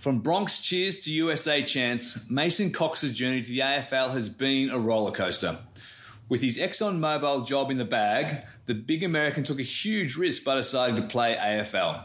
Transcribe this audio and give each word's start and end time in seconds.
From 0.00 0.20
Bronx 0.20 0.62
cheers 0.62 1.00
to 1.00 1.12
USA 1.12 1.62
chants, 1.62 2.30
Mason 2.30 2.72
Cox's 2.72 3.14
journey 3.14 3.42
to 3.42 3.50
the 3.50 3.58
AFL 3.58 4.12
has 4.12 4.30
been 4.30 4.70
a 4.70 4.78
roller 4.78 5.12
coaster. 5.12 5.58
With 6.26 6.40
his 6.40 6.56
ExxonMobil 6.56 7.46
job 7.46 7.70
in 7.70 7.76
the 7.76 7.84
bag, 7.84 8.44
the 8.64 8.72
big 8.72 9.04
American 9.04 9.44
took 9.44 9.58
a 9.58 9.62
huge 9.62 10.16
risk 10.16 10.42
by 10.42 10.54
deciding 10.54 10.96
to 10.96 11.02
play 11.02 11.36
AFL. 11.38 12.04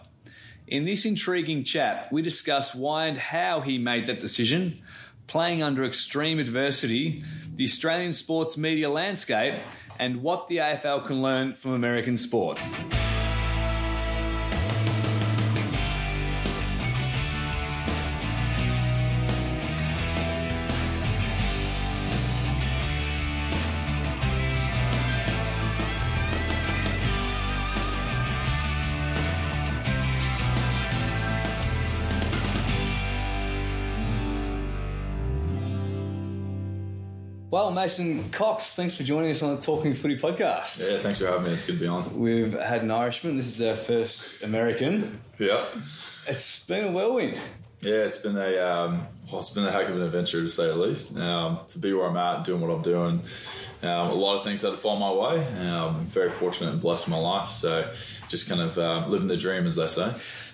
In 0.67 0.83
this 0.83 1.05
intriguing 1.05 1.63
chat, 1.63 2.11
we 2.11 2.21
discuss 2.21 2.75
why 2.75 3.05
and 3.05 3.17
how 3.17 3.61
he 3.61 3.77
made 3.77 4.07
that 4.07 4.19
decision, 4.19 4.81
playing 5.27 5.63
under 5.63 5.85
extreme 5.85 6.37
adversity, 6.37 7.23
the 7.55 7.63
Australian 7.63 8.11
sports 8.11 8.57
media 8.57 8.89
landscape, 8.89 9.55
and 9.99 10.21
what 10.21 10.49
the 10.49 10.57
AFL 10.57 11.05
can 11.05 11.21
learn 11.21 11.53
from 11.53 11.71
American 11.71 12.17
sport. 12.17 12.59
Mason 37.75 38.29
Cox, 38.31 38.73
thanks 38.77 38.95
for 38.95 39.03
joining 39.03 39.31
us 39.31 39.43
on 39.43 39.53
the 39.53 39.61
Talking 39.61 39.93
Footy 39.93 40.17
podcast. 40.17 40.89
Yeah, 40.89 40.97
thanks 40.99 41.19
for 41.19 41.27
having 41.27 41.43
me. 41.43 41.49
It's 41.51 41.65
good 41.65 41.73
to 41.73 41.79
be 41.81 41.87
on. 41.87 42.17
We've 42.17 42.53
had 42.53 42.83
an 42.83 42.89
Irishman. 42.89 43.35
This 43.35 43.47
is 43.47 43.61
our 43.67 43.75
first 43.75 44.41
American. 44.43 45.19
Yeah, 45.37 45.61
It's 46.25 46.65
been 46.65 46.85
a 46.85 46.91
whirlwind. 46.93 47.37
yeah. 47.81 47.95
It's 48.05 48.17
been 48.17 48.37
a 48.37 48.57
um, 48.59 49.05
well, 49.29 49.41
it's 49.41 49.49
been 49.49 49.65
a 49.65 49.71
heck 49.73 49.89
of 49.89 49.97
an 49.97 50.03
adventure 50.03 50.41
to 50.41 50.47
say 50.47 50.67
the 50.67 50.75
least. 50.75 51.17
Um, 51.17 51.59
to 51.67 51.77
be 51.79 51.91
where 51.91 52.07
I'm 52.07 52.15
at, 52.15 52.45
doing 52.45 52.61
what 52.61 52.71
I'm 52.73 52.81
doing, 52.81 53.19
um, 53.83 54.07
a 54.09 54.13
lot 54.13 54.37
of 54.37 54.45
things 54.45 54.61
had 54.61 54.71
to 54.71 54.77
fall 54.77 54.95
my 54.95 55.11
way. 55.11 55.45
Um, 55.67 55.97
I'm 55.97 56.05
very 56.05 56.29
fortunate 56.29 56.71
and 56.71 56.79
blessed 56.81 57.07
in 57.07 57.11
my 57.11 57.19
life. 57.19 57.49
So, 57.49 57.91
just 58.29 58.47
kind 58.47 58.61
of 58.61 58.77
uh, 58.77 59.05
living 59.09 59.27
the 59.27 59.35
dream, 59.35 59.67
as 59.67 59.75
they 59.75 59.87
say. 59.87 60.13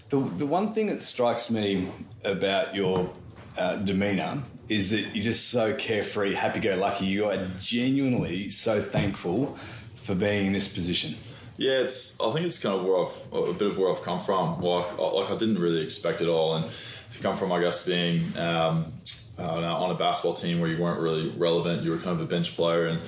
The, 0.10 0.18
the 0.20 0.48
one 0.48 0.74
thing 0.74 0.88
that 0.88 1.04
strikes 1.04 1.52
me 1.52 1.88
about 2.26 2.74
your 2.74 3.14
uh, 3.58 3.76
demeanour 3.78 4.44
is 4.70 4.92
that 4.92 5.02
you're 5.14 5.24
just 5.24 5.50
so 5.50 5.74
carefree, 5.76 6.34
happy 6.34 6.60
go 6.60 6.76
lucky. 6.76 7.06
You 7.06 7.26
are 7.26 7.46
genuinely 7.60 8.50
so 8.50 8.82
thankful 8.82 9.58
for 9.96 10.16
being 10.16 10.48
in 10.48 10.54
this 10.54 10.74
position. 10.74 11.16
Yeah, 11.58 11.80
it's. 11.82 12.20
I 12.20 12.32
think 12.32 12.46
it's 12.46 12.60
kind 12.60 12.76
of 12.76 12.86
where 12.86 12.98
I've 13.06 13.50
a 13.50 13.54
bit 13.54 13.68
of 13.70 13.78
where 13.78 13.92
I've 13.92 14.02
come 14.02 14.20
from. 14.20 14.62
Like, 14.62 14.98
I- 14.98 15.02
like 15.02 15.30
I 15.32 15.38
didn't 15.38 15.60
really 15.60 15.82
expect 15.82 16.22
it 16.22 16.28
all, 16.28 16.56
and 16.56 16.66
to 17.12 17.20
come 17.22 17.36
from, 17.36 17.52
I 17.52 17.60
guess, 17.60 17.86
being 17.86 18.22
um, 18.38 18.86
on 19.38 19.92
a 19.92 19.96
basketball 19.96 20.34
team 20.34 20.60
where 20.60 20.70
you 20.70 20.82
weren't 20.82 21.00
really 21.02 21.30
relevant, 21.38 21.84
you 21.84 21.92
were 21.92 21.98
kind 21.98 22.12
of 22.12 22.22
a 22.22 22.26
bench 22.26 22.56
player, 22.56 22.86
and 22.88 23.00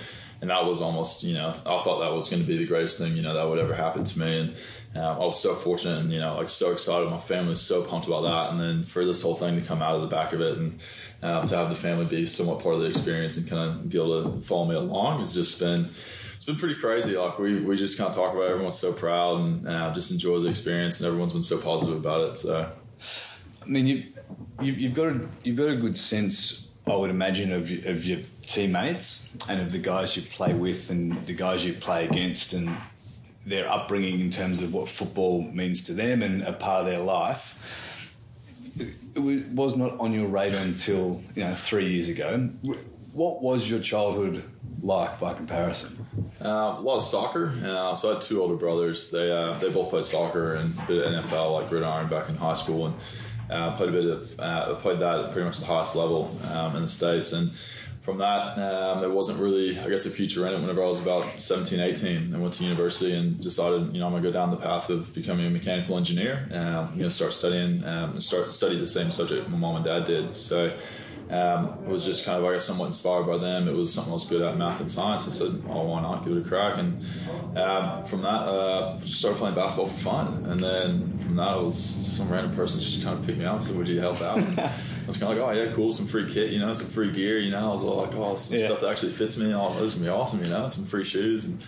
and 0.44 0.50
that 0.50 0.66
was 0.66 0.82
almost, 0.82 1.24
you 1.24 1.34
know, 1.34 1.48
I 1.48 1.82
thought 1.84 2.02
that 2.02 2.12
was 2.12 2.28
going 2.28 2.42
to 2.42 2.46
be 2.46 2.58
the 2.58 2.66
greatest 2.66 3.00
thing, 3.00 3.16
you 3.16 3.22
know, 3.22 3.34
that 3.34 3.48
would 3.48 3.60
ever 3.60 3.74
happen 3.74 4.04
to 4.04 4.20
me, 4.20 4.40
and 4.42 4.50
um, 4.94 5.16
I 5.16 5.26
was 5.26 5.40
so 5.40 5.56
fortunate, 5.56 6.00
and 6.00 6.12
you 6.12 6.20
know, 6.20 6.36
like 6.36 6.50
so 6.50 6.74
excited. 6.74 7.10
My 7.10 7.18
family 7.18 7.52
was 7.52 7.62
so 7.62 7.82
pumped 7.82 8.08
about 8.08 8.24
that, 8.24 8.52
and 8.52 8.60
then 8.60 8.84
for 8.84 9.06
this 9.06 9.22
whole 9.22 9.36
thing 9.36 9.58
to 9.58 9.66
come 9.66 9.82
out 9.82 9.96
of 9.96 10.02
the 10.02 10.10
back 10.10 10.34
of 10.34 10.42
it, 10.42 10.58
and 10.58 10.82
uh, 11.22 11.48
to 11.48 11.56
have 11.56 11.70
the 11.70 11.78
family 11.78 12.04
be 12.04 12.26
somewhat 12.26 12.62
part 12.62 12.76
of 12.76 12.82
the 12.82 12.90
experience 12.90 13.38
and 13.38 13.50
kind 13.50 13.70
of 13.70 13.90
be 13.90 13.98
able 13.98 14.22
to 14.34 14.42
follow 14.42 14.66
me 14.66 14.76
along 14.76 15.20
has 15.20 15.34
just 15.34 15.62
been 15.62 15.90
it's 16.36 16.44
been 16.44 16.58
pretty 16.58 16.76
crazy. 16.76 17.16
Like 17.16 17.40
we, 17.40 17.62
we 17.62 17.78
just 17.78 17.98
of 17.98 18.14
talk 18.14 18.34
about 18.34 18.48
it. 18.48 18.52
everyone's 18.52 18.78
so 18.78 18.92
proud 18.92 19.40
and 19.40 19.66
uh, 19.66 19.94
just 19.94 20.12
enjoy 20.12 20.40
the 20.40 20.50
experience, 20.50 21.00
and 21.00 21.08
everyone's 21.08 21.32
been 21.32 21.42
so 21.42 21.58
positive 21.58 21.96
about 21.96 22.32
it. 22.32 22.36
So 22.36 22.70
I 23.62 23.66
mean, 23.66 23.88
you, 23.88 24.04
you, 24.62 24.74
you've 24.74 24.94
got 24.94 25.08
a, 25.08 25.26
you've 25.46 25.56
got 25.56 25.70
a 25.70 25.78
good 25.78 25.98
sense, 25.98 26.63
I 26.86 26.96
would 26.96 27.10
imagine, 27.10 27.52
of, 27.52 27.72
of 27.86 28.06
your 28.06 28.20
teammates 28.46 29.34
and 29.48 29.62
of 29.62 29.72
the 29.72 29.78
guys 29.78 30.16
you 30.18 30.22
play 30.24 30.54
with 30.54 30.90
and 30.90 31.26
the 31.26 31.34
guys 31.34 31.66
you 31.66 31.74
play 31.74 32.06
against 32.06 32.54
and 32.54 32.76
their 33.46 33.70
upbringing 33.70 34.20
in 34.20 34.30
terms 34.30 34.62
of 34.62 34.74
what 34.74 34.90
football 34.90 35.42
means 35.42 35.84
to 35.84 35.94
them 35.94 36.22
and 36.24 36.44
a 36.44 36.54
part 36.54 36.82
of 36.82 36.88
their 36.88 37.00
life. 37.00 37.58
It 39.16 39.50
was 39.54 39.78
not 39.78 40.00
on 40.00 40.14
your 40.14 40.28
radar 40.28 40.62
until 40.62 41.22
you 41.36 41.44
know 41.44 41.54
three 41.54 41.90
years 41.92 42.10
ago. 42.10 42.50
What 43.14 43.44
was 43.44 43.70
your 43.70 43.80
childhood 43.80 44.44
like 44.82 45.20
by 45.20 45.34
comparison? 45.36 46.06
uh, 46.44 46.76
a 46.78 46.82
lot 46.82 46.98
of 46.98 47.04
soccer. 47.04 47.54
Uh, 47.64 47.96
so 47.96 48.10
I 48.10 48.14
had 48.14 48.22
two 48.22 48.42
older 48.42 48.56
brothers. 48.56 49.10
They 49.12 49.32
uh, 49.32 49.58
they 49.60 49.70
both 49.70 49.90
played 49.90 50.06
soccer 50.06 50.56
and 50.56 50.78
of 50.78 50.88
NFL, 50.88 51.54
like 51.54 51.70
gridiron, 51.70 52.10
back 52.10 52.30
in 52.30 52.36
high 52.36 52.54
school, 52.54 52.88
and 52.88 52.96
uh, 53.50 53.76
played 53.76 53.90
a 53.90 53.92
bit 53.92 54.06
of 54.06 54.40
uh, 54.40 54.76
played 54.76 55.00
that 55.00 55.20
at 55.20 55.32
pretty 55.32 55.46
much 55.46 55.60
the 55.60 55.66
highest 55.66 55.96
level 55.96 56.38
um, 56.52 56.76
in 56.76 56.84
the 56.84 56.88
states. 56.88 57.34
And 57.34 57.52
from 58.02 58.18
that, 58.18 58.58
um, 58.58 59.00
there 59.00 59.10
wasn't 59.10 59.40
really, 59.40 59.80
I 59.80 59.88
guess, 59.88 60.06
a 60.06 60.10
future 60.10 60.46
in 60.48 60.54
it. 60.54 60.60
Whenever 60.60 60.84
I 60.84 60.88
was 60.88 61.02
about 61.02 61.42
17, 61.42 61.80
18, 61.80 62.36
I 62.36 62.38
went 62.38 62.54
to 62.56 62.64
university 62.64 63.14
and 63.14 63.40
decided, 63.40 63.94
you 63.94 64.00
know, 64.00 64.08
I'm 64.08 64.12
gonna 64.12 64.24
go 64.24 64.32
down 64.32 64.52
the 64.52 64.58
path 64.58 64.90
of 64.90 65.14
becoming 65.14 65.46
a 65.46 65.50
mechanical 65.50 65.98
engineer. 65.98 66.48
Um, 66.52 66.92
you 66.96 67.04
know, 67.04 67.10
start 67.10 67.34
studying, 67.34 67.84
um, 67.86 68.12
and 68.12 68.24
start 68.24 68.52
study 68.52 68.78
the 68.78 68.88
same 68.88 69.10
subject 69.12 69.50
my 69.50 69.58
mom 69.58 69.78
and 69.78 69.86
dad 69.86 70.06
did. 70.06 70.36
So. 70.36 70.76
Um, 71.30 71.70
it 71.86 71.90
was 71.90 72.06
just 72.06 72.26
kind 72.26 72.38
of, 72.38 72.46
I 72.50 72.54
guess, 72.54 72.66
somewhat 72.66 72.88
inspired 72.88 73.24
by 73.26 73.38
them. 73.38 73.68
It 73.68 73.74
was 73.74 73.94
something 73.94 74.12
I 74.12 74.14
was 74.14 74.28
good 74.28 74.42
at, 74.42 74.58
math 74.58 74.82
and 74.82 74.92
science. 74.92 75.28
I 75.28 75.32
said, 75.32 75.64
"Oh, 75.70 75.84
why 75.86 76.02
not 76.02 76.24
give 76.26 76.36
it 76.38 76.46
a 76.46 76.48
crack?" 76.48 76.78
And 76.78 77.02
um, 77.58 78.04
from 78.04 78.22
that, 78.24 78.28
uh, 78.30 79.00
just 79.00 79.20
started 79.20 79.38
playing 79.40 79.56
basketball 79.56 79.88
for 79.88 79.98
fun. 80.00 80.46
And 80.46 80.60
then 80.60 81.18
from 81.20 81.36
that, 81.38 81.58
it 81.58 81.64
was 81.64 81.78
some 81.82 82.30
random 82.30 82.56
person 82.56 82.82
just 82.82 83.04
kind 83.04 83.18
of 83.18 83.26
picked 83.26 83.38
me 83.40 83.46
up 83.46 83.56
and 83.56 83.64
said, 83.64 83.78
"Would 83.78 83.88
you 83.88 84.00
help 84.00 84.22
out?" 84.22 84.38
I 84.58 85.08
was 85.08 85.18
kind 85.18 85.32
of 85.34 85.40
like, 85.40 85.48
"Oh 85.48 85.52
yeah, 85.52 85.72
cool, 85.74 85.92
some 85.94 86.06
free 86.08 86.32
kit, 86.32 86.52
you 86.52 86.60
know, 86.60 86.72
some 86.74 86.88
free 86.88 87.12
gear, 87.12 87.40
you 87.40 87.52
know." 87.52 87.70
I 87.70 87.72
was 87.74 87.82
all 87.82 87.98
like, 88.02 88.14
"Oh, 88.16 88.36
some 88.36 88.58
Yeah. 88.60 88.68
stuff 88.68 88.82
that 88.82 88.90
actually 88.92 89.14
fits 89.14 89.38
me. 89.38 89.54
Oh, 89.54 89.74
this 89.76 89.84
is 89.84 89.94
gonna 89.96 90.06
be 90.06 90.10
awesome, 90.12 90.44
you 90.44 90.50
know, 90.50 90.68
some 90.68 90.86
free 90.86 91.06
shoes." 91.06 91.46
And 91.46 91.64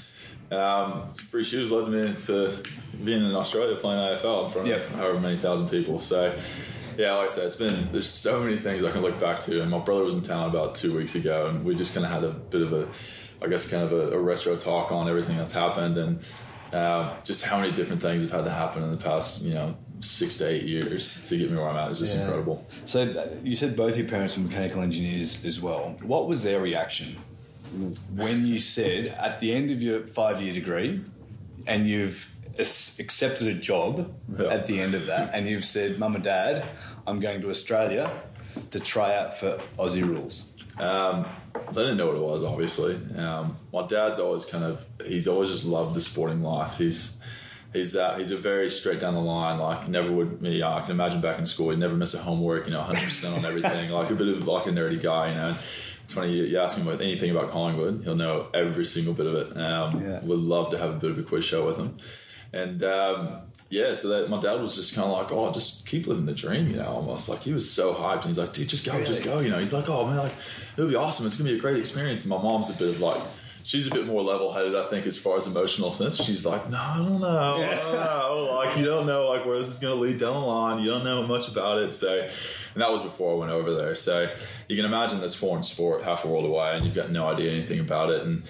um, 0.52 1.14
free 1.16 1.44
shoes 1.44 1.72
led 1.72 1.88
me 1.90 2.14
to 2.24 2.56
being 3.04 3.24
in 3.24 3.34
Australia 3.34 3.76
playing 3.78 4.00
AFL 4.00 4.46
in 4.46 4.52
front 4.52 4.68
Yep. 4.68 4.78
of 4.80 4.90
however 4.96 5.20
many 5.20 5.38
thousand 5.38 5.70
people. 5.70 5.98
So, 6.00 6.34
yeah, 6.98 7.14
like 7.16 7.32
I 7.32 7.34
said, 7.34 7.48
it's 7.48 7.56
been 7.56 7.92
there's 7.92 8.10
so 8.10 8.42
many 8.44 8.58
things 8.58 8.84
I 8.84 8.92
can 8.92 9.02
look 9.02 9.20
back 9.20 9.40
to. 9.42 9.62
And 9.62 9.70
my 9.72 9.80
brother 9.80 10.04
was 10.04 10.16
in 10.16 10.22
town 10.22 10.50
about 10.50 10.76
two 10.76 10.96
weeks 10.96 11.16
ago, 11.16 11.48
and 11.48 11.64
we 11.66 11.76
just 11.76 11.94
kind 11.94 12.06
of 12.06 12.12
had 12.12 12.24
a 12.24 12.32
bit 12.32 12.62
of 12.62 12.74
a, 12.74 12.88
I 13.44 13.48
guess, 13.48 13.70
kind 13.70 13.84
of 13.84 13.92
a, 13.92 14.12
a 14.12 14.20
retro 14.20 14.56
talk 14.56 14.92
on 14.92 15.08
everything 15.10 15.38
that's 15.38 15.54
happened 15.54 15.98
and 15.98 16.26
uh, 16.74 17.16
just 17.24 17.46
how 17.46 17.60
many 17.60 17.72
different 17.72 18.02
things 18.02 18.22
have 18.24 18.32
had 18.32 18.44
to 18.46 18.52
happen 18.52 18.84
in 18.84 18.92
the 18.92 18.98
past, 18.98 19.44
you 19.44 19.54
know, 19.54 19.76
six 20.02 20.38
to 20.38 20.48
eight 20.48 20.64
years 20.64 21.22
to 21.24 21.38
get 21.38 21.50
me 21.50 21.58
where 21.58 21.70
I'm 21.70 21.78
at. 21.78 21.90
It's 21.92 22.00
just 22.00 22.16
Yeah. 22.16 22.24
incredible. 22.24 22.66
So 22.86 23.04
uh, 23.04 23.28
you 23.44 23.56
said 23.56 23.76
both 23.78 23.98
your 23.98 24.08
parents 24.08 24.36
were 24.38 24.44
mechanical 24.44 24.82
engineers 24.82 25.46
as 25.46 25.62
well. 25.62 25.96
What 26.04 26.28
was 26.28 26.44
their 26.44 26.60
reaction 26.62 27.18
when 28.16 28.46
you 28.46 28.60
said 28.60 29.08
at 29.08 29.40
the 29.40 29.54
end 29.54 29.72
of 29.72 29.82
your 29.82 30.06
five-year 30.08 30.54
degree, 30.54 31.02
and 31.68 31.88
you've 31.88 32.35
accepted 32.60 33.48
a 33.48 33.54
job 33.54 34.14
Yeah. 34.38 34.48
at 34.48 34.68
the 34.68 34.80
end 34.82 34.94
of 34.96 35.06
that, 35.08 35.32
and 35.34 35.48
you've 35.48 35.66
said, 35.66 36.00
"Mum 36.00 36.16
and 36.16 36.24
Dad, 36.24 36.64
I'm 37.08 37.20
going 37.20 37.42
to 37.42 37.50
Australia 37.50 38.10
to 38.72 38.80
try 38.80 39.16
out 39.18 39.38
for 39.38 39.60
Aussie 39.78 40.06
rules." 40.06 40.50
Um, 40.80 41.26
I 41.56 41.72
didn't 41.74 41.98
know 41.98 42.08
what 42.08 42.16
it 42.18 42.22
was, 42.22 42.44
obviously. 42.44 42.98
Um, 43.18 43.56
my 43.72 43.88
dad's 43.88 44.20
always 44.20 44.46
kind 44.46 44.64
of, 44.66 44.86
he's 45.06 45.26
always 45.28 45.50
just 45.52 45.64
loved 45.66 45.94
the 45.96 46.02
sporting 46.02 46.44
life. 46.44 46.78
He's, 46.78 47.18
he's, 47.72 47.96
uh, 47.96 48.16
he's 48.18 48.32
a 48.32 48.36
very 48.38 48.70
straight 48.70 49.00
down 49.00 49.14
the 49.14 49.22
line, 49.22 49.58
like 49.58 49.88
never 49.88 50.12
would 50.12 50.42
me. 50.42 50.62
I 50.62 50.82
can 50.82 50.92
imagine 50.92 51.22
back 51.22 51.40
in 51.40 51.46
school, 51.46 51.70
he'd 51.70 51.80
never 51.80 51.96
miss 51.96 52.14
a 52.14 52.18
homework, 52.18 52.66
you 52.68 52.74
know, 52.74 52.82
100% 52.82 53.38
on 53.38 53.46
everything, 53.46 53.90
like 53.92 54.10
a 54.10 54.16
bit 54.16 54.28
of 54.28 54.46
like 54.48 54.66
a 54.66 54.70
nerdy 54.72 55.02
guy, 55.02 55.30
you 55.30 55.36
know. 55.36 55.56
It's 56.04 56.14
funny, 56.14 56.34
you, 56.34 56.60
ask 56.60 56.78
him 56.78 56.86
about 56.88 57.00
anything 57.02 57.32
about 57.32 57.50
Collingwood, 57.52 58.02
he'll 58.04 58.16
know 58.16 58.48
every 58.54 58.84
single 58.86 59.14
bit 59.14 59.26
of 59.28 59.34
it. 59.36 59.58
Um, 59.58 60.06
Yeah. 60.06 60.20
Would 60.26 60.40
love 60.40 60.72
to 60.72 60.78
have 60.78 60.90
a 60.90 60.98
bit 61.00 61.10
of 61.12 61.18
a 61.18 61.24
quiz 61.24 61.46
show 61.46 61.66
with 61.66 61.78
him. 61.78 61.98
And 62.54 62.84
um, 62.84 63.42
yeah, 63.70 63.94
so 63.96 64.10
that 64.10 64.30
my 64.30 64.40
dad 64.40 64.62
was 64.62 64.76
just 64.76 64.96
kind 64.96 65.10
of 65.10 65.18
like, 65.18 65.32
oh, 65.32 65.52
just 65.52 65.86
keep 65.86 66.08
living 66.08 66.26
the 66.26 66.34
dream, 66.34 66.70
you 66.70 66.78
know, 66.78 66.88
almost 66.88 67.28
like 67.28 67.42
he 67.42 67.54
was 67.54 67.70
so 67.70 67.94
hyped. 67.94 68.22
And 68.22 68.26
he's 68.26 68.38
like, 68.38 68.54
dude, 68.54 68.70
just 68.70 68.86
go, 68.86 69.04
just 69.04 69.26
go, 69.26 69.40
you 69.40 69.50
know. 69.50 69.60
He's 69.60 69.74
like, 69.74 69.90
oh 69.90 70.06
man, 70.06 70.18
like 70.18 70.34
it'll 70.78 70.90
be 70.90 70.96
awesome. 70.96 71.28
It's 71.28 71.38
gonna 71.38 71.50
be 71.50 71.58
a 71.58 71.60
great 71.60 71.78
experience. 71.78 72.24
And 72.24 72.30
my 72.30 72.42
mom's 72.42 72.74
a 72.74 72.78
bit 72.78 72.90
of 72.90 73.02
like, 73.02 73.22
she's 73.64 73.88
a 73.88 73.92
bit 73.92 74.06
more 74.06 74.22
level 74.22 74.54
headed, 74.54 74.76
I 74.76 74.88
think, 74.90 75.06
as 75.06 75.18
far 75.18 75.36
as 75.36 75.48
emotional 75.48 75.92
sense. 75.92 76.16
She's 76.18 76.46
like, 76.46 76.70
no, 76.70 76.78
I 76.78 76.98
don't 76.98 77.20
know, 77.20 77.28
I 77.28 77.76
don't 77.76 77.94
know. 77.94 78.56
Like 78.56 78.78
you 78.78 78.86
don't 78.86 79.06
know 79.06 79.28
like 79.28 79.46
where 79.46 79.60
this 79.60 79.68
is 79.68 79.80
gonna 79.80 79.96
lead 79.96 80.20
down 80.20 80.34
the 80.34 80.40
line. 80.40 80.82
You 80.82 80.92
don't 80.92 81.04
know 81.04 81.24
much 81.24 81.50
about 81.50 81.80
it, 81.80 81.94
so. 81.94 82.22
And 82.74 82.82
that 82.82 82.92
was 82.92 83.02
before 83.02 83.34
I 83.34 83.38
went 83.38 83.52
over 83.52 83.74
there. 83.74 83.96
So 83.96 84.30
you 84.68 84.76
can 84.76 84.86
imagine 84.86 85.22
this 85.22 85.34
foreign 85.34 85.64
sport 85.64 86.04
half 86.04 86.26
a 86.26 86.28
world 86.28 86.46
away, 86.46 86.76
and 86.76 86.86
you've 86.86 86.96
got 86.96 87.10
no 87.10 87.28
idea 87.28 87.52
anything 87.52 87.80
about 87.80 88.12
it, 88.12 88.24
and 88.24 88.44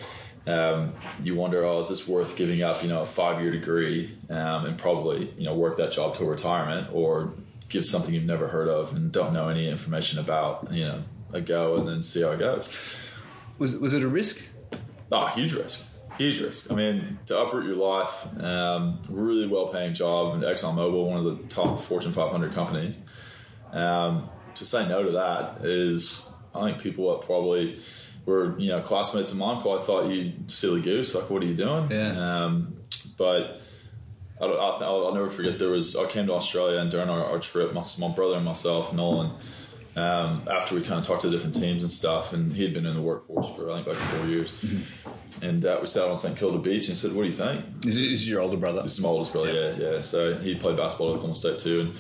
um, 0.48 0.94
you 1.24 1.36
wonder, 1.36 1.64
oh, 1.66 1.80
is 1.80 1.90
this 1.90 2.08
worth 2.08 2.36
giving 2.36 2.62
up, 2.62 2.84
you 2.84 2.90
know, 2.90 3.02
a 3.02 3.06
five 3.06 3.42
year 3.42 3.52
degree 3.52 4.18
um, 4.30 4.66
and 4.66 4.78
probably, 4.78 5.34
you 5.38 5.46
know, 5.46 5.56
work 5.56 5.78
that 5.78 5.92
job 5.92 6.16
till 6.16 6.28
retirement 6.28 6.88
or 6.94 7.34
give 7.70 7.86
something 7.86 8.14
you've 8.14 8.26
never 8.26 8.48
heard 8.48 8.68
of 8.68 8.96
and 8.96 9.12
don't 9.12 9.34
know 9.34 9.50
any 9.50 9.68
information 9.68 10.20
about, 10.20 10.72
you 10.72 10.86
know, 10.86 11.04
a 11.34 11.42
go 11.42 11.76
and 11.76 11.88
then 11.88 12.04
see 12.04 12.22
how 12.22 12.32
it 12.32 12.40
goes. 12.40 12.72
Was 13.58 13.76
was 13.78 13.94
it 13.94 14.04
a 14.04 14.08
risk? 14.08 14.48
Oh, 15.12 15.28
huge 15.28 15.54
risk. 15.54 15.84
Huge 16.18 16.42
risk. 16.42 16.72
I 16.72 16.76
mean, 16.76 17.20
to 17.26 17.40
uproot 17.42 17.66
your 17.66 17.76
life, 17.76 18.26
um, 18.42 19.02
really 19.10 19.48
well 19.48 19.68
paying 19.68 19.94
job 19.94 20.42
at 20.42 20.50
ExxonMobil, 20.50 21.08
one 21.08 21.18
of 21.18 21.26
the 21.26 21.44
top 21.48 21.80
Fortune 21.82 22.14
500 22.14 22.54
companies, 22.54 22.98
Um, 23.74 24.30
to 24.56 24.64
say 24.66 24.88
no 24.88 25.04
to 25.04 25.12
that 25.12 25.66
is, 25.66 26.34
I 26.54 26.70
think 26.70 26.82
people 26.82 27.12
that 27.12 27.26
probably 27.26 27.78
were, 28.26 28.58
you 28.60 28.70
know, 28.70 28.82
classmates 28.82 29.32
of 29.32 29.38
mine 29.38 29.62
probably 29.62 29.86
thought 29.86 30.10
you 30.10 30.34
silly 30.48 30.82
goose, 30.82 31.14
like, 31.16 31.30
what 31.30 31.44
are 31.44 31.46
you 31.46 31.56
doing? 31.56 31.90
Yeah. 31.92 32.44
Um, 32.44 32.78
but 33.18 33.62
I, 34.42 34.46
will 34.46 34.60
I'll 34.60 35.14
never 35.14 35.30
forget. 35.30 35.60
There 35.60 35.70
was 35.70 35.96
I 35.96 36.06
came 36.08 36.28
to 36.28 36.34
Australia 36.34 36.80
and 36.80 36.92
during 36.92 37.10
our, 37.10 37.24
our 37.24 37.40
trip, 37.40 37.74
my, 37.74 37.84
my 38.00 38.10
brother 38.10 38.36
and 38.36 38.46
myself, 38.46 38.94
Nolan, 38.94 39.32
um, 39.96 40.42
after 40.52 40.76
we 40.76 40.82
kind 40.82 41.00
of 41.00 41.04
talked 41.04 41.22
to 41.22 41.30
different 41.30 41.56
teams 41.56 41.84
and 41.84 41.92
stuff, 41.92 42.34
and 42.34 42.52
he 42.52 42.64
had 42.64 42.74
been 42.74 42.86
in 42.86 42.96
the 42.96 43.02
workforce 43.02 43.56
for 43.56 43.72
I 43.72 43.76
think 43.76 43.88
like 43.88 43.96
four 43.96 44.28
years, 44.28 44.52
mm-hmm. 44.52 45.46
and 45.46 45.66
uh, 45.66 45.78
we 45.80 45.88
sat 45.88 46.10
on 46.10 46.18
St 46.18 46.38
Kilda 46.38 46.58
Beach 46.58 46.90
and 46.90 46.98
said, 46.98 47.14
"What 47.14 47.24
do 47.24 47.30
you 47.30 47.34
think?" 47.34 47.86
Is 47.86 47.96
this 47.96 48.28
your 48.28 48.42
older 48.42 48.58
brother? 48.58 48.82
This 48.82 48.98
is 48.98 49.04
my 49.04 49.08
oldest 49.08 49.32
brother. 49.32 49.54
Yeah, 49.54 49.92
yeah. 49.92 50.02
So 50.02 50.34
he 50.34 50.56
played 50.56 50.76
basketball 50.76 51.12
at 51.12 51.14
Oklahoma 51.14 51.36
State 51.36 51.60
too, 51.60 51.80
and 51.82 51.96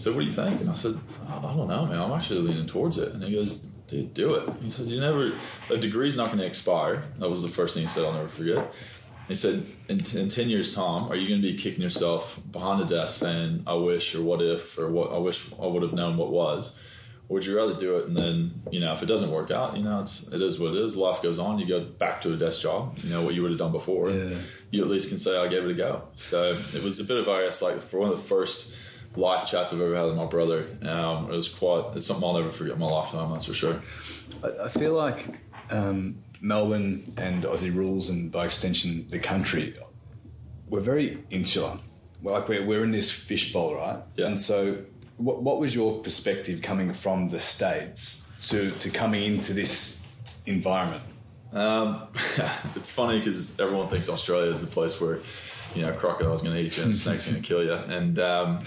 said, 0.00 0.14
"What 0.14 0.20
do 0.20 0.26
you 0.26 0.32
think?" 0.32 0.60
And 0.60 0.70
I 0.70 0.74
said, 0.74 0.96
"I 1.28 1.40
don't 1.40 1.66
know, 1.66 1.86
man. 1.86 1.98
I'm 1.98 2.12
actually 2.12 2.40
leaning 2.40 2.68
towards 2.68 2.98
it." 2.98 3.12
And 3.14 3.24
he 3.24 3.34
goes, 3.34 3.66
"Dude, 3.90 4.14
do 4.14 4.34
it." 4.34 4.48
He 4.62 4.70
said, 4.70 4.86
"You 4.86 5.00
never 5.00 5.32
a 5.70 5.76
degree's 5.76 6.16
not 6.16 6.28
going 6.28 6.38
to 6.38 6.46
expire." 6.46 7.04
That 7.18 7.28
was 7.28 7.42
the 7.42 7.48
first 7.48 7.74
thing 7.74 7.84
he 7.84 7.88
said. 7.88 8.04
I'll 8.04 8.12
never 8.12 8.28
forget. 8.28 8.72
He 9.30 9.36
said, 9.36 9.64
in, 9.88 10.00
in 10.16 10.28
10 10.28 10.48
years' 10.48 10.74
Tom, 10.74 11.08
are 11.08 11.14
you 11.14 11.28
going 11.28 11.40
to 11.40 11.46
be 11.46 11.56
kicking 11.56 11.82
yourself 11.82 12.40
behind 12.50 12.82
the 12.82 12.84
desk 12.84 13.20
saying, 13.20 13.62
I 13.64 13.74
wish, 13.74 14.12
or 14.16 14.22
what 14.22 14.42
if, 14.42 14.76
or 14.76 14.90
what 14.90 15.12
I 15.12 15.18
wish 15.18 15.52
I 15.52 15.66
would 15.68 15.82
have 15.82 15.92
known 15.92 16.16
what 16.16 16.32
was? 16.32 16.76
Or 17.28 17.34
would 17.34 17.46
you 17.46 17.56
rather 17.56 17.74
do 17.74 17.98
it 17.98 18.08
and 18.08 18.16
then, 18.16 18.60
you 18.72 18.80
know, 18.80 18.92
if 18.92 19.04
it 19.04 19.06
doesn't 19.06 19.30
work 19.30 19.52
out, 19.52 19.76
you 19.76 19.84
know, 19.84 20.00
it's, 20.00 20.26
it 20.32 20.42
is 20.42 20.58
what 20.58 20.74
it 20.74 20.78
is. 20.78 20.96
Life 20.96 21.22
goes 21.22 21.38
on. 21.38 21.60
You 21.60 21.68
go 21.68 21.78
back 21.80 22.20
to 22.22 22.32
a 22.32 22.36
desk 22.36 22.62
job, 22.62 22.98
you 23.04 23.10
know, 23.10 23.22
what 23.22 23.34
you 23.34 23.42
would 23.42 23.52
have 23.52 23.58
done 23.60 23.70
before. 23.70 24.10
Yeah. 24.10 24.36
You 24.72 24.82
at 24.82 24.90
least 24.90 25.10
can 25.10 25.18
say, 25.18 25.38
I 25.38 25.46
gave 25.46 25.64
it 25.64 25.70
a 25.70 25.74
go. 25.74 26.02
So 26.16 26.60
it 26.74 26.82
was 26.82 26.98
a 26.98 27.04
bit 27.04 27.18
of, 27.18 27.28
I 27.28 27.44
guess, 27.44 27.62
like 27.62 27.80
for 27.80 28.00
one 28.00 28.10
of 28.10 28.16
the 28.16 28.24
first 28.24 28.74
life 29.16 29.48
chats 29.48 29.72
I've 29.72 29.80
ever 29.80 29.94
had 29.94 30.06
with 30.06 30.16
my 30.16 30.26
brother. 30.26 30.66
Um, 30.82 31.30
it 31.30 31.36
was 31.36 31.48
quite, 31.48 31.96
it's 31.96 32.06
something 32.06 32.24
I'll 32.24 32.34
never 32.34 32.52
forget 32.52 32.74
in 32.74 32.80
my 32.80 32.86
lifetime, 32.86 33.32
that's 33.32 33.46
for 33.46 33.54
sure. 33.54 33.80
I, 34.44 34.64
I 34.64 34.68
feel 34.68 34.94
like, 34.94 35.26
um, 35.70 36.22
Melbourne 36.40 37.12
and 37.16 37.44
Aussie 37.44 37.74
rules, 37.74 38.08
and 38.08 38.32
by 38.32 38.46
extension, 38.46 39.06
the 39.08 39.18
country, 39.18 39.74
we're 40.68 40.80
very 40.80 41.22
insular. 41.30 41.78
We're 42.22 42.32
like 42.32 42.48
we're, 42.48 42.64
we're 42.64 42.84
in 42.84 42.90
this 42.90 43.10
fishbowl, 43.10 43.74
right? 43.74 43.98
Yeah. 44.16 44.26
And 44.26 44.40
so, 44.40 44.78
what, 45.16 45.42
what 45.42 45.60
was 45.60 45.74
your 45.74 46.00
perspective 46.00 46.62
coming 46.62 46.92
from 46.92 47.28
the 47.28 47.38
states 47.38 48.32
to 48.48 48.70
to 48.70 48.90
coming 48.90 49.34
into 49.34 49.52
this 49.52 50.02
environment? 50.46 51.02
Um, 51.52 52.08
it's 52.76 52.90
funny 52.90 53.18
because 53.18 53.58
everyone 53.58 53.88
thinks 53.88 54.08
Australia 54.08 54.50
is 54.50 54.66
the 54.66 54.72
place 54.72 55.00
where 55.00 55.18
you 55.74 55.82
know 55.82 55.92
crocodile's 55.92 56.42
going 56.42 56.54
to 56.54 56.62
eat 56.62 56.76
you 56.76 56.84
and 56.84 56.96
snake's 56.96 57.26
going 57.26 57.40
to 57.40 57.46
kill 57.46 57.62
you. 57.62 57.74
And 57.74 58.18
um, 58.18 58.64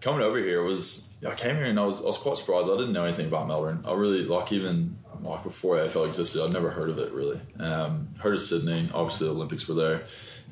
coming 0.00 0.22
over 0.22 0.38
here 0.38 0.62
was 0.62 1.14
I 1.26 1.34
came 1.34 1.56
here 1.56 1.64
and 1.64 1.78
I 1.78 1.84
was 1.84 2.02
I 2.02 2.06
was 2.06 2.18
quite 2.18 2.36
surprised. 2.36 2.68
I 2.68 2.76
didn't 2.76 2.92
know 2.92 3.04
anything 3.04 3.26
about 3.26 3.48
Melbourne. 3.48 3.84
I 3.86 3.92
really 3.92 4.24
like 4.24 4.52
even 4.52 4.98
like 5.22 5.42
before 5.42 5.76
AFL 5.76 6.06
existed, 6.06 6.44
I'd 6.44 6.52
never 6.52 6.70
heard 6.70 6.90
of 6.90 6.98
it 6.98 7.12
really. 7.12 7.40
Um, 7.58 8.08
heard 8.18 8.34
of 8.34 8.40
Sydney, 8.40 8.88
obviously 8.94 9.26
the 9.26 9.34
Olympics 9.34 9.66
were 9.66 9.74
there, 9.74 10.04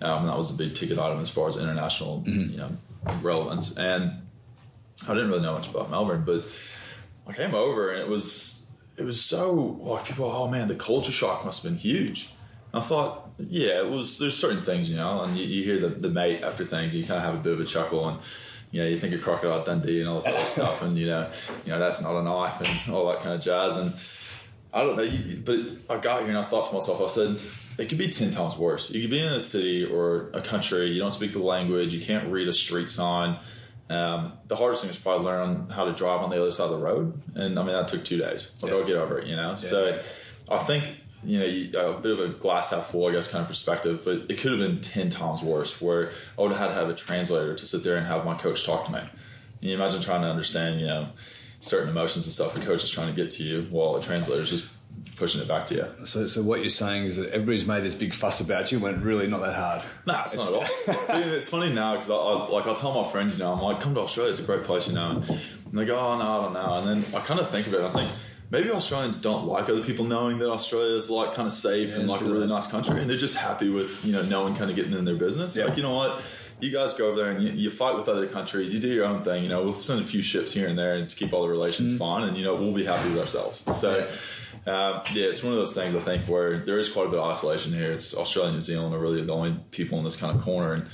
um, 0.02 0.18
and 0.18 0.28
that 0.28 0.36
was 0.36 0.52
a 0.52 0.58
big 0.58 0.74
ticket 0.74 0.98
item 0.98 1.20
as 1.20 1.30
far 1.30 1.48
as 1.48 1.56
international, 1.56 2.24
mm-hmm. 2.26 2.50
you 2.50 2.56
know, 2.56 2.70
relevance. 3.22 3.76
And 3.78 4.22
I 5.08 5.14
didn't 5.14 5.28
really 5.28 5.42
know 5.42 5.54
much 5.54 5.70
about 5.70 5.90
Melbourne, 5.90 6.24
but 6.26 6.44
I 7.26 7.32
came 7.32 7.54
over 7.54 7.92
and 7.92 8.00
it 8.00 8.08
was 8.08 8.70
it 8.98 9.04
was 9.04 9.22
so 9.22 9.52
like 9.80 10.04
people, 10.04 10.26
oh 10.26 10.48
man, 10.48 10.68
the 10.68 10.74
culture 10.74 11.12
shock 11.12 11.44
must 11.44 11.62
have 11.62 11.70
been 11.70 11.78
huge. 11.78 12.30
I 12.76 12.80
thought, 12.80 13.30
yeah, 13.38 13.78
it 13.78 13.88
was. 13.88 14.18
There's 14.18 14.36
certain 14.36 14.62
things, 14.62 14.90
you 14.90 14.96
know, 14.96 15.22
and 15.22 15.36
you, 15.36 15.44
you 15.44 15.64
hear 15.64 15.78
the, 15.78 15.88
the 15.88 16.08
mate 16.08 16.42
after 16.42 16.64
things, 16.64 16.94
you 16.94 17.04
kind 17.04 17.18
of 17.18 17.22
have 17.22 17.34
a 17.34 17.38
bit 17.38 17.52
of 17.52 17.60
a 17.60 17.64
chuckle 17.64 18.08
and 18.08 18.18
you 18.70 18.82
know, 18.82 18.88
you 18.88 18.98
think 18.98 19.14
of 19.14 19.22
Crocodile 19.22 19.64
Dundee 19.64 20.00
and 20.00 20.08
all 20.08 20.16
this 20.16 20.26
other 20.26 20.38
stuff, 20.38 20.82
and 20.82 20.98
you 20.98 21.06
know, 21.06 21.30
you 21.64 21.72
know 21.72 21.78
that's 21.78 22.02
not 22.02 22.18
a 22.18 22.22
knife 22.22 22.60
and 22.60 22.94
all 22.94 23.08
that 23.08 23.22
kind 23.22 23.34
of 23.34 23.40
jazz. 23.40 23.76
And 23.76 23.94
I 24.72 24.82
don't 24.82 24.96
know, 24.96 25.36
but 25.44 25.94
I 25.94 25.98
got 26.00 26.20
here 26.20 26.28
and 26.28 26.38
I 26.38 26.44
thought 26.44 26.66
to 26.66 26.74
myself, 26.74 27.00
I 27.00 27.08
said, 27.08 27.40
it 27.78 27.88
could 27.88 27.98
be 27.98 28.10
10 28.10 28.32
times 28.32 28.56
worse. 28.56 28.90
You 28.90 29.00
could 29.00 29.10
be 29.10 29.20
in 29.20 29.32
a 29.32 29.40
city 29.40 29.84
or 29.84 30.30
a 30.32 30.40
country, 30.40 30.88
you 30.88 31.00
don't 31.00 31.14
speak 31.14 31.32
the 31.32 31.42
language, 31.42 31.94
you 31.94 32.04
can't 32.04 32.30
read 32.30 32.48
a 32.48 32.52
street 32.52 32.90
sign. 32.90 33.38
Um, 33.88 34.32
the 34.46 34.56
hardest 34.56 34.82
thing 34.82 34.90
is 34.90 34.98
probably 34.98 35.26
learn 35.26 35.70
how 35.70 35.84
to 35.84 35.92
drive 35.92 36.20
on 36.20 36.30
the 36.30 36.40
other 36.40 36.50
side 36.50 36.64
of 36.64 36.72
the 36.72 36.84
road. 36.84 37.22
And 37.34 37.58
I 37.58 37.62
mean, 37.62 37.72
that 37.72 37.88
took 37.88 38.04
two 38.04 38.18
days. 38.18 38.52
Like, 38.60 38.72
yeah. 38.72 38.78
I'll 38.78 38.86
get 38.86 38.96
over 38.96 39.18
it, 39.18 39.26
you 39.26 39.36
know? 39.36 39.50
Yeah. 39.50 39.56
So 39.56 40.00
I 40.50 40.58
think, 40.58 40.84
you 41.24 41.70
know, 41.72 41.94
a 41.94 42.00
bit 42.00 42.12
of 42.12 42.20
a 42.20 42.28
glass 42.28 42.70
half 42.70 42.86
full, 42.86 43.06
I 43.06 43.12
guess, 43.12 43.30
kind 43.30 43.42
of 43.42 43.48
perspective, 43.48 44.02
but 44.04 44.30
it 44.30 44.38
could 44.38 44.52
have 44.52 44.60
been 44.60 44.80
10 44.80 45.10
times 45.10 45.42
worse 45.42 45.80
where 45.80 46.10
I 46.38 46.42
would 46.42 46.52
have 46.52 46.60
had 46.60 46.68
to 46.68 46.74
have 46.74 46.88
a 46.88 46.94
translator 46.94 47.54
to 47.54 47.66
sit 47.66 47.84
there 47.84 47.96
and 47.96 48.06
have 48.06 48.24
my 48.24 48.34
coach 48.34 48.64
talk 48.64 48.86
to 48.86 48.92
me. 48.92 49.00
Can 49.60 49.68
you 49.68 49.74
imagine 49.74 50.00
trying 50.00 50.22
to 50.22 50.28
understand, 50.28 50.80
you 50.80 50.86
know, 50.86 51.08
certain 51.60 51.88
emotions 51.88 52.26
and 52.26 52.32
stuff 52.32 52.54
the 52.54 52.60
coach 52.60 52.84
is 52.84 52.90
trying 52.90 53.08
to 53.08 53.14
get 53.14 53.30
to 53.32 53.42
you 53.42 53.66
while 53.70 53.96
a 53.96 54.02
translator 54.02 54.42
is 54.42 54.50
just 54.50 54.70
pushing 55.16 55.40
it 55.40 55.48
back 55.48 55.66
to 55.66 55.74
you. 55.74 56.06
So, 56.06 56.26
so 56.26 56.42
what 56.42 56.60
you're 56.60 56.68
saying 56.68 57.04
is 57.04 57.16
that 57.16 57.30
everybody's 57.30 57.66
made 57.66 57.82
this 57.82 57.94
big 57.94 58.12
fuss 58.12 58.40
about 58.40 58.70
you 58.70 58.78
when 58.78 59.02
really 59.02 59.26
not 59.26 59.40
that 59.40 59.54
hard. 59.54 59.82
Nah, 60.06 60.22
it's, 60.24 60.34
it's 60.34 60.42
not 60.42 60.48
at 60.48 61.10
all. 61.10 61.22
it's 61.22 61.48
funny 61.48 61.72
now 61.72 61.94
because 61.94 62.10
I, 62.10 62.14
I, 62.14 62.48
like 62.48 62.66
I'll 62.66 62.74
tell 62.74 63.02
my 63.02 63.10
friends, 63.10 63.38
you 63.38 63.44
know, 63.44 63.52
I'm 63.52 63.62
like, 63.62 63.80
come 63.80 63.94
to 63.94 64.00
Australia, 64.00 64.32
it's 64.32 64.40
a 64.40 64.44
great 64.44 64.64
place, 64.64 64.88
you 64.88 64.94
know, 64.94 65.22
and 65.26 65.78
they 65.78 65.84
go, 65.84 65.98
oh 65.98 66.18
no, 66.18 66.38
I 66.38 66.42
don't 66.42 66.52
know, 66.52 66.74
and 66.78 67.02
then 67.02 67.14
I 67.20 67.24
kind 67.24 67.40
of 67.40 67.48
think 67.50 67.66
of 67.66 67.74
it, 67.74 67.80
I 67.80 67.90
think 67.90 68.10
maybe 68.50 68.70
Australians 68.70 69.20
don't 69.20 69.46
like 69.46 69.68
other 69.68 69.82
people 69.82 70.04
knowing 70.04 70.38
that 70.38 70.50
Australia 70.50 70.94
is 70.94 71.10
like 71.10 71.34
kind 71.34 71.46
of 71.46 71.52
safe 71.52 71.90
yeah, 71.90 71.96
and 71.96 72.08
like 72.08 72.20
a 72.20 72.24
really 72.24 72.46
nice 72.46 72.66
country, 72.66 73.00
and 73.00 73.08
they're 73.08 73.16
just 73.16 73.36
happy 73.36 73.68
with 73.68 74.04
you 74.04 74.12
know 74.12 74.22
no 74.22 74.42
one 74.42 74.54
kind 74.56 74.70
of 74.70 74.76
getting 74.76 74.92
in 74.92 75.04
their 75.04 75.16
business. 75.16 75.56
Yeah. 75.56 75.64
Like 75.66 75.76
you 75.76 75.82
know 75.82 75.94
what 75.94 76.22
you 76.60 76.70
guys 76.70 76.94
go 76.94 77.08
over 77.08 77.16
there 77.16 77.30
and 77.30 77.42
you, 77.42 77.50
you, 77.50 77.70
fight 77.70 77.96
with 77.98 78.08
other 78.08 78.26
countries. 78.26 78.72
You 78.72 78.80
do 78.80 78.88
your 78.88 79.04
own 79.04 79.22
thing. 79.22 79.42
You 79.42 79.50
know, 79.50 79.62
we'll 79.62 79.74
send 79.74 80.00
a 80.00 80.04
few 80.04 80.22
ships 80.22 80.52
here 80.52 80.66
and 80.66 80.78
there 80.78 81.04
to 81.04 81.16
keep 81.16 81.34
all 81.34 81.42
the 81.42 81.50
relations 81.50 81.90
mm-hmm. 81.90 81.98
fine, 81.98 82.28
and 82.28 82.36
you 82.36 82.44
know, 82.44 82.54
we'll 82.54 82.72
be 82.72 82.84
happy 82.84 83.10
with 83.10 83.18
ourselves. 83.18 83.64
So. 83.78 84.08
Um, 84.66 85.02
yeah, 85.12 85.26
it's 85.26 85.44
one 85.44 85.52
of 85.52 85.60
those 85.60 85.76
things 85.76 85.94
I 85.94 86.00
think 86.00 86.26
where 86.26 86.58
there 86.58 86.76
is 86.76 86.88
quite 86.88 87.06
a 87.06 87.08
bit 87.08 87.20
of 87.20 87.30
isolation 87.30 87.72
here. 87.72 87.92
It's 87.92 88.16
Australia 88.16 88.48
and 88.48 88.56
New 88.56 88.60
Zealand 88.60 88.96
are 88.96 88.98
really 88.98 89.22
the 89.22 89.32
only 89.32 89.56
people 89.70 89.96
in 89.98 90.02
this 90.02 90.16
kind 90.16 90.36
of 90.36 90.42
corner, 90.42 90.72
and 90.72 90.86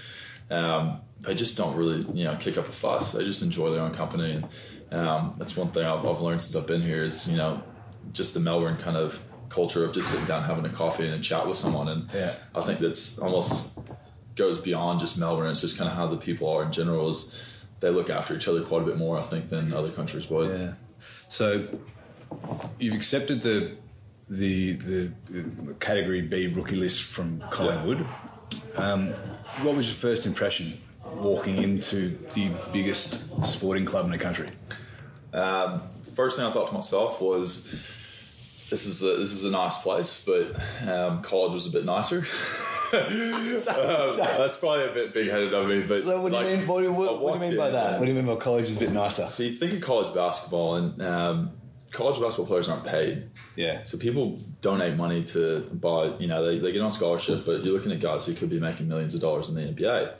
um, 0.50 1.00
they 1.20 1.34
just 1.34 1.56
don't 1.56 1.74
really, 1.74 2.02
you 2.12 2.24
know, 2.24 2.36
kick 2.36 2.58
up 2.58 2.68
a 2.68 2.72
fuss. 2.72 3.12
They 3.12 3.24
just 3.24 3.42
enjoy 3.42 3.70
their 3.70 3.80
own 3.80 3.94
company, 3.94 4.32
and 4.32 4.48
um, 4.92 5.34
that's 5.38 5.56
one 5.56 5.68
thing 5.68 5.84
I've, 5.84 6.06
I've, 6.06 6.20
learned 6.20 6.42
since 6.42 6.54
I've 6.54 6.68
been 6.68 6.82
here 6.82 7.02
is, 7.02 7.30
you 7.30 7.36
know, 7.36 7.62
just 8.12 8.34
the 8.34 8.40
Melbourne 8.40 8.76
kind 8.76 8.96
of 8.96 9.22
culture 9.48 9.84
of 9.84 9.92
just 9.94 10.10
sitting 10.10 10.26
down 10.26 10.42
having 10.42 10.64
a 10.64 10.68
coffee 10.68 11.06
and 11.06 11.14
a 11.14 11.18
chat 11.18 11.46
with 11.46 11.56
someone, 11.56 11.88
and 11.88 12.08
yeah. 12.14 12.34
I 12.54 12.60
think 12.60 12.80
that's 12.80 13.18
almost 13.18 13.78
goes 14.36 14.58
beyond 14.58 15.00
just 15.00 15.18
Melbourne. 15.18 15.50
It's 15.50 15.60
just 15.60 15.78
kind 15.78 15.90
of 15.90 15.96
how 15.96 16.06
the 16.06 16.16
people 16.16 16.48
are 16.48 16.62
in 16.62 16.72
general. 16.72 17.08
Is 17.08 17.52
they 17.80 17.90
look 17.90 18.10
after 18.10 18.34
each 18.34 18.48
other 18.48 18.62
quite 18.62 18.82
a 18.82 18.84
bit 18.84 18.96
more, 18.96 19.18
I 19.18 19.22
think, 19.22 19.48
than 19.48 19.72
other 19.72 19.90
countries 19.90 20.30
would. 20.30 20.58
Yeah. 20.58 20.72
So 21.28 21.66
you've 22.78 22.94
accepted 22.94 23.42
the 23.42 23.72
the 24.28 24.72
the 24.74 25.12
category 25.80 26.22
B 26.22 26.46
rookie 26.46 26.76
list 26.76 27.02
from 27.02 27.42
Collingwood. 27.50 28.06
Um, 28.76 29.10
what 29.62 29.74
was 29.76 29.88
your 29.88 29.96
first 29.96 30.26
impression 30.26 30.78
walking 31.04 31.62
into 31.62 32.16
the 32.34 32.50
biggest 32.72 33.46
sporting 33.46 33.84
club 33.84 34.06
in 34.06 34.12
the 34.12 34.18
country? 34.18 34.48
Um, 35.32 35.82
first 36.14 36.36
thing 36.36 36.46
I 36.46 36.50
thought 36.50 36.68
to 36.68 36.74
myself 36.74 37.20
was, 37.20 37.64
"This 38.70 38.86
is 38.86 39.02
a, 39.02 39.16
this 39.16 39.32
is 39.32 39.44
a 39.44 39.50
nice 39.50 39.80
place, 39.82 40.24
but 40.24 40.54
um, 40.88 41.22
college 41.22 41.54
was 41.54 41.66
a 41.66 41.72
bit 41.72 41.84
nicer." 41.84 42.24
um, 42.94 43.08
that's 43.08 44.58
probably 44.58 44.84
a 44.84 44.92
bit 44.92 45.14
big 45.14 45.30
headed 45.30 45.54
of 45.54 45.66
me, 45.66 45.80
but 45.80 46.02
so 46.02 46.20
what 46.20 46.28
do 46.28 46.36
like, 46.36 46.46
you 46.46 46.56
mean? 46.58 46.66
What, 46.66 46.90
what, 46.92 47.20
what 47.22 47.32
do 47.32 47.44
you 47.44 47.50
mean 47.50 47.56
by 47.58 47.70
that? 47.70 47.98
What 47.98 48.04
do 48.04 48.12
you 48.12 48.16
mean 48.16 48.26
by 48.26 48.36
college 48.36 48.68
is 48.68 48.76
a 48.76 48.80
bit 48.80 48.92
nicer? 48.92 49.28
So 49.28 49.44
you 49.44 49.52
think 49.52 49.72
of 49.72 49.80
college 49.80 50.14
basketball, 50.14 50.74
and 50.74 51.00
um, 51.00 51.52
college 51.92 52.20
basketball 52.20 52.46
players 52.46 52.68
aren't 52.68 52.84
paid. 52.84 53.30
Yeah. 53.56 53.84
So 53.84 53.98
people 53.98 54.38
donate 54.60 54.96
money 54.96 55.22
to 55.24 55.60
buy, 55.72 56.12
you 56.18 56.26
know, 56.26 56.44
they, 56.44 56.58
they 56.58 56.72
get 56.72 56.80
on 56.80 56.90
scholarship, 56.90 57.44
but 57.44 57.62
you're 57.62 57.74
looking 57.74 57.92
at 57.92 58.00
guys 58.00 58.26
who 58.26 58.34
could 58.34 58.50
be 58.50 58.58
making 58.58 58.88
millions 58.88 59.14
of 59.14 59.20
dollars 59.20 59.48
in 59.48 59.54
the 59.54 59.62
NBA. 59.62 60.12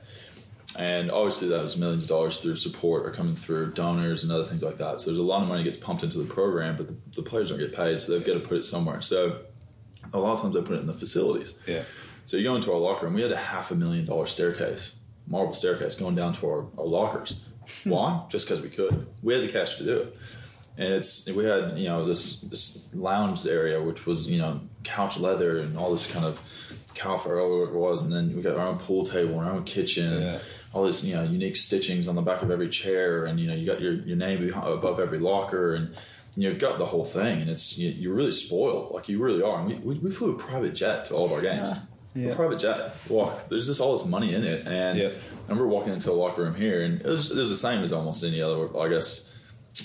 And 0.79 1.11
obviously, 1.11 1.49
that 1.49 1.63
was 1.63 1.77
millions 1.77 2.05
of 2.05 2.09
dollars 2.09 2.41
through 2.41 2.57
support 2.57 3.05
or 3.07 3.11
coming 3.11 3.35
through 3.35 3.73
donors 3.73 4.25
and 4.25 4.33
other 4.33 4.45
things 4.45 4.63
like 4.63 4.79
that. 4.79 5.01
So 5.01 5.11
there's 5.11 5.19
a 5.19 5.23
lot 5.23 5.43
of 5.43 5.49
money 5.49 5.65
gets 5.65 5.79
pumped 5.79 6.03
into 6.03 6.19
the 6.19 6.25
program, 6.25 6.77
but 6.77 6.89
the, 6.89 6.97
the 7.15 7.23
players 7.23 7.51
don't 7.51 7.59
get 7.59 7.75
paid, 7.75 8.01
so 8.01 8.13
they've 8.13 8.27
got 8.27 8.35
to 8.35 8.41
put 8.41 8.57
it 8.57 8.63
somewhere. 8.63 9.03
So 9.03 9.41
a 10.13 10.19
lot 10.19 10.35
of 10.35 10.43
times 10.43 10.55
they 10.55 10.63
put 10.63 10.77
it 10.77 10.81
in 10.81 10.87
the 10.87 10.95
facilities. 10.95 11.59
Yeah. 11.67 11.83
So 12.25 12.37
you 12.37 12.45
go 12.45 12.57
into 12.57 12.73
our 12.73 12.79
locker 12.79 13.07
room, 13.07 13.15
we 13.15 13.23
had 13.23 13.33
a 13.33 13.37
half 13.37 13.71
a 13.71 13.75
million 13.75 14.07
dollar 14.07 14.27
staircase, 14.27 14.97
marble 15.27 15.55
staircase 15.55 15.99
going 15.99 16.15
down 16.15 16.35
to 16.35 16.47
our, 16.47 16.67
our 16.79 16.87
lockers. 16.87 17.41
Why? 17.85 18.25
Just 18.29 18.47
because 18.47 18.63
we 18.63 18.71
could. 18.71 19.07
We 19.23 19.35
had 19.35 19.43
the 19.43 19.53
cash 19.53 19.77
to 19.79 19.85
do 19.85 19.97
it. 19.99 20.17
And 20.79 20.95
it's 20.95 21.29
we 21.31 21.45
had 21.45 21.79
you 21.79 21.89
know 21.89 22.07
this 22.07 22.41
this 22.41 22.89
lounge 22.95 23.47
area 23.47 23.83
which 23.83 24.07
was 24.07 24.31
you 24.31 24.39
know 24.39 24.61
couch 24.85 25.19
leather 25.19 25.59
and 25.59 25.77
all 25.77 25.91
this 25.91 26.11
kind 26.11 26.25
of 26.25 26.41
cow 26.95 27.19
fur 27.19 27.39
or 27.39 27.65
it 27.65 27.75
was, 27.75 28.03
and 28.03 28.13
then 28.13 28.35
we 28.35 28.43
got 28.43 28.57
our 28.57 28.67
own 28.67 28.79
pool 28.79 29.05
table, 29.05 29.39
our 29.39 29.51
own 29.51 29.65
kitchen, 29.65 30.23
yeah. 30.23 30.39
all 30.73 30.85
this 30.85 31.05
you 31.05 31.15
know 31.15 31.25
unique 31.25 31.55
stitchings 31.55 32.09
on 32.09 32.15
the 32.15 32.23
back 32.23 32.43
of 32.43 32.51
every 32.51 32.69
chair, 32.69 33.27
and 33.27 33.39
you 33.39 33.47
know 33.47 33.55
you 33.55 33.67
got 33.67 33.81
your 33.81 33.95
your 33.95 34.17
name 34.17 34.53
above 34.55 35.01
every 35.01 35.19
locker, 35.19 35.75
and 35.75 35.97
you've 36.37 36.59
got 36.59 36.79
the 36.79 36.87
whole 36.87 37.05
thing, 37.05 37.41
and 37.41 37.51
it's 37.51 37.79
you, 37.79 38.11
are 38.11 38.15
really 38.15 38.33
spoiled, 38.33 38.93
like 38.93 39.09
you 39.09 39.23
really 39.23 39.43
are. 39.43 39.61
And 39.61 39.69
we, 39.69 39.75
we, 39.75 39.99
we 39.99 40.11
flew 40.11 40.33
a 40.33 40.39
private 40.39 40.75
jet 40.75 41.07
to 41.07 41.15
all 41.15 41.27
of 41.27 41.33
our 41.33 41.43
games. 41.43 41.71
Yeah. 41.71 41.79
Yeah. 42.15 42.35
private 42.35 42.59
jet. 42.59 42.95
Walk. 43.09 43.49
There's 43.49 43.67
just 43.67 43.81
all 43.81 43.97
this 43.97 44.07
money 44.07 44.35
in 44.35 44.45
it, 44.45 44.67
and 44.67 45.01
I 45.01 45.13
remember 45.49 45.67
walking 45.67 45.95
into 45.95 46.11
a 46.11 46.13
locker 46.13 46.43
room 46.43 46.55
here, 46.55 46.83
and 46.83 47.01
it 47.01 47.07
was, 47.07 47.31
it 47.31 47.39
was 47.39 47.49
the 47.49 47.57
same 47.57 47.83
as 47.83 47.93
almost 47.93 48.23
any 48.23 48.43
other, 48.43 48.77
I 48.79 48.89
guess, 48.89 49.32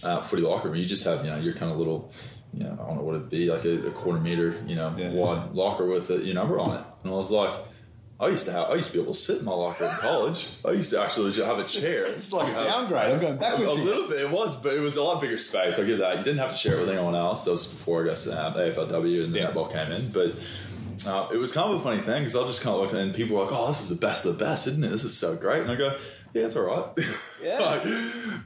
uh, 0.04 0.22
footy 0.22 0.42
locker 0.44 0.68
room. 0.70 0.78
You 0.78 0.86
just 0.86 1.04
have 1.06 1.24
you 1.26 1.32
know 1.32 1.38
your 1.38 1.54
kind 1.54 1.72
of 1.72 1.78
little, 1.78 2.12
you 2.54 2.64
know, 2.64 2.74
I 2.82 2.88
don't 2.88 2.98
know 2.98 3.04
what 3.04 3.16
it'd 3.16 3.30
be 3.30 3.50
like 3.50 3.66
a, 3.66 3.88
a 3.88 3.92
quarter 3.92 4.20
meter, 4.20 4.56
you 4.66 4.76
know, 4.76 4.94
Yeah. 4.98 5.10
wide 5.12 5.52
locker 5.54 5.86
with 5.86 6.10
a, 6.10 6.18
your 6.24 6.36
number 6.36 6.60
on 6.60 6.72
it. 6.78 6.86
And 7.04 7.14
I 7.14 7.16
was 7.16 7.32
like, 7.32 7.52
I 8.20 8.30
used 8.30 8.46
to 8.48 8.52
have, 8.52 8.72
I 8.72 8.76
used 8.76 8.90
to 8.92 8.98
be 8.98 9.04
able 9.04 9.14
to 9.14 9.20
sit 9.20 9.40
in 9.40 9.46
my 9.46 9.52
locker 9.54 9.86
in 9.86 9.92
college. 9.92 10.50
I 10.66 10.72
used 10.72 10.90
to 10.92 11.02
actually 11.02 11.32
have 11.44 11.60
a 11.60 11.64
chair. 11.64 12.04
It's 12.04 12.34
like 12.34 12.52
a 12.52 12.64
downgrade. 12.64 13.12
I'm 13.14 13.20
going 13.22 13.34
a, 13.34 13.38
backwards. 13.38 13.74
a 13.74 13.76
here. 13.76 13.86
little 13.86 14.08
bit, 14.10 14.22
it 14.22 14.32
was, 14.32 14.56
but 14.56 14.74
it 14.74 14.80
was 14.80 14.96
a 14.96 15.04
lot 15.04 15.22
bigger 15.22 15.38
space. 15.38 15.78
I'll 15.78 15.86
give 15.86 16.00
that. 16.00 16.18
You 16.18 16.24
didn't 16.24 16.40
have 16.40 16.52
to 16.52 16.58
share 16.58 16.78
it 16.78 16.80
with 16.80 16.90
anyone 16.90 17.14
else. 17.16 17.46
That 17.46 17.52
was 17.52 17.68
before 17.68 18.04
I 18.04 18.08
guess 18.10 18.28
uh, 18.28 18.50
the 18.50 18.72
AFLW 18.72 19.24
and 19.26 19.34
the 19.34 19.40
Yeah. 19.40 19.52
netball 19.52 19.72
came 19.72 19.92
in. 19.92 20.10
But 20.12 20.34
uh, 21.08 21.30
it 21.32 21.38
was 21.38 21.52
kind 21.52 21.72
of 21.72 21.80
a 21.80 21.84
funny 21.84 22.02
thing 22.02 22.22
because 22.24 22.36
I 22.36 22.46
just 22.48 22.62
kind 22.62 22.74
of 22.76 22.82
looked 22.82 22.94
and 22.94 23.14
people 23.14 23.38
were 23.38 23.44
like, 23.44 23.54
"Oh, 23.54 23.68
this 23.68 23.82
is 23.82 23.90
the 23.90 23.96
best 24.04 24.26
of 24.26 24.36
the 24.38 24.44
best, 24.44 24.66
isn't 24.66 24.84
it? 24.84 24.90
This 24.90 25.04
is 25.04 25.16
so 25.16 25.36
great." 25.36 25.62
And 25.62 25.70
I 25.72 25.76
go, 25.76 25.96
"Yeah, 26.40 26.46
it's 26.46 26.56
all 26.56 26.64
right." 26.64 27.06
Yeah. 27.44 27.60
like, 27.60 27.86
and 27.86 27.94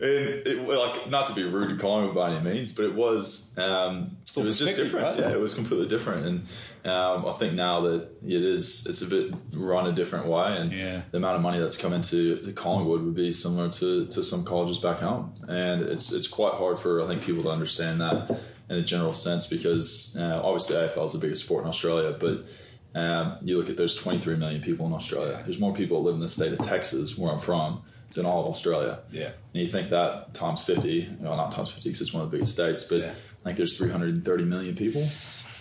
it, 0.01 0.67
like 0.67 1.10
not 1.10 1.27
to 1.29 1.33
be 1.33 1.43
rude 1.43 1.69
to 1.69 1.77
Collingwood 1.77 2.13
by 2.13 2.31
any 2.33 2.41
means, 2.43 2.74
but 2.74 2.83
it 2.86 2.93
was 2.93 3.57
um, 3.57 4.17
it 4.36 4.43
was 4.43 4.60
just 4.60 4.75
different. 4.75 5.05
right? 5.05 5.17
Yeah, 5.19 5.31
it 5.31 5.39
was 5.39 5.53
completely 5.53 5.88
different. 5.88 6.25
And 6.25 6.91
um, 6.91 7.25
I 7.25 7.31
think 7.31 7.53
now 7.53 7.79
that 7.81 8.10
it 8.21 8.43
is, 8.43 8.86
it's 8.88 9.01
a 9.01 9.05
bit 9.05 9.33
run 9.53 9.88
a 9.88 9.93
different 9.93 10.25
way, 10.27 10.57
and 10.57 10.74
Yeah. 10.74 11.01
the 11.12 11.17
amount 11.17 11.38
of 11.38 11.41
money 11.41 11.57
that's 11.60 11.77
come 11.77 11.93
into 11.93 12.41
to 12.41 12.51
Collingwood 12.51 13.01
would 13.01 13.15
be 13.15 13.31
similar 13.31 13.69
to, 13.69 14.07
to 14.07 14.24
some 14.25 14.43
colleges 14.43 14.79
back 14.79 15.00
home, 15.00 15.33
and 15.48 15.83
it's 15.83 16.12
it's 16.12 16.27
quite 16.27 16.55
hard 16.55 16.77
for 16.77 17.01
I 17.01 17.07
think 17.07 17.21
people 17.24 17.43
to 17.43 17.50
understand 17.50 18.01
that 18.01 18.29
in 18.69 18.75
a 18.75 18.81
general 18.83 19.13
sense 19.13 19.48
because 19.48 20.17
uh, 20.19 20.41
obviously 20.43 20.75
AFL 20.75 21.05
is 21.05 21.13
the 21.13 21.19
biggest 21.19 21.45
sport 21.45 21.63
in 21.63 21.69
Australia, 21.69 22.15
but 22.19 22.43
um, 22.95 23.38
you 23.41 23.57
look 23.57 23.69
at 23.69 23.77
there's 23.77 23.95
23 23.95 24.36
million 24.36 24.62
people 24.62 24.86
in 24.86 24.93
Australia. 24.93 25.41
There's 25.43 25.60
more 25.60 25.74
people 25.74 25.98
that 26.01 26.03
live 26.10 26.15
in 26.15 26.21
the 26.21 26.29
state 26.29 26.51
of 26.53 26.60
Texas, 26.60 27.17
where 27.17 27.31
I'm 27.31 27.39
from, 27.39 27.81
than 28.13 28.25
all 28.25 28.41
of 28.43 28.48
Australia. 28.51 29.00
Yeah. 29.12 29.31
And 29.53 29.63
you 29.63 29.67
think 29.67 29.89
that 29.91 30.33
times 30.33 30.63
50, 30.65 31.15
well, 31.21 31.38
not 31.38 31.51
times 31.53 31.69
50 31.69 31.88
because 31.89 32.01
it's 32.01 32.13
one 32.13 32.24
of 32.24 32.29
the 32.31 32.38
biggest 32.38 32.53
states, 32.53 32.83
but 32.83 33.00
Yeah. 33.00 33.12
I 33.39 33.43
think 33.43 33.57
there's 33.57 33.77
330 33.77 34.43
million 34.43 34.75
people, 34.75 35.07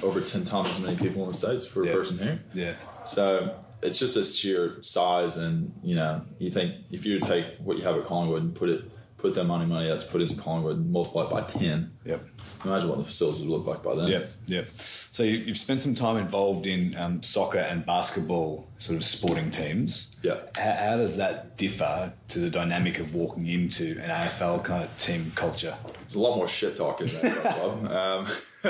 over 0.03 0.21
10 0.21 0.45
times 0.45 0.69
as 0.71 0.81
many 0.81 0.97
people 0.97 1.23
in 1.23 1.29
the 1.29 1.35
States 1.35 1.65
for 1.67 1.85
Yeah. 1.85 1.93
a 1.93 1.95
person 1.95 2.19
here. 2.19 2.41
Yeah. 2.53 2.73
So 3.05 3.55
it's 3.83 3.99
just 3.99 4.17
a 4.17 4.25
sheer 4.25 4.77
size, 4.83 5.37
and 5.37 5.73
you 5.85 5.95
know, 5.95 6.23
you 6.39 6.51
think 6.51 6.75
if 6.91 7.07
you 7.07 7.21
take 7.21 7.47
what 7.59 7.77
you 7.79 7.85
have 7.85 7.97
at 7.97 8.05
Collingwood 8.05 8.43
and 8.43 8.55
put 8.55 8.69
it, 8.69 8.83
put 9.17 9.35
that 9.35 9.45
money 9.45 9.67
money 9.67 9.89
that's 9.89 10.05
put 10.05 10.21
into 10.21 10.35
Collingwood, 10.35 10.77
and 10.79 10.91
multiply 10.91 11.25
it 11.25 11.31
by 11.31 11.43
ten. 11.43 11.93
Yep. 12.05 12.21
Imagine 12.65 12.89
what 12.89 12.99
the 12.99 13.05
facilities 13.05 13.43
would 13.43 13.51
look 13.51 13.67
like 13.67 13.83
by 13.83 13.95
then. 13.95 14.09
Yep. 14.09 14.23
Yep. 14.47 14.67
So 15.13 15.25
you- 15.25 15.39
you've 15.39 15.59
spent 15.59 15.81
some 15.81 15.95
time 15.97 16.17
involved 16.17 16.67
in 16.67 16.97
um, 16.97 17.23
soccer 17.23 17.59
and 17.59 17.85
basketball 17.85 18.69
sort 18.79 18.97
of 18.97 19.05
sporting 19.05 19.51
teams. 19.51 20.15
Yeah. 20.23 20.41
How, 20.57 20.73
how 20.91 20.97
does 20.99 21.17
that 21.17 21.57
differ 21.57 22.13
to 22.29 22.39
the 22.39 22.49
dynamic 22.49 23.01
of 23.01 23.13
walking 23.15 23.47
into 23.49 23.99
an 24.03 24.09
AFL 24.11 24.63
kind 24.65 24.85
of 24.85 24.97
team 24.99 25.33
culture? 25.35 25.75
There's 26.03 26.15
a 26.15 26.21
lot 26.21 26.37
more 26.37 26.47
shit 26.49 26.77
talking 26.77 27.09
in 27.09 27.15
that 27.23 27.57
club. 27.57 27.87
Um, 27.91 28.27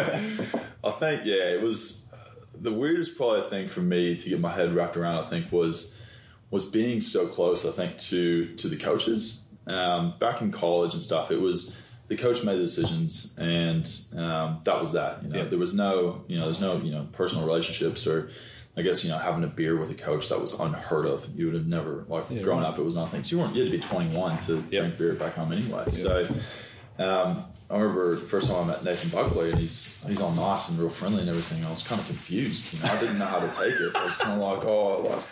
I 0.85 0.91
think, 0.93 1.23
yeah, 1.25 1.51
it 1.51 1.61
was 1.63 2.07
the 2.59 2.73
weirdest 2.73 3.17
probably 3.17 3.49
thing 3.51 3.69
for 3.69 3.81
me 3.81 4.17
to 4.17 4.29
get 4.31 4.41
my 4.41 4.53
head 4.53 4.75
wrapped 4.75 4.97
around. 4.97 5.25
I 5.25 5.27
think 5.29 5.51
was 5.53 5.95
was 6.51 6.65
being 6.65 7.01
so 7.01 7.27
close. 7.27 7.67
I 7.67 7.71
think 7.73 7.97
to 7.99 8.55
to 8.57 8.69
the 8.69 8.77
coaches 8.77 9.43
um, 9.67 10.15
back 10.19 10.41
in 10.43 10.53
college 10.53 10.95
and 10.95 11.03
stuff. 11.03 11.31
It 11.31 11.41
was 11.41 11.81
the 12.11 12.17
coach 12.17 12.45
made 12.45 12.57
the 12.57 12.63
decisions, 12.63 13.35
and 13.41 13.91
um, 14.19 14.61
that 14.65 14.79
was 14.81 14.93
that. 14.93 15.23
You 15.23 15.31
know, 15.31 15.39
Yeah. 15.39 15.45
there 15.45 15.59
was 15.59 15.75
no, 15.75 16.23
you 16.29 16.37
know, 16.39 16.45
there's 16.45 16.61
no, 16.61 16.77
you 16.77 16.91
know, 16.93 17.07
personal 17.13 17.47
relationships 17.47 18.07
or. 18.07 18.29
I 18.77 18.83
guess 18.83 19.03
you 19.05 19.11
know 19.11 19.19
having 19.19 19.43
a 19.43 19.49
beer 19.49 19.77
with 19.77 19.91
a 19.91 19.95
coach 19.95 20.29
that 20.29 20.41
was 20.41 20.53
unheard 20.59 21.05
of. 21.05 21.29
You 21.37 21.47
would 21.47 21.55
have 21.57 21.67
never 21.67 22.05
like 22.09 22.29
growing 22.45 22.63
up. 22.63 22.79
It 22.79 22.85
was 22.85 22.95
nothing. 22.95 23.25
So 23.25 23.35
you 23.35 23.43
weren't. 23.43 23.57
You 23.57 23.65
had 23.65 23.73
to 23.73 23.77
be 23.79 23.83
21 23.83 24.37
to 24.47 24.65
Yeah. 24.71 24.81
drink 24.83 24.97
beer 24.97 25.13
back 25.15 25.35
home 25.35 25.51
anyway. 25.53 25.87
So 25.89 26.29
um, 26.99 27.45
I 27.69 27.79
remember 27.79 28.13
the 28.15 28.21
first 28.23 28.49
time 28.49 28.63
I 28.65 28.67
met 28.69 28.85
Nathan 28.85 29.11
Buckley, 29.11 29.51
and 29.51 29.59
he's 29.59 30.03
he's 30.07 30.21
all 30.21 30.31
nice 30.33 30.69
and 30.69 30.79
real 30.79 30.89
friendly 30.89 31.21
and 31.23 31.29
everything. 31.29 31.65
I 31.65 31.69
was 31.71 31.83
kind 31.87 32.01
of 32.01 32.07
confused. 32.07 32.73
You 32.73 32.87
know, 32.87 32.95
I 32.95 33.01
didn't 33.01 33.19
know 33.19 33.25
how 33.27 33.41
to 33.41 33.49
take 33.49 33.75
it. 33.75 33.97
I 33.97 34.05
was 34.05 34.17
kind 34.17 34.41
of 34.41 34.49
like, 34.49 34.65
oh, 34.65 35.01
like 35.03 35.23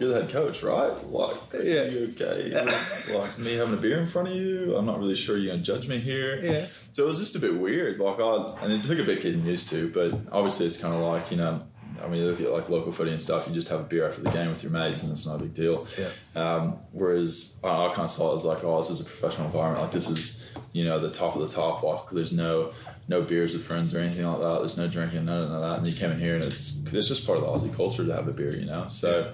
you're 0.00 0.10
the 0.10 0.20
head 0.22 0.30
coach, 0.30 0.62
right? 0.62 0.92
Like, 1.10 1.36
Yeah. 1.54 1.88
you 1.88 2.14
okay? 2.18 2.52
like 3.14 3.38
me 3.38 3.54
having 3.54 3.74
a 3.74 3.76
beer 3.76 3.98
in 3.98 4.06
front 4.06 4.28
of 4.28 4.34
you. 4.34 4.76
I'm 4.76 4.86
not 4.86 4.98
really 4.98 5.14
sure 5.14 5.36
you're 5.36 5.50
gonna 5.52 5.62
judge 5.62 5.88
me 5.88 5.98
here. 5.98 6.38
Yeah. 6.42 6.66
So 6.92 7.04
it 7.04 7.06
was 7.06 7.18
just 7.20 7.36
a 7.36 7.38
bit 7.38 7.54
weird. 7.56 7.98
Like, 8.00 8.18
I 8.20 8.46
and 8.62 8.72
it 8.72 8.82
took 8.82 8.98
a 8.98 9.04
bit 9.04 9.22
getting 9.22 9.44
used 9.44 9.68
to, 9.70 9.90
but 9.90 10.12
obviously 10.32 10.66
it's 10.66 10.78
kind 10.78 10.94
of 10.94 11.00
like 11.00 11.30
you 11.30 11.36
know. 11.36 11.62
I 12.00 12.06
mean, 12.06 12.20
you 12.22 12.28
look 12.30 12.40
at 12.40 12.52
like 12.52 12.68
local 12.68 12.92
footy 12.92 13.10
and 13.10 13.20
stuff. 13.20 13.48
You 13.48 13.54
just 13.54 13.68
have 13.70 13.80
a 13.80 13.82
beer 13.82 14.08
after 14.08 14.20
the 14.20 14.30
game 14.30 14.50
with 14.50 14.62
your 14.62 14.70
mates, 14.70 15.02
and 15.02 15.10
it's 15.10 15.26
not 15.26 15.40
a 15.40 15.42
big 15.42 15.52
deal. 15.52 15.84
Yeah. 15.98 16.10
Um, 16.40 16.76
whereas 16.92 17.58
I, 17.64 17.86
I 17.86 17.88
kind 17.88 18.04
of 18.04 18.10
saw 18.10 18.32
it 18.32 18.36
as 18.36 18.44
like, 18.44 18.62
oh, 18.62 18.76
this 18.78 18.90
is 18.90 19.00
a 19.00 19.04
professional 19.04 19.46
environment. 19.46 19.82
Like 19.82 19.90
this 19.90 20.08
is, 20.08 20.52
you 20.72 20.84
know, 20.84 21.00
the 21.00 21.10
top 21.10 21.34
of 21.34 21.42
the 21.42 21.48
top. 21.52 21.82
Like 21.82 22.08
there's 22.12 22.32
no 22.32 22.72
no 23.08 23.22
beers 23.22 23.52
with 23.52 23.64
friends 23.64 23.96
or 23.96 23.98
anything 23.98 24.24
like 24.24 24.38
that. 24.40 24.58
There's 24.60 24.78
no 24.78 24.86
drinking, 24.86 25.24
none 25.24 25.50
of 25.50 25.60
that. 25.60 25.78
And 25.78 25.92
you 25.92 25.98
come 25.98 26.12
in 26.12 26.20
here, 26.20 26.36
and 26.36 26.44
it's 26.44 26.80
it's 26.92 27.08
just 27.08 27.26
part 27.26 27.38
of 27.38 27.44
the 27.44 27.50
Aussie 27.50 27.74
culture 27.74 28.04
to 28.06 28.14
have 28.14 28.28
a 28.28 28.32
beer, 28.32 28.54
you 28.54 28.66
know. 28.66 28.86
So 28.86 29.32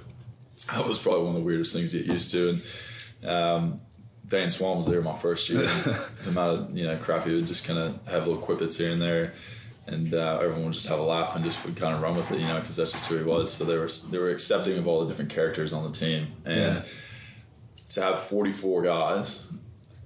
that 0.72 0.86
was 0.86 0.98
probably 0.98 1.20
one 1.22 1.30
of 1.30 1.34
the 1.36 1.46
weirdest 1.46 1.72
things 1.74 1.92
to 1.92 1.98
get 1.98 2.06
used 2.06 2.30
to. 2.32 2.50
And 2.50 3.28
um, 3.28 3.80
Dane 4.28 4.50
Swan 4.50 4.76
was 4.76 4.86
there 4.86 5.00
my 5.02 5.16
first 5.16 5.48
year. 5.50 5.62
and 5.62 5.68
the 6.22 6.28
amount 6.28 6.60
of 6.60 6.76
you 6.76 6.84
know 6.84 6.96
crap 6.96 7.24
he 7.26 7.34
would 7.34 7.46
just 7.46 7.66
kind 7.66 7.78
of 7.78 8.06
have 8.06 8.26
little 8.26 8.42
quippets 8.42 8.76
here 8.78 8.90
and 8.90 9.00
there. 9.02 9.34
And 9.86 10.14
uh, 10.14 10.38
everyone 10.40 10.64
would 10.64 10.72
just 10.72 10.88
have 10.88 10.98
a 10.98 11.02
laugh 11.02 11.36
and 11.36 11.44
just 11.44 11.62
would 11.66 11.76
kind 11.76 11.94
of 11.94 12.00
run 12.00 12.16
with 12.16 12.32
it, 12.32 12.40
you 12.40 12.46
know, 12.46 12.58
because 12.58 12.76
that's 12.76 12.92
just 12.92 13.06
who 13.06 13.18
he 13.18 13.24
was. 13.24 13.52
So 13.52 13.64
they 13.64 13.76
were 13.76 13.90
they 14.10 14.16
were 14.18 14.30
accepting 14.30 14.78
of 14.78 14.86
all 14.86 15.00
the 15.02 15.06
different 15.06 15.30
characters 15.30 15.72
on 15.74 15.84
the 15.84 15.90
team, 15.90 16.28
and 16.46 16.76
Yeah. 16.76 16.82
to 17.90 18.00
have 18.02 18.20
44 18.20 18.82
guys 18.82 19.52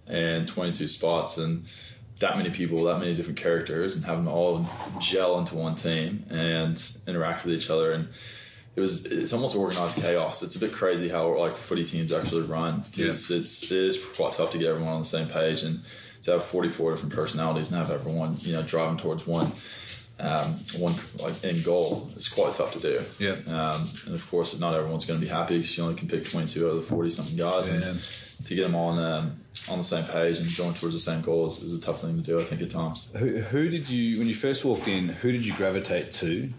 and 0.09 0.49
22 0.49 0.89
spots 0.89 1.39
and 1.39 1.65
that 2.19 2.37
many 2.37 2.51
people, 2.51 2.83
that 2.85 2.99
many 2.99 3.15
different 3.15 3.39
characters, 3.39 3.95
and 3.95 4.05
have 4.05 4.17
them 4.17 4.27
all 4.27 4.67
gel 4.99 5.39
into 5.39 5.55
one 5.55 5.77
team 5.77 6.25
and 6.29 6.83
interact 7.07 7.45
with 7.45 7.55
each 7.55 7.71
other. 7.71 7.93
And 7.93 8.09
it 8.77 8.81
was 8.81 9.07
it's 9.07 9.33
almost 9.33 9.57
organized 9.57 10.01
chaos. 10.01 10.43
It's 10.43 10.57
a 10.57 10.61
bit 10.61 10.73
crazy 10.73 11.09
how 11.09 11.37
like 11.39 11.53
footy 11.53 11.85
teams 11.85 12.13
actually 12.13 12.43
run 12.43 12.83
because 12.91 13.31
it's 13.31 13.63
it 13.65 13.73
is 13.73 14.03
quite 14.17 14.33
tough 14.33 14.53
to 14.53 14.59
get 14.59 14.69
everyone 14.69 14.93
on 14.93 15.01
the 15.01 15.07
same 15.07 15.29
page 15.29 15.63
and 15.63 15.81
to 16.23 16.33
have 16.33 16.45
44 16.45 16.93
different 16.93 17.15
personalities 17.15 17.71
and 17.71 17.79
have 17.79 17.91
everyone 17.91 18.35
you 18.41 18.53
know 18.53 18.63
driving 18.63 18.99
towards 18.99 19.27
one 19.27 19.51
um, 20.21 20.59
one 20.79 20.95
like 21.23 21.45
end 21.45 21.65
goal. 21.65 22.05
It's 22.17 22.29
quite 22.29 22.55
tough 22.55 22.73
to 22.73 22.81
do. 22.81 23.01
Yeah. 23.19 23.37
Um, 23.47 23.89
and 24.07 24.15
of 24.15 24.31
course, 24.31 24.59
not 24.59 24.75
everyone's 24.75 25.07
going 25.07 25.21
to 25.21 25.25
be 25.25 25.31
happy 25.31 25.57
because 25.57 25.77
you 25.77 25.85
only 25.85 25.97
can 25.97 26.09
pick 26.09 26.29
22 26.29 26.67
out 26.67 26.71
of 26.71 26.77
the 26.77 26.83
40 26.83 27.11
something 27.11 27.37
guys. 27.37 27.69
Yeah. 27.69 27.89
And 27.89 28.01
to 28.47 28.55
get 28.55 28.63
them 28.63 28.75
on 28.75 28.99
um, 28.99 29.37
on 29.71 29.79
the 29.79 29.85
same 29.85 30.05
page 30.05 30.39
and 30.39 30.47
going 30.57 30.75
towards 30.75 30.95
the 30.95 31.01
same 31.01 31.21
goal 31.21 31.47
is, 31.47 31.63
is 31.63 31.79
a 31.79 31.81
tough 31.81 32.01
thing 32.01 32.17
to 32.17 32.23
do, 32.23 32.41
I 32.41 32.45
think, 32.45 32.63
at 32.63 32.71
times. 32.71 33.11
Who, 33.17 33.39
who 33.41 33.69
did 33.69 33.89
you, 33.89 34.19
when 34.19 34.29
you 34.29 34.35
first 34.35 34.65
walked 34.65 34.89
in, 34.89 35.09
who 35.09 35.33
did 35.33 35.45
you 35.45 35.53
gravitate 35.55 36.13
to, 36.13 36.51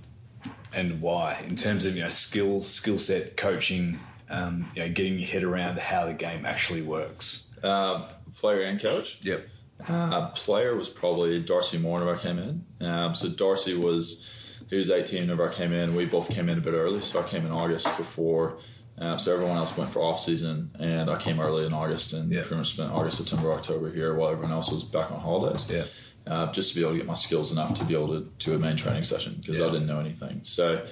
and 0.73 1.01
why? 1.01 1.43
In 1.47 1.55
terms 1.55 1.85
of 1.85 1.95
you 1.95 2.03
know 2.03 2.09
skill, 2.09 2.63
skill 2.63 2.99
set, 2.99 3.37
coaching, 3.37 3.99
um, 4.29 4.69
you 4.75 4.83
know, 4.83 4.89
getting 4.89 5.17
your 5.19 5.27
head 5.27 5.43
around 5.43 5.79
how 5.79 6.05
the 6.05 6.13
game 6.13 6.45
actually 6.45 6.81
works. 6.81 7.45
Um, 7.63 8.05
player 8.35 8.61
and 8.61 8.79
coach. 8.81 9.19
Yep. 9.23 9.47
Uh, 9.87 10.27
player 10.31 10.75
was 10.75 10.89
probably 10.89 11.39
Darcy 11.41 11.77
Moore 11.77 11.99
whenever 11.99 12.17
I 12.17 12.21
came 12.21 12.37
in. 12.37 12.65
Um, 12.85 13.15
so 13.15 13.29
Darcy 13.29 13.75
was 13.75 14.61
he 14.69 14.75
was 14.75 14.91
18 14.91 15.21
whenever 15.21 15.49
I 15.49 15.53
came 15.53 15.71
in. 15.73 15.95
We 15.95 16.05
both 16.05 16.29
came 16.29 16.49
in 16.49 16.57
a 16.57 16.61
bit 16.61 16.73
early, 16.73 17.01
so 17.01 17.21
I 17.21 17.23
came 17.27 17.45
in 17.45 17.51
August 17.51 17.85
before. 17.97 18.57
Um, 18.97 19.17
so 19.17 19.33
everyone 19.33 19.55
else 19.55 19.77
went 19.77 19.89
for 19.89 20.01
off 20.01 20.19
season, 20.19 20.71
and 20.77 21.09
I 21.09 21.17
came 21.17 21.39
early 21.39 21.65
in 21.65 21.71
August 21.73 22.11
and 22.13 22.29
Yeah. 22.29 22.41
pretty 22.41 22.55
much 22.57 22.73
spent 22.73 22.91
August, 22.91 23.17
September, 23.17 23.53
October 23.53 23.89
here 23.89 24.13
while 24.13 24.29
everyone 24.29 24.51
else 24.51 24.69
was 24.69 24.83
back 24.83 25.09
on 25.09 25.21
holidays. 25.21 25.65
Yeah. 25.71 25.85
Uh, 26.29 26.51
just 26.51 26.69
to 26.69 26.75
be 26.75 26.81
able 26.81 26.91
to 26.93 26.97
get 26.99 27.07
my 27.07 27.13
skills 27.15 27.51
enough 27.51 27.73
to 27.73 27.83
be 27.85 27.93
able 27.95 28.09
to 28.19 28.21
do 28.37 28.55
a 28.55 28.59
main 28.59 28.75
training 28.77 29.03
session 29.03 29.35
because 29.41 29.57
Yeah. 29.57 29.65
I 29.67 29.71
didn't 29.71 29.87
know 29.87 29.99
anything. 29.99 30.41
So 30.43 30.85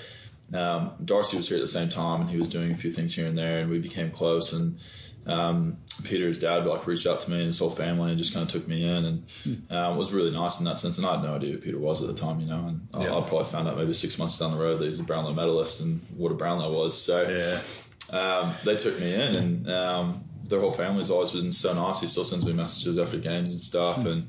um, 0.54 0.92
Darcy 1.04 1.38
was 1.38 1.48
here 1.48 1.58
at 1.58 1.62
the 1.62 1.68
same 1.68 1.90
time, 1.90 2.22
and 2.22 2.30
he 2.30 2.38
was 2.38 2.50
doing 2.50 2.72
a 2.72 2.76
few 2.76 2.92
things 2.92 3.14
here 3.16 3.28
and 3.28 3.38
there, 3.38 3.60
and 3.62 3.70
we 3.70 3.80
became 3.80 4.12
close. 4.12 4.54
And 4.54 4.80
um, 5.26 5.78
Peter's 6.06 6.40
dad 6.40 6.66
like 6.66 6.88
reached 6.88 7.06
out 7.06 7.20
to 7.22 7.30
me 7.32 7.38
and 7.40 7.48
his 7.48 7.60
whole 7.60 7.70
family 7.70 8.12
and 8.12 8.18
just 8.18 8.34
kind 8.34 8.44
of 8.46 8.50
took 8.52 8.66
me 8.68 8.84
in, 8.88 9.06
and 9.06 9.26
uh, 9.70 9.94
was 9.98 10.14
really 10.14 10.32
nice 10.32 10.60
in 10.60 10.66
that 10.66 10.80
sense. 10.80 10.98
And 10.98 11.06
I 11.06 11.16
had 11.16 11.24
no 11.24 11.36
idea 11.36 11.52
who 11.52 11.58
Peter 11.58 11.78
was 11.78 12.02
at 12.02 12.08
the 12.08 12.14
time, 12.14 12.40
you 12.40 12.48
know. 12.48 12.66
And 12.68 12.88
I, 12.94 13.04
Yeah. 13.04 13.18
I 13.18 13.22
probably 13.22 13.44
found 13.46 13.68
out 13.68 13.78
maybe 13.78 13.92
six 13.94 14.18
months 14.18 14.38
down 14.40 14.56
the 14.56 14.62
road 14.62 14.80
that 14.80 14.86
he's 14.86 15.00
a 15.00 15.04
Brownlow 15.04 15.34
medalist 15.34 15.82
and 15.82 16.00
what 16.16 16.32
a 16.32 16.36
Brownlow 16.36 16.72
was. 16.74 16.98
So 16.98 17.28
Yeah. 17.30 18.18
um, 18.18 18.54
they 18.64 18.78
took 18.78 18.98
me 19.02 19.14
in, 19.14 19.36
and 19.36 19.70
um, 19.70 20.24
their 20.46 20.62
whole 20.62 20.72
family's 20.72 21.12
always 21.12 21.32
been 21.32 21.52
so 21.52 21.74
nice. 21.74 22.00
He 22.00 22.08
still 22.08 22.24
sends 22.24 22.46
me 22.46 22.54
messages 22.54 22.98
after 22.98 23.18
games 23.18 23.52
and 23.52 23.60
stuff, 23.60 24.06
and 24.06 24.28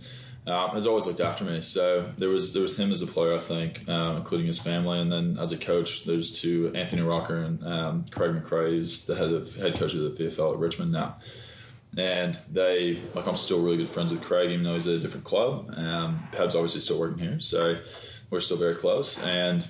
um, 0.49 0.71
has 0.71 0.87
always 0.87 1.07
looked 1.07 1.21
after 1.21 1.45
me. 1.45 1.61
So 1.61 2.11
there 2.17 2.28
was 2.28 2.52
there 2.52 2.62
was 2.62 2.78
him 2.78 2.90
as 2.90 3.02
a 3.02 3.07
player, 3.07 3.35
I 3.35 3.38
think, 3.38 3.88
um, 3.88 4.17
including 4.17 4.47
his 4.47 4.59
family, 4.59 5.00
and 5.00 5.11
then 5.11 5.37
as 5.40 5.52
a 5.52 5.59
coach, 5.59 6.05
there's 6.05 6.40
two 6.40 6.73
Anthony 6.75 7.02
Rocca 7.02 7.35
and 7.35 7.64
um, 7.64 8.05
Craig 8.11 8.33
McRae, 8.33 8.71
who's 8.71 9.07
the 9.07 9.14
head 9.14 9.33
of 9.33 9.55
head 9.57 9.75
coach 9.75 9.95
of 9.95 10.00
the 10.00 10.11
VFL 10.25 10.55
at 10.55 10.59
Richmond 10.59 10.93
now. 10.93 11.17
And 11.97 12.35
they 12.52 13.00
like 13.14 13.26
I'm 13.26 13.37
still 13.37 13.62
really 13.62 13.78
good 13.78 13.88
friends 13.88 14.12
with 14.12 14.23
Craig, 14.23 14.50
even 14.50 14.64
though 14.64 14.75
he's 14.75 14.87
at 14.87 14.95
a 14.95 15.00
different 15.00 15.25
club. 15.25 15.73
Um, 15.76 16.28
Peb's 16.33 16.55
obviously 16.55 16.81
still 16.81 17.00
working 17.00 17.19
here, 17.19 17.40
so 17.40 17.78
we're 18.31 18.40
still 18.40 18.59
very 18.59 18.75
close. 18.75 19.19
And 19.23 19.67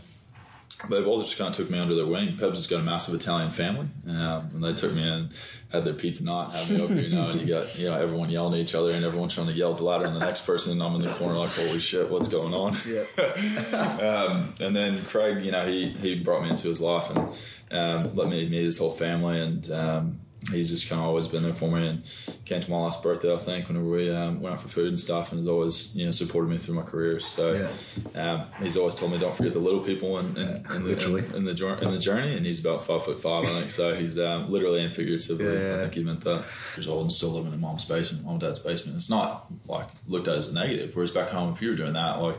they 0.89 1.03
both 1.03 1.25
just 1.25 1.37
kind 1.37 1.51
of 1.51 1.57
took 1.57 1.71
me 1.71 1.79
under 1.79 1.95
their 1.95 2.07
wing. 2.07 2.29
Pebs 2.35 2.51
has 2.51 2.67
got 2.69 2.81
a 2.81 2.83
massive 2.83 3.15
Italian 3.15 3.51
family, 3.51 3.89
um, 4.09 4.49
and 4.55 4.63
they 4.63 4.73
took 4.73 4.95
me 4.95 5.03
in, 5.03 5.29
had 5.73 5.85
their 5.85 5.95
pizza 5.95 6.25
night, 6.25 6.53
had 6.53 6.71
me 6.71 6.81
over, 6.81 6.95
you 6.95 7.15
know, 7.15 7.31
and 7.31 7.41
you 7.41 7.47
got 7.49 7.77
you 7.77 7.87
know 7.87 8.01
everyone 8.01 8.31
yelling 8.31 8.55
at 8.55 8.61
each 8.61 8.75
other 8.77 8.93
and 8.93 9.05
everyone 9.05 9.29
trying 9.29 9.49
to 9.49 9.53
yell 9.53 9.75
the 9.75 9.83
louder 9.83 10.05
than 10.05 10.15
the 10.15 10.21
next 10.21 10.47
person, 10.47 10.73
and 10.73 10.83
I'm 10.83 10.95
in 10.95 11.03
the 11.03 11.13
corner 11.15 11.37
like, 11.37 11.51
holy 11.51 11.81
shit, 11.81 12.09
what's 12.09 12.29
going 12.29 12.55
on? 12.55 12.77
Yeah. 12.87 13.05
um, 14.29 14.55
and 14.61 14.75
then 14.75 15.05
Craig, 15.07 15.45
you 15.45 15.51
know, 15.51 15.67
he 15.67 15.89
he 15.89 16.15
brought 16.15 16.43
me 16.43 16.51
into 16.51 16.69
his 16.69 16.81
life 16.81 17.11
and 17.11 17.29
um, 17.71 18.15
let 18.15 18.29
me 18.29 18.49
meet 18.49 18.65
his 18.65 18.79
whole 18.79 18.93
family, 18.93 19.41
and 19.41 19.71
um, 19.73 20.21
he's 20.51 20.71
just 20.71 20.89
kind 20.89 21.01
of 21.01 21.07
always 21.07 21.27
been 21.27 21.43
there 21.43 21.53
for 21.53 21.71
me 21.71 21.87
and 21.87 22.03
came 22.45 22.61
to 22.61 22.71
my 22.71 22.79
last 22.79 23.03
birthday, 23.03 23.33
I 23.35 23.39
think, 23.39 23.69
whenever 23.69 23.87
we 23.87 24.11
um, 24.11 24.41
went 24.41 24.55
out 24.55 24.63
for 24.63 24.69
food 24.69 24.89
and 24.89 25.01
stuff, 25.01 25.33
and 25.33 25.41
has 25.41 25.49
always 25.49 25.97
you 25.97 26.07
know 26.07 26.13
supported 26.13 26.49
me 26.49 26.59
through 26.59 26.77
my 26.77 26.83
career. 26.83 27.21
So 27.21 27.69
um, 28.15 28.43
he's 28.63 28.77
always 28.77 28.95
told 28.95 29.13
me 29.13 29.19
don't 29.19 29.35
forget 29.35 29.53
the 29.53 29.59
little 29.59 29.81
people 29.81 30.19
in, 30.19 30.37
in, 30.37 30.49
in 30.49 30.65
the 30.65 30.79
Literally. 30.81 31.25
in, 31.27 31.35
in 31.37 31.45
the 31.45 31.55
jour- 31.55 31.77
in 31.83 31.91
the 31.91 31.99
journey, 31.99 32.37
and 32.37 32.47
he's 32.47 32.61
about 32.65 32.83
five 32.83 33.05
foot 33.05 33.21
five, 33.21 33.45
I 33.45 33.49
think. 33.49 33.71
So 33.71 33.95
he's 33.95 34.19
um, 34.19 34.51
literally 34.51 34.83
and 34.83 34.95
figuratively. 34.95 35.45
Yeah, 35.45 35.53
yeah. 35.53 35.77
I 35.77 35.79
think 35.83 35.95
he 35.95 36.05
meant 36.05 36.23
that. 36.23 36.45
Years 36.77 36.89
old 36.89 37.03
and 37.03 37.13
still 37.13 37.31
living 37.31 37.53
in 37.53 37.61
mom's 37.61 37.85
basement, 37.85 38.25
mom 38.25 38.35
and 38.35 38.41
dad's 38.41 38.59
basement. 38.59 38.97
It's 38.97 39.11
not 39.11 39.47
like 39.67 39.89
looked 40.07 40.29
at 40.29 40.37
as 40.37 40.49
a 40.49 40.55
negative. 40.55 40.95
Whereas 40.95 41.11
back 41.11 41.29
home, 41.29 41.53
if 41.53 41.61
you 41.61 41.71
were 41.71 41.77
doing 41.77 41.95
that, 41.95 42.21
like 42.23 42.37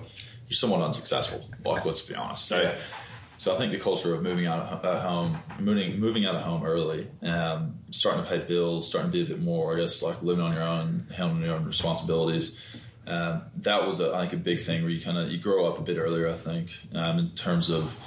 you're 0.47 0.55
somewhat 0.55 0.81
unsuccessful. 0.81 1.47
Like 1.65 1.85
let's 1.85 2.01
be 2.01 2.15
honest. 2.15 2.45
So. 2.45 2.61
Yeah. 2.61 2.75
So 3.39 3.55
I 3.55 3.57
think 3.57 3.71
the 3.71 3.79
culture 3.79 4.13
of 4.13 4.21
moving 4.21 4.47
out 4.47 4.59
of 4.59 4.83
at 4.83 5.01
home, 5.01 5.39
moving 5.59 5.97
moving 5.97 6.25
out 6.25 6.35
of 6.35 6.41
home 6.41 6.65
early, 6.65 7.07
um, 7.23 7.79
starting 7.89 8.21
to 8.21 8.29
pay 8.29 8.39
bills, 8.39 8.85
starting 8.85 9.13
to 9.13 9.17
do 9.17 9.23
a 9.23 9.35
bit 9.37 9.41
more, 9.41 9.77
I 9.77 9.79
guess, 9.79 10.03
like 10.03 10.21
living 10.21 10.43
on 10.43 10.53
your 10.53 10.61
own, 10.61 11.07
handling 11.15 11.43
your 11.43 11.55
own 11.55 11.63
responsibilities. 11.63 12.77
Um, 13.07 13.43
that 13.59 13.87
was, 13.87 14.01
a, 14.01 14.13
I 14.13 14.27
think, 14.27 14.33
a 14.33 14.37
big 14.43 14.59
thing 14.59 14.81
where 14.81 14.91
you 14.91 14.99
kind 15.01 15.17
of 15.17 15.31
you 15.31 15.37
grow 15.37 15.65
up 15.65 15.79
a 15.79 15.81
bit 15.81 15.97
earlier. 15.97 16.27
I 16.27 16.33
think 16.33 16.69
um, 16.93 17.17
in 17.17 17.29
terms 17.29 17.69
of 17.69 17.97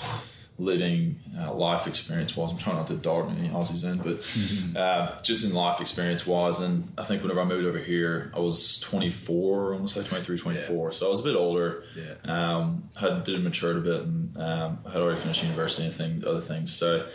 living 0.62 1.21
uh, 1.38 1.52
life 1.52 1.87
experience 1.87 2.37
wise. 2.37 2.52
I'm 2.52 2.59
trying 2.59 2.76
not 2.76 2.87
to 2.88 2.97
dog 2.97 3.31
any 3.37 3.49
Aussies 3.49 3.85
in, 3.85 3.99
but 3.99 4.81
uh, 4.81 5.21
just 5.23 5.45
in 5.45 5.54
life 5.54 5.81
experience 5.81 6.26
wise. 6.26 6.61
And 6.61 6.92
I 6.97 7.04
think 7.04 7.23
whenever 7.23 7.40
I 7.40 7.45
moved 7.45 7.66
over 7.66 7.78
here, 7.78 8.31
I 8.35 8.38
was 8.38 8.78
24, 8.81 9.75
almost 9.75 9.97
like 9.97 10.07
23, 10.07 10.38
24. 10.38 10.92
So 10.92 11.07
I 11.07 11.11
was 11.11 11.21
a 11.21 11.25
bit 11.25 11.37
older. 11.37 11.85
Yeah. 11.97 12.14
Um, 12.25 12.85
had 12.99 13.25
been 13.25 13.42
matured 13.42 13.76
a 13.76 13.81
bit 13.81 14.02
and 14.02 14.37
um, 14.38 14.78
had 14.85 15.02
already 15.02 15.21
finished 15.21 15.42
university 15.42 15.87
and 15.87 15.95
thing, 15.95 16.25
other 16.26 16.40
things. 16.40 16.73
So 16.73 17.07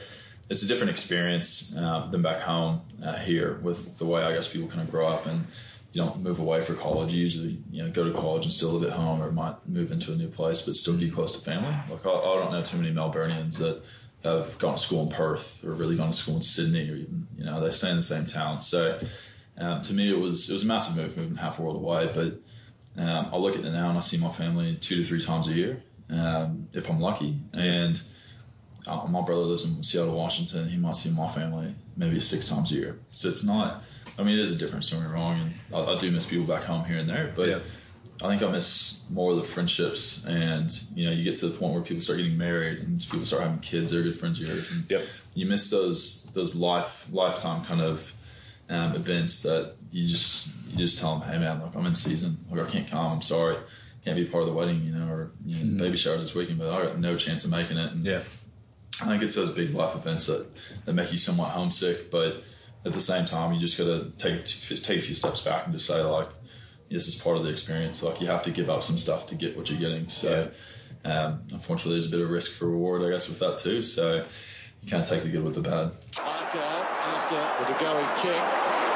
it's 0.50 0.64
a 0.64 0.68
different 0.68 0.92
experience 0.92 1.76
uh, 1.78 2.08
than 2.08 2.22
back 2.22 2.42
home 2.42 2.82
uh, 3.04 3.18
here 3.18 3.60
with 3.62 3.98
the 3.98 4.06
way 4.06 4.24
I 4.24 4.34
guess 4.34 4.48
people 4.52 4.68
kind 4.68 4.82
of 4.82 4.92
grow 4.92 5.08
up 5.08 5.26
and 5.26 5.46
don't 5.98 6.22
move 6.22 6.40
away 6.40 6.62
for 6.62 6.74
college. 6.74 7.14
Usually, 7.14 7.58
you 7.70 7.84
know, 7.84 7.92
go 7.92 8.06
to 8.06 8.12
college 8.12 8.46
and 8.46 8.54
still 8.54 8.70
live 8.70 8.90
at 8.90 8.96
home 8.96 9.22
or 9.22 9.32
might 9.32 9.56
move 9.68 9.92
into 9.92 10.14
a 10.14 10.16
new 10.16 10.28
place, 10.28 10.62
but 10.62 10.76
still 10.76 10.98
be 10.98 11.12
close 11.12 11.34
to 11.34 11.40
family. 11.40 11.76
Like 11.90 12.06
I, 12.06 12.10
I 12.10 12.36
don't 12.36 12.52
know 12.52 12.62
too 12.62 12.78
many 12.78 12.94
Melburnians 12.94 13.58
that 13.58 13.84
have 14.24 14.58
gone 14.60 14.76
to 14.76 14.80
school 14.80 15.04
in 15.04 15.10
Perth 15.10 15.64
or 15.64 15.72
really 15.72 15.98
gone 15.98 16.12
to 16.12 16.14
school 16.14 16.36
in 16.36 16.42
Sydney 16.42 16.90
or 16.90 16.96
even, 16.96 17.28
you 17.38 17.46
know, 17.46 17.60
they 17.60 17.72
stay 17.72 17.90
in 17.90 17.98
the 17.98 18.02
same 18.02 18.26
town. 18.26 18.62
So 18.62 19.00
um, 19.58 19.82
to 19.82 19.94
me, 19.94 20.12
it 20.12 20.20
was, 20.20 20.50
it 20.50 20.54
was 20.54 20.64
a 20.64 20.68
massive 20.68 20.96
move 20.96 21.18
moving 21.18 21.38
half 21.38 21.60
a 21.60 21.62
world 21.62 21.78
away, 21.78 22.10
but 22.14 23.02
um, 23.02 23.30
I 23.32 23.38
look 23.38 23.56
at 23.56 23.64
it 23.64 23.72
now 23.72 23.90
and 23.90 23.98
I 23.98 24.02
see 24.02 24.18
my 24.18 24.30
family 24.30 24.76
two 24.76 24.96
to 24.96 25.04
three 25.04 25.22
times 25.22 25.48
a 25.48 25.54
year, 25.54 25.84
um, 26.10 26.68
if 26.74 26.90
I'm 26.90 27.00
lucky. 27.00 27.40
And 27.58 28.02
uh, 28.88 29.06
my 29.08 29.22
brother 29.22 29.42
lives 29.42 29.66
in 29.66 29.84
Seattle, 29.84 30.16
Washington. 30.16 30.68
He 30.68 30.78
might 30.78 30.96
see 30.96 31.12
my 31.12 31.28
family 31.28 31.76
maybe 31.96 32.20
six 32.20 32.50
times 32.50 32.72
a 32.72 32.76
year. 32.76 33.00
So 33.10 33.30
it's 33.30 33.44
not. 33.44 33.84
I 34.20 34.24
mean, 34.24 34.38
it 34.38 34.42
is 34.42 34.52
a 34.52 34.58
difference. 34.58 34.90
Don't 34.90 35.02
get 35.02 35.10
me 35.10 35.16
wrong, 35.16 35.40
and 35.40 35.54
I, 35.76 35.80
I 35.94 36.00
do 36.00 36.10
miss 36.12 36.26
people 36.26 36.48
back 36.48 36.64
home 36.64 36.86
here 36.86 36.98
and 36.98 37.10
there. 37.10 37.32
But 37.36 37.50
Yeah. 37.50 37.60
I 38.24 38.30
think 38.30 38.42
I 38.42 38.50
miss 38.50 39.02
more 39.12 39.30
of 39.32 39.38
the 39.38 39.44
friendships, 39.44 40.26
and 40.26 40.72
you 40.96 41.06
know, 41.06 41.12
you 41.12 41.24
get 41.24 41.36
to 41.38 41.48
the 41.50 41.56
point 41.58 41.74
where 41.76 41.84
people 41.84 42.02
start 42.02 42.18
getting 42.18 42.36
married 42.38 42.80
and 42.80 43.00
people 43.00 43.26
start 43.26 43.44
having 43.44 43.60
kids. 43.60 43.92
They're 43.92 44.02
good 44.02 44.18
friends 44.20 44.42
of 44.42 44.48
yours. 44.48 44.72
And 44.72 44.90
Yep. 44.90 45.04
You 45.36 45.46
miss 45.46 45.70
those 45.70 46.32
those 46.34 46.56
life 46.56 47.08
lifetime 47.12 47.64
kind 47.66 47.80
of 47.82 48.12
um, 48.70 48.96
events 48.96 49.44
that 49.44 49.76
you 49.92 50.08
just 50.08 50.50
you 50.72 50.78
just 50.80 51.00
tell 51.00 51.20
them, 51.20 51.30
hey 51.30 51.38
man, 51.38 51.62
look, 51.62 51.76
I'm 51.76 51.86
in 51.86 51.94
season. 51.94 52.38
Like 52.50 52.68
I 52.68 52.70
can't 52.72 52.88
come. 52.90 53.12
I'm 53.14 53.22
sorry. 53.22 53.56
Can't 54.04 54.18
be 54.18 54.26
part 54.26 54.42
of 54.44 54.50
the 54.50 54.56
wedding, 54.56 54.82
you 54.84 54.94
know, 54.94 55.08
or 55.14 55.32
you 55.46 55.64
know, 55.64 55.84
baby 55.84 55.96
showers 55.98 56.24
this 56.24 56.34
weekend, 56.34 56.58
but 56.58 56.72
I 56.72 56.86
got 56.86 56.98
no 57.00 57.18
chance 57.18 57.46
of 57.46 57.52
making 57.52 57.78
it. 57.78 57.92
And 57.92 58.04
Yeah. 58.04 58.22
I 59.00 59.06
think 59.06 59.22
it's 59.22 59.36
those 59.36 59.52
big 59.52 59.76
life 59.76 59.96
events 59.96 60.26
that, 60.26 60.48
that 60.86 60.94
make 60.94 61.12
you 61.12 61.20
somewhat 61.20 61.50
homesick, 61.50 62.10
but 62.10 62.44
at 62.86 62.94
the 62.94 63.02
same 63.02 63.26
time, 63.26 63.54
you 63.54 63.60
just 63.60 63.78
got 63.78 63.86
to 63.86 64.12
take 64.16 64.46
take 64.46 65.00
a 65.00 65.02
few 65.02 65.16
steps 65.16 65.42
back 65.42 65.66
and 65.66 65.74
just 65.74 65.88
say 65.88 66.02
like, 66.02 66.30
this 66.90 67.08
is 67.08 67.16
part 67.16 67.38
of 67.38 67.44
the 67.44 67.50
experience. 67.50 68.02
Like 68.04 68.22
you 68.22 68.28
have 68.28 68.44
to 68.44 68.52
give 68.52 68.70
up 68.70 68.84
some 68.84 68.98
stuff 68.98 69.28
to 69.28 69.36
get 69.36 69.58
what 69.58 69.70
you're 69.70 69.80
getting. 69.80 70.10
So, 70.10 70.50
um, 71.04 71.44
unfortunately, 71.52 71.94
there's 71.94 72.08
a 72.08 72.12
bit 72.12 72.22
of 72.22 72.30
risk 72.30 72.58
for 72.58 72.68
reward, 72.68 73.04
I 73.04 73.10
guess, 73.10 73.28
with 73.28 73.40
that 73.40 73.58
too. 73.58 73.84
So, 73.84 74.26
you 74.82 74.90
can't 74.90 75.06
take 75.06 75.24
the 75.24 75.30
good 75.30 75.44
with 75.44 75.56
the 75.56 75.62
bad. 75.62 75.92
Barker 76.16 76.60
after 76.62 77.36
the 77.60 77.66
DeGoey 77.74 78.08
kick. 78.16 78.44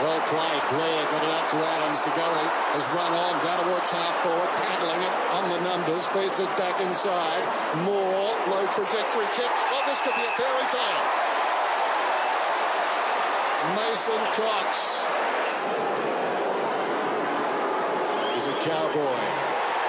Well 0.02 0.22
played. 0.26 0.63
Blair 0.74 1.04
got 1.13 1.22
it 1.22 1.30
up 1.30 1.46
to 1.52 1.58
Adams. 1.62 2.02
DeGoey 2.02 2.46
has 2.74 2.86
run 2.96 3.12
on 3.12 3.34
down 3.46 3.60
towards 3.65 3.89
half 3.89 4.24
forward, 4.24 4.50
paddling 4.58 5.02
it 5.04 5.13
on 5.36 5.44
the 5.52 5.60
numbers, 5.62 6.08
feeds 6.10 6.39
it 6.39 6.50
back 6.58 6.80
inside. 6.82 7.44
More 7.86 8.34
low 8.50 8.65
trajectory 8.74 9.30
kick. 9.36 9.52
Oh, 9.52 9.84
this 9.86 10.02
could 10.02 10.15
be 10.15 10.26
a 10.26 10.34
fairy 10.34 10.65
tale. 10.74 11.20
Mason 13.76 14.17
Cox 14.34 15.06
is 18.36 18.47
a 18.47 18.58
cowboy, 18.60 19.21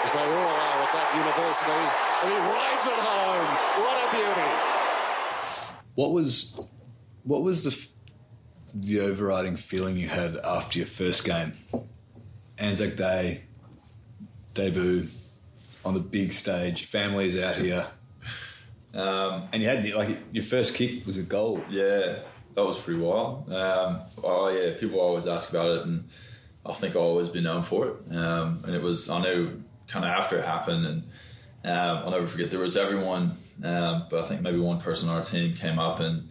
as 0.04 0.12
they 0.12 0.18
all 0.18 0.52
are 0.52 0.82
at 0.82 0.92
that 0.92 1.08
university, 1.16 1.82
and 2.22 2.28
he 2.30 2.38
rides 2.52 2.86
it 2.86 3.00
home. 3.00 3.48
What 3.82 3.96
a 3.96 4.08
beauty. 4.14 4.50
What 5.94 6.12
was 6.12 6.60
what 7.24 7.42
was 7.42 7.64
the 7.64 7.88
the 8.74 9.00
overriding 9.00 9.56
feeling 9.56 9.96
you 9.96 10.08
had 10.08 10.36
after 10.36 10.78
your 10.78 10.86
first 10.86 11.24
game? 11.24 11.54
Anzac 12.58 12.96
Day, 12.96 13.44
debut 14.52 15.08
on 15.84 15.94
the 15.94 16.00
big 16.00 16.34
stage, 16.34 16.84
families 16.84 17.38
out 17.38 17.56
here, 17.56 17.86
Um, 18.94 19.48
and 19.52 19.62
you 19.62 19.68
had 19.68 19.88
like 19.94 20.18
your 20.32 20.44
first 20.44 20.74
kick 20.74 21.06
was 21.06 21.16
a 21.16 21.22
goal. 21.22 21.62
Yeah, 21.70 22.18
that 22.54 22.64
was 22.64 22.78
pretty 22.78 23.00
wild. 23.00 23.50
Um, 23.52 24.00
oh 24.22 24.48
yeah, 24.48 24.74
people 24.78 25.00
always 25.00 25.26
ask 25.26 25.50
about 25.50 25.78
it, 25.78 25.86
and 25.86 26.08
I 26.64 26.72
think 26.72 26.94
I'll 26.94 27.02
always 27.02 27.28
be 27.28 27.40
known 27.40 27.62
for 27.62 27.88
it. 27.88 28.14
Um, 28.14 28.62
and 28.64 28.74
it 28.74 28.82
was 28.82 29.08
I 29.10 29.22
know 29.22 29.52
kind 29.88 30.04
of 30.04 30.10
after 30.10 30.38
it 30.38 30.44
happened, 30.44 30.86
and 30.86 31.02
um, 31.64 32.04
I'll 32.04 32.10
never 32.10 32.26
forget. 32.26 32.50
There 32.50 32.60
was 32.60 32.76
everyone, 32.76 33.36
um, 33.64 34.06
but 34.10 34.20
I 34.20 34.22
think 34.24 34.42
maybe 34.42 34.58
one 34.58 34.80
person 34.80 35.08
on 35.08 35.16
our 35.16 35.24
team 35.24 35.54
came 35.54 35.78
up 35.78 36.00
and 36.00 36.28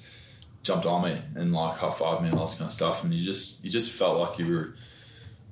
jumped 0.63 0.85
on 0.85 1.03
me 1.03 1.19
and 1.35 1.51
like 1.51 1.77
high 1.77 1.89
fived 1.89 2.21
me 2.21 2.29
and 2.29 2.37
all 2.37 2.45
this 2.45 2.57
kind 2.57 2.67
of 2.67 2.73
stuff, 2.73 3.03
and 3.03 3.13
you 3.13 3.23
just 3.23 3.63
you 3.63 3.69
just 3.69 3.91
felt 3.91 4.19
like 4.19 4.39
you 4.39 4.47
were 4.47 4.75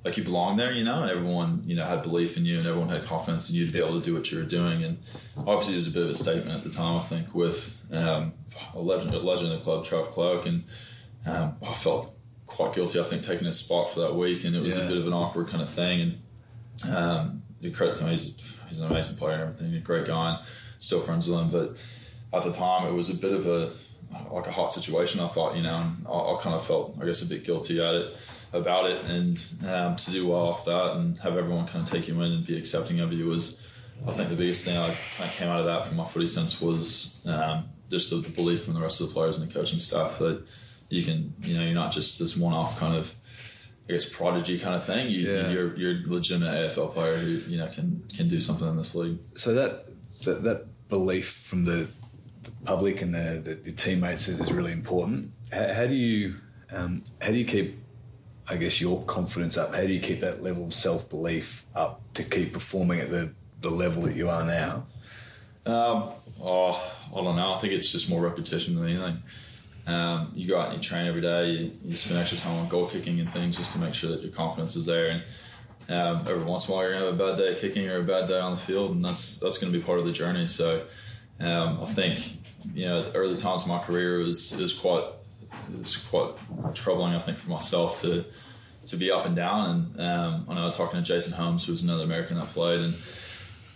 like 0.04 0.16
you 0.16 0.24
belong 0.24 0.56
there, 0.56 0.72
you 0.72 0.82
know, 0.82 1.02
and 1.02 1.10
everyone, 1.10 1.62
you 1.66 1.76
know, 1.76 1.84
had 1.84 2.02
belief 2.02 2.36
in 2.38 2.44
you 2.46 2.58
and 2.58 2.66
everyone 2.66 2.88
had 2.88 3.04
confidence 3.04 3.50
in 3.50 3.56
you 3.56 3.66
to 3.66 3.72
be 3.72 3.78
able 3.78 3.98
to 4.00 4.04
do 4.04 4.14
what 4.14 4.30
you 4.32 4.38
were 4.38 4.44
doing. 4.44 4.82
And 4.82 4.98
obviously, 5.38 5.74
it 5.74 5.76
was 5.76 5.88
a 5.88 5.90
bit 5.90 6.02
of 6.04 6.10
a 6.10 6.14
statement 6.14 6.56
at 6.56 6.62
the 6.64 6.70
time, 6.70 6.96
I 6.96 7.02
think, 7.02 7.34
with 7.34 7.78
um, 7.92 8.32
a 8.74 8.80
legend, 8.80 9.14
a 9.14 9.18
legend 9.18 9.52
of 9.52 9.58
the 9.58 9.64
club, 9.64 9.84
Trev 9.84 10.08
Cloke, 10.08 10.46
and 10.46 10.64
um, 11.26 11.56
I 11.62 11.74
felt 11.74 12.14
quite 12.46 12.74
guilty, 12.74 12.98
I 12.98 13.04
think, 13.04 13.22
taking 13.22 13.46
his 13.46 13.58
spot 13.58 13.92
for 13.92 14.00
that 14.00 14.14
week, 14.16 14.44
and 14.44 14.56
it 14.56 14.62
was 14.62 14.76
Yeah. 14.78 14.84
a 14.84 14.88
bit 14.88 14.96
of 14.96 15.06
an 15.06 15.12
awkward 15.12 15.48
kind 15.48 15.62
of 15.62 15.68
thing. 15.68 16.00
And 16.86 16.96
um, 16.96 17.42
you 17.60 17.70
credit 17.70 17.96
to 17.96 18.04
him, 18.04 18.10
he's, 18.10 18.34
he's 18.68 18.78
an 18.78 18.90
amazing 18.90 19.16
player 19.16 19.34
and 19.34 19.42
everything, 19.42 19.74
a 19.74 19.80
great 19.80 20.06
guy, 20.06 20.36
and 20.36 20.38
still 20.78 21.00
friends 21.00 21.28
with 21.28 21.38
him. 21.38 21.50
But 21.50 21.76
at 22.32 22.42
the 22.44 22.52
time, 22.52 22.86
it 22.86 22.94
was 22.94 23.10
a 23.10 23.20
bit 23.20 23.32
of 23.32 23.46
a 23.46 23.70
like 24.32 24.46
a 24.46 24.50
hot 24.52 24.72
situation. 24.72 25.20
I 25.20 25.28
thought, 25.28 25.54
you 25.56 25.62
know, 25.62 25.74
and 25.76 26.06
I, 26.08 26.10
I 26.10 26.38
kind 26.40 26.54
of 26.56 26.66
felt, 26.66 26.96
I 27.00 27.04
guess, 27.04 27.22
a 27.22 27.26
bit 27.26 27.44
guilty 27.44 27.80
at 27.80 27.94
it 27.94 28.16
about 28.52 28.90
it, 28.90 29.04
and 29.04 29.42
um, 29.68 29.96
to 29.96 30.10
do 30.10 30.28
well 30.28 30.48
off 30.48 30.64
that 30.64 30.96
and 30.96 31.18
have 31.18 31.36
everyone 31.36 31.66
kind 31.66 31.86
of 31.86 31.90
take 31.90 32.08
you 32.08 32.20
in 32.20 32.32
and 32.32 32.46
be 32.46 32.58
accepting 32.58 33.00
of 33.00 33.12
you 33.12 33.26
was, 33.26 33.64
I 34.06 34.12
think, 34.12 34.28
the 34.28 34.36
biggest 34.36 34.64
thing 34.64 34.76
I 34.76 34.94
kind 35.16 35.30
of 35.30 35.36
came 35.36 35.48
out 35.48 35.60
of 35.60 35.66
that 35.66 35.86
from 35.86 35.96
my 35.96 36.04
footy 36.04 36.26
sense 36.26 36.60
was 36.60 37.20
um, 37.26 37.68
just 37.90 38.10
the, 38.10 38.16
the 38.16 38.30
belief 38.30 38.64
from 38.64 38.74
the 38.74 38.80
rest 38.80 39.00
of 39.00 39.08
the 39.08 39.14
players 39.14 39.38
and 39.38 39.48
the 39.48 39.54
coaching 39.54 39.80
staff 39.80 40.18
that 40.18 40.44
you 40.88 41.02
can, 41.04 41.34
you 41.42 41.56
know, 41.56 41.64
you're 41.64 41.74
not 41.74 41.92
just 41.92 42.18
this 42.18 42.36
one-off 42.36 42.78
kind 42.78 42.96
of. 42.96 43.14
I 43.88 43.94
guess 43.94 44.08
prodigy 44.08 44.56
kind 44.60 44.76
of 44.76 44.84
thing. 44.84 45.10
You, 45.10 45.32
Yeah. 45.32 45.50
You're 45.50 45.76
you're 45.76 45.92
a 45.94 46.02
legitimate 46.06 46.54
AFL 46.54 46.92
player 46.92 47.16
who 47.16 47.30
you 47.50 47.58
know 47.58 47.66
can 47.66 48.04
can 48.16 48.28
do 48.28 48.40
something 48.40 48.68
in 48.68 48.76
this 48.76 48.94
league. 48.94 49.18
So 49.34 49.52
that 49.54 49.86
that, 50.24 50.44
that 50.44 50.88
belief 50.88 51.32
from 51.32 51.64
the, 51.64 51.88
the 52.42 52.50
public 52.64 53.02
and 53.02 53.12
the, 53.12 53.40
the, 53.42 53.54
the 53.54 53.72
teammates 53.72 54.28
is, 54.28 54.40
is 54.40 54.52
really 54.52 54.70
important. 54.70 55.32
How, 55.52 55.72
how 55.72 55.86
do 55.86 55.94
you 55.94 56.36
um, 56.72 57.04
how 57.20 57.28
do 57.28 57.36
you 57.36 57.44
keep, 57.44 57.78
I 58.50 58.56
guess, 58.56 58.80
your 58.80 59.02
confidence 59.04 59.56
up? 59.56 59.74
How 59.74 59.82
do 59.82 59.92
you 59.92 60.00
keep 60.00 60.20
that 60.20 60.42
level 60.42 60.64
of 60.64 60.74
self 60.74 61.08
belief 61.08 61.64
up 61.74 62.00
to 62.14 62.24
keep 62.24 62.52
performing 62.52 63.00
at 63.00 63.10
the, 63.10 63.32
the 63.60 63.70
level 63.70 64.02
that 64.02 64.16
you 64.16 64.28
are 64.28 64.44
now? 64.44 64.86
Um, 65.64 66.10
oh, 66.42 66.92
I 67.14 67.22
don't 67.22 67.36
know. 67.36 67.54
I 67.54 67.58
think 67.58 67.72
it's 67.72 67.92
just 67.92 68.10
more 68.10 68.20
repetition 68.20 68.74
than 68.74 68.84
anything. 68.88 69.22
Um, 69.86 70.32
you 70.34 70.48
go 70.48 70.58
out 70.58 70.72
and 70.72 70.82
you 70.82 70.88
train 70.88 71.06
every 71.06 71.20
day. 71.20 71.46
You, 71.46 71.70
you 71.84 71.96
spend 71.96 72.20
extra 72.20 72.38
time 72.38 72.56
on 72.58 72.68
goal 72.68 72.86
kicking 72.86 73.20
and 73.20 73.32
things 73.32 73.56
just 73.56 73.72
to 73.74 73.78
make 73.78 73.94
sure 73.94 74.10
that 74.10 74.22
your 74.22 74.32
confidence 74.32 74.76
is 74.76 74.86
there. 74.86 75.10
And 75.10 75.22
um, 75.88 76.24
every 76.28 76.44
once 76.44 76.68
in 76.68 76.74
a 76.74 76.76
while, 76.76 76.84
you're 76.84 76.94
gonna 76.94 77.06
have 77.06 77.14
a 77.20 77.32
bad 77.32 77.38
day 77.38 77.58
kicking 77.58 77.88
or 77.88 77.98
a 77.98 78.02
bad 78.02 78.28
day 78.28 78.38
on 78.38 78.52
the 78.52 78.58
field, 78.58 78.92
and 78.92 79.04
that's 79.04 79.38
that's 79.38 79.58
gonna 79.58 79.72
be 79.72 79.80
part 79.80 79.98
of 79.98 80.04
the 80.06 80.12
journey. 80.12 80.46
So 80.46 80.86
Um, 81.40 81.78
I 81.80 81.86
think 81.86 82.20
you 82.74 82.84
know 82.84 83.10
early 83.14 83.36
times 83.36 83.62
of 83.62 83.68
my 83.68 83.78
career 83.78 84.18
was 84.18 84.54
was 84.56 84.78
quite 84.78 85.04
it 85.72 85.78
was 85.78 85.96
quite 85.96 86.32
troubling. 86.74 87.14
I 87.14 87.18
think 87.18 87.38
for 87.38 87.50
myself 87.50 88.00
to 88.02 88.24
to 88.86 88.96
be 88.96 89.10
up 89.10 89.26
and 89.26 89.36
down. 89.36 89.94
And 89.96 90.00
um, 90.00 90.46
I 90.48 90.54
know 90.54 90.62
I 90.62 90.66
was 90.66 90.76
talking 90.76 91.00
to 91.00 91.06
Jason 91.06 91.32
Holmes, 91.34 91.66
who 91.66 91.72
was 91.72 91.82
another 91.82 92.04
American 92.04 92.36
that 92.38 92.48
played, 92.48 92.80
and 92.80 92.94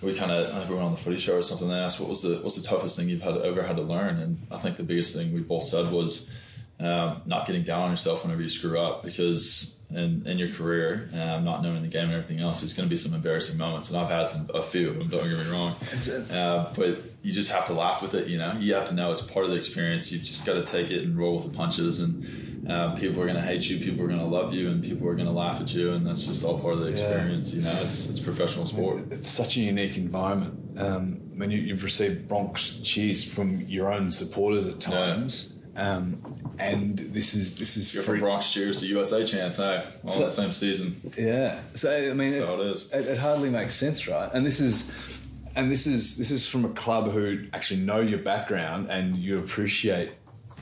we 0.03 0.15
kind 0.15 0.31
of 0.31 0.49
I 0.49 0.59
think 0.59 0.71
we 0.71 0.77
went 0.77 0.87
on 0.87 0.93
the 0.93 0.99
footy 0.99 1.19
show 1.19 1.37
or 1.37 1.43
something. 1.43 1.69
They 1.69 1.75
asked 1.75 2.01
what 2.01 2.09
was 2.09 2.23
the 2.23 2.37
what's 2.37 2.61
the 2.61 2.67
toughest 2.67 2.97
thing 2.99 3.09
you've 3.09 3.23
had 3.23 3.37
ever 3.39 3.63
had 3.63 3.77
to 3.77 3.83
learn, 3.83 4.19
and 4.19 4.47
I 4.51 4.59
think 4.59 4.77
the 4.77 4.83
biggest 4.83 5.15
thing 5.15 5.33
we 5.33 5.41
both 5.41 5.65
said 5.65 5.91
was 5.91 6.35
um, 6.81 7.23
not 7.27 7.47
getting 7.47 7.63
down 7.63 7.83
on 7.83 7.91
yourself 7.91 8.25
whenever 8.25 8.43
you 8.43 8.49
screw 8.49 8.79
up 8.79 9.03
because. 9.03 9.71
In, 9.91 10.27
in 10.27 10.39
your 10.39 10.49
career, 10.49 11.09
um, 11.13 11.45
not 11.45 11.63
knowing 11.63 11.83
the 11.83 11.89
game 11.89 12.07
and 12.07 12.15
everything 12.15 12.41
else, 12.41 12.61
there's 12.61 12.73
going 12.73 12.89
to 12.89 12.91
be 12.91 12.97
some 12.97 13.15
embarrassing 13.15 13.57
moments, 13.57 13.91
and 13.91 13.99
I've 13.99 14.09
had 14.09 14.29
some 14.29 14.49
a 14.53 14.63
few 14.63 14.89
of 14.89 14.99
them. 14.99 15.09
Don't 15.09 15.29
get 15.29 15.39
me 15.39 15.53
wrong, 15.53 15.73
uh, 16.33 16.73
but 16.75 16.99
you 17.25 17.33
just 17.33 17.51
have 17.51 17.67
to 17.67 17.73
laugh 17.73 18.03
with 18.03 18.13
it. 18.13 18.29
You 18.29 18.37
know, 18.37 18.53
you 18.61 18.75
have 18.75 18.87
to 18.89 18.95
know 18.95 19.11
it's 19.11 19.23
part 19.23 19.47
of 19.47 19.51
the 19.51 19.57
experience. 19.57 20.13
You 20.13 20.19
just 20.19 20.45
got 20.45 20.55
to 20.55 20.63
take 20.63 20.91
it 20.91 21.03
and 21.03 21.17
roll 21.17 21.37
with 21.37 21.45
the 21.45 21.57
punches, 21.57 22.01
and 22.01 22.71
uh, 22.71 22.95
people 22.97 23.19
are 23.21 23.25
going 23.25 23.37
to 23.37 23.43
hate 23.43 23.69
you, 23.69 23.79
people 23.79 24.05
are 24.05 24.09
going 24.09 24.21
to 24.21 24.27
love 24.27 24.53
you, 24.53 24.69
and 24.69 24.85
people 24.85 25.09
are 25.09 25.15
going 25.15 25.27
to 25.27 25.33
laugh 25.33 25.59
at 25.59 25.75
you, 25.75 25.93
and 25.93 26.07
that's 26.07 26.27
just 26.27 26.45
all 26.45 26.61
part 26.61 26.75
of 26.75 26.81
the 26.81 26.89
experience. 26.89 27.55
Yeah. 27.55 27.61
You 27.61 27.65
know, 27.65 27.83
it's 27.83 28.11
it's 28.11 28.21
professional 28.21 28.67
sport. 28.67 29.11
It's 29.11 29.31
such 29.31 29.57
a 29.57 29.61
unique 29.61 29.97
environment. 29.97 30.79
Um, 30.79 31.23
I 31.33 31.37
mean, 31.37 31.51
you, 31.51 31.75
have 31.75 31.83
received 31.83 32.29
Bronx 32.29 32.81
cheers 32.83 33.25
from 33.25 33.63
your 33.63 33.91
own 33.91 34.11
supporters 34.11 34.69
at 34.69 34.81
times. 34.81 35.55
Yeah. 35.75 35.95
Um, 35.95 36.21
and 36.59 36.99
this 36.99 37.35
is 37.35 37.59
this 37.59 37.79
is 37.79 37.95
You're 37.95 38.03
from 38.03 38.19
Bronx 38.19 38.53
cheers 38.53 38.81
to 38.81 38.87
USA 38.87 39.25
chance, 39.25 39.57
hey, 39.57 39.83
all 40.05 40.11
so, 40.11 40.21
the 40.21 40.29
same 40.29 40.53
season. 40.53 40.95
Yeah, 41.19 41.59
so 41.75 41.91
I 41.91 42.13
mean, 42.13 42.35
it, 42.35 42.35
it 42.35 42.61
is. 42.61 42.93
It, 42.93 43.07
it 43.07 43.19
hardly 43.19 43.49
makes 43.49 43.75
sense, 43.75 44.07
right? 44.07 44.31
And 44.33 44.45
this 44.45 44.61
is 44.61 44.95
and 45.57 45.71
this 45.71 45.87
is 45.87 46.17
this 46.17 46.31
is 46.31 46.49
from 46.49 46.65
a 46.65 46.71
club 46.71 47.11
who 47.11 47.47
actually 47.53 47.81
know 47.81 48.01
your 48.01 48.19
background 48.19 48.91
and 48.91 49.17
you 49.17 49.39
appreciate 49.39 50.11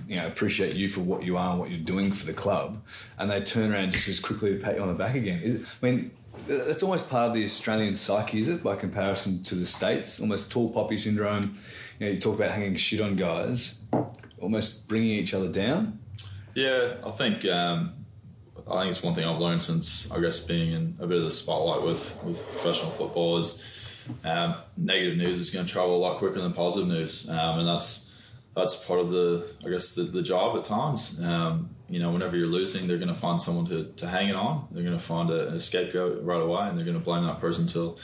you 0.09 0.17
know 0.17 0.27
appreciate 0.27 0.75
you 0.75 0.89
for 0.89 1.01
what 1.01 1.23
you 1.23 1.37
are 1.37 1.51
and 1.51 1.61
what 1.61 1.71
you're 1.71 1.85
doing 1.85 2.13
for 2.13 2.27
the 2.27 2.33
club, 2.33 2.83
and 3.19 3.31
they 3.31 3.41
turn 3.43 3.73
around 3.73 3.93
just 3.93 4.09
as 4.09 4.21
quickly 4.21 4.57
to 4.57 4.61
pat 4.63 4.77
you 4.77 4.83
on 4.83 4.89
the 4.89 4.95
back 4.95 5.15
again. 5.15 5.67
I 5.83 5.87
mean, 5.87 6.11
that's 6.47 6.83
almost 6.83 7.09
part 7.09 7.29
of 7.29 7.35
the 7.35 7.45
Australian 7.45 7.95
psyche, 7.95 8.41
is 8.41 8.49
it? 8.49 8.63
By 8.63 8.77
comparison 8.77 9.43
to 9.45 9.55
the 9.55 9.67
states, 9.67 10.21
almost 10.21 10.51
tall 10.51 10.71
poppy 10.71 10.97
syndrome. 10.97 11.59
You 11.99 12.07
know, 12.07 12.13
you 12.13 12.21
talk 12.21 12.35
about 12.35 12.51
hanging 12.51 12.77
shit 12.77 13.01
on 13.01 13.17
guys 13.17 13.81
almost 14.43 14.89
bringing 14.89 15.11
each 15.11 15.33
other 15.33 15.49
down? 15.49 16.01
Yeah, 16.55 16.97
I 17.07 17.11
think 17.11 17.47
um, 17.47 17.95
I 18.71 18.81
think 18.81 18.91
it's 18.91 19.03
one 19.03 19.15
thing 19.15 19.25
I've 19.25 19.41
learned 19.41 19.63
since 19.63 20.11
I 20.13 20.21
guess 20.21 20.45
being 20.45 20.73
in 20.73 20.97
a 21.01 21.07
bit 21.07 21.17
of 21.17 21.25
the 21.25 21.31
spotlight 21.31 21.83
with 21.83 22.23
with 22.25 22.47
professional 22.51 22.91
football 22.91 23.39
is 23.39 23.65
um, 24.25 24.55
negative 24.77 25.19
news 25.19 25.39
is 25.39 25.51
going 25.51 25.67
to 25.67 25.73
travel 25.73 25.97
a 25.97 25.99
lot 25.99 26.19
quicker 26.19 26.41
than 26.41 26.53
positive 26.53 26.89
news, 26.89 27.29
um, 27.29 27.61
and 27.61 27.69
that's 27.69 28.11
that's 28.55 28.85
part 28.85 29.01
of 29.01 29.11
the 29.11 29.47
I 29.65 29.71
guess 29.71 29.95
the, 29.95 30.03
the 30.03 30.23
job 30.23 30.57
at 30.57 30.65
times. 30.65 31.23
Um, 31.23 31.71
you 31.89 31.99
know, 31.99 32.11
whenever 32.11 32.37
you're 32.37 32.47
losing, 32.47 32.87
they're 32.87 32.97
going 32.97 33.09
to 33.09 33.15
find 33.15 33.41
someone 33.41 33.67
to, 33.67 33.85
to 33.85 34.07
hang 34.07 34.29
it 34.29 34.37
on. 34.37 34.67
They're 34.71 34.83
going 34.83 34.97
to 34.97 35.05
find 35.05 35.29
a, 35.29 35.49
a 35.49 35.61
scapegoat 35.61 36.25
right 36.25 36.41
away, 36.41 36.69
and 36.69 36.79
they're 36.79 36.87
going 36.87 36.99
to 36.99 37.05
blame 37.05 37.25
that 37.25 37.39
person 37.39 37.67
till 37.67 37.99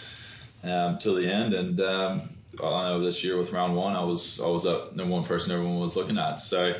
um, 0.62 0.98
till 0.98 1.14
the 1.14 1.30
end. 1.30 1.54
And 1.54 1.80
um, 1.80 2.30
I 2.62 2.90
know 2.90 3.00
this 3.00 3.24
year 3.24 3.36
with 3.36 3.52
round 3.52 3.76
one, 3.76 3.96
I 3.96 4.04
was 4.04 4.40
I 4.40 4.48
was 4.48 4.66
up 4.66 4.94
number 4.94 5.12
one 5.12 5.24
person 5.24 5.52
everyone 5.52 5.80
was 5.80 5.96
looking 5.96 6.18
at. 6.18 6.40
So 6.40 6.74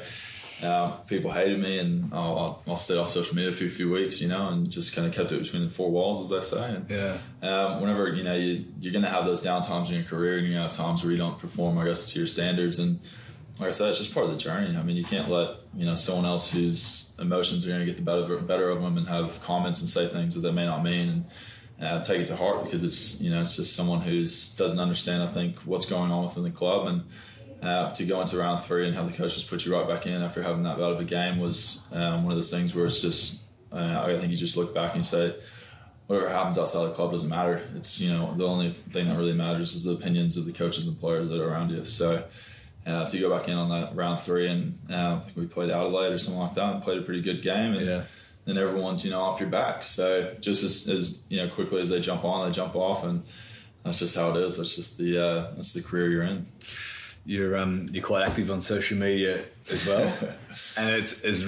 uh, 0.62 0.90
people 1.07 1.31
hated 1.31 1.61
me, 1.61 1.79
and 1.79 2.12
I'll, 2.12 2.62
I'll 2.66 2.77
stay 2.77 2.97
off 2.97 3.11
social 3.11 3.37
media 3.37 3.53
for 3.53 3.64
a 3.64 3.71
few 3.71 3.90
weeks, 3.90 4.21
you 4.21 4.29
know, 4.29 4.49
and 4.49 4.68
just 4.68 4.94
kind 4.94 5.07
of 5.07 5.14
kept 5.14 5.31
it 5.31 5.42
between 5.42 5.62
the 5.62 5.68
four 5.68 5.90
walls, 5.90 6.33
as 6.33 6.37
I 6.37 6.57
say. 6.57 6.75
And, 6.75 6.90
yeah. 6.90 7.18
Um, 7.42 7.81
whenever 7.81 8.09
you 8.09 8.25
know 8.25 8.35
you, 8.35 8.64
you're 8.81 8.92
going 8.92 9.05
to 9.05 9.11
have 9.11 9.25
those 9.25 9.40
down 9.40 9.62
times 9.62 9.90
in 9.90 9.97
your 9.97 10.05
career, 10.05 10.38
and 10.38 10.47
you're 10.47 10.55
going 10.57 10.68
to 10.68 10.77
have 10.77 10.87
times 10.87 11.03
where 11.05 11.12
you 11.12 11.18
don't 11.18 11.38
perform, 11.38 11.79
I 11.79 11.85
guess, 11.85 12.12
to 12.12 12.18
your 12.18 12.27
standards, 12.27 12.79
and 12.79 13.01
like 13.61 13.68
I 13.68 13.73
said, 13.73 13.88
it's 13.88 13.99
just 13.99 14.14
part 14.14 14.27
of 14.27 14.33
the 14.33 14.38
journey. 14.38 14.77
I 14.77 14.83
mean, 14.83 14.97
you 14.97 15.05
can't 15.05 15.29
let 15.29 15.57
you 15.75 15.85
know 15.85 15.94
someone 15.94 16.25
else 16.25 16.51
whose 16.51 17.14
emotions 17.18 17.66
are 17.66 17.71
going 17.71 17.81
to 17.81 17.87
get 17.87 17.97
the 17.97 18.03
better 18.03 18.37
better 18.38 18.68
of 18.71 18.83
them 18.83 18.97
and 18.97 19.09
have 19.09 19.42
comments 19.42 19.81
and 19.81 19.88
say 19.88 20.07
things 20.07 20.35
that 20.35 20.40
they 20.40 20.53
may 20.53 20.66
not 20.66 20.83
mean. 20.83 21.09
And, 21.09 21.25
uh, 21.81 22.03
take 22.03 22.21
it 22.21 22.27
to 22.27 22.35
heart 22.35 22.64
because 22.64 22.83
it's 22.83 23.21
you 23.21 23.31
know 23.31 23.40
it's 23.40 23.55
just 23.55 23.77
someone 23.77 24.01
who's 24.01 24.53
doesn't 24.57 24.81
understand 24.81 25.23
I 25.23 25.29
think 25.29 25.61
what's 25.61 25.87
going 25.87 26.11
on 26.11 26.25
within 26.25 26.42
the 26.42 26.51
club 26.51 26.88
and 26.88 27.05
uh, 27.62 27.92
to 27.92 28.05
go 28.05 28.21
into 28.21 28.38
round 28.38 28.62
three 28.62 28.87
and 28.87 28.97
have 28.97 29.11
the 29.11 29.16
coaches 29.16 29.44
put 29.44 29.64
you 29.64 29.75
right 29.75 29.88
back 29.88 30.07
in 30.07 30.23
after 30.23 30.42
having 30.42 30.62
that 30.62 30.79
bad 30.79 30.90
of 30.90 31.01
a 31.01 31.05
game 31.05 31.38
was 31.38 31.87
um, 31.92 32.25
one 32.25 32.33
of 32.33 32.37
those 32.37 32.51
things 32.51 32.75
where 32.75 32.87
it's 32.87 33.01
just 33.01 33.42
uh, 33.73 34.05
I 34.07 34.16
think 34.18 34.31
you 34.31 34.37
just 34.37 34.57
look 34.57 34.75
back 34.75 34.94
and 34.94 34.99
you 34.99 35.03
say 35.05 35.35
whatever 36.07 36.29
happens 36.29 36.59
outside 36.59 36.85
the 36.87 36.92
club 36.92 37.12
doesn't 37.12 37.29
matter 37.29 37.62
it's 37.75 38.01
you 38.01 38.11
know 38.11 38.35
the 38.35 38.47
only 38.47 38.71
thing 38.90 39.09
that 39.09 39.16
really 39.16 39.33
matters 39.33 39.75
is 39.75 39.85
the 39.85 39.92
opinions 39.92 40.37
of 40.37 40.47
the 40.47 40.53
coaches 40.53 40.87
and 40.87 40.99
players 40.99 41.29
that 41.29 41.40
are 41.40 41.51
around 41.51 41.71
you 41.71 41.85
so 41.85 42.25
uh, 42.87 43.07
to 43.07 43.18
go 43.18 43.29
back 43.29 43.49
in 43.49 43.55
on 43.55 43.68
that 43.68 43.94
round 43.94 44.18
three 44.21 44.49
and 44.49 44.79
uh, 44.90 45.16
I 45.16 45.25
think 45.25 45.37
we 45.37 45.47
played 45.47 45.71
Adelaide 45.71 46.12
or 46.12 46.18
something 46.18 46.40
like 46.40 46.55
that 46.55 46.75
and 46.75 46.83
played 46.83 46.99
a 46.99 47.03
pretty 47.03 47.21
good 47.21 47.42
game 47.42 47.75
and 47.75 47.87
yeah 47.87 48.03
then 48.49 48.57
everyone's 48.57 49.05
you 49.05 49.11
know 49.11 49.21
off 49.21 49.40
your 49.40 49.51
back. 49.51 49.85
So 49.85 50.35
just 50.40 50.64
as, 50.64 50.88
as 50.88 51.25
you 51.29 51.37
know 51.37 51.49
quickly 51.49 51.83
as 51.83 51.90
they 51.90 52.01
jump 52.01 52.25
on, 52.25 52.49
they 52.49 52.53
jump 52.53 52.75
off, 52.75 53.05
and 53.05 53.23
that's 53.85 53.99
just 53.99 54.16
how 54.16 54.31
it 54.31 54.37
is. 54.38 54.57
That's 54.57 54.75
just 54.75 54.97
the 54.97 55.23
uh, 55.23 55.51
that's 55.51 55.75
the 55.75 55.83
career 55.83 56.11
you're 56.11 56.23
in. 56.23 56.47
You're 57.28 57.58
um, 57.58 57.88
you're 57.92 58.02
quite 58.02 58.26
active 58.26 58.50
on 58.50 58.62
social 58.62 58.96
media 58.96 59.44
as 59.70 59.86
well, 59.86 60.10
and 60.78 60.88
it's 60.88 61.22
as 61.24 61.46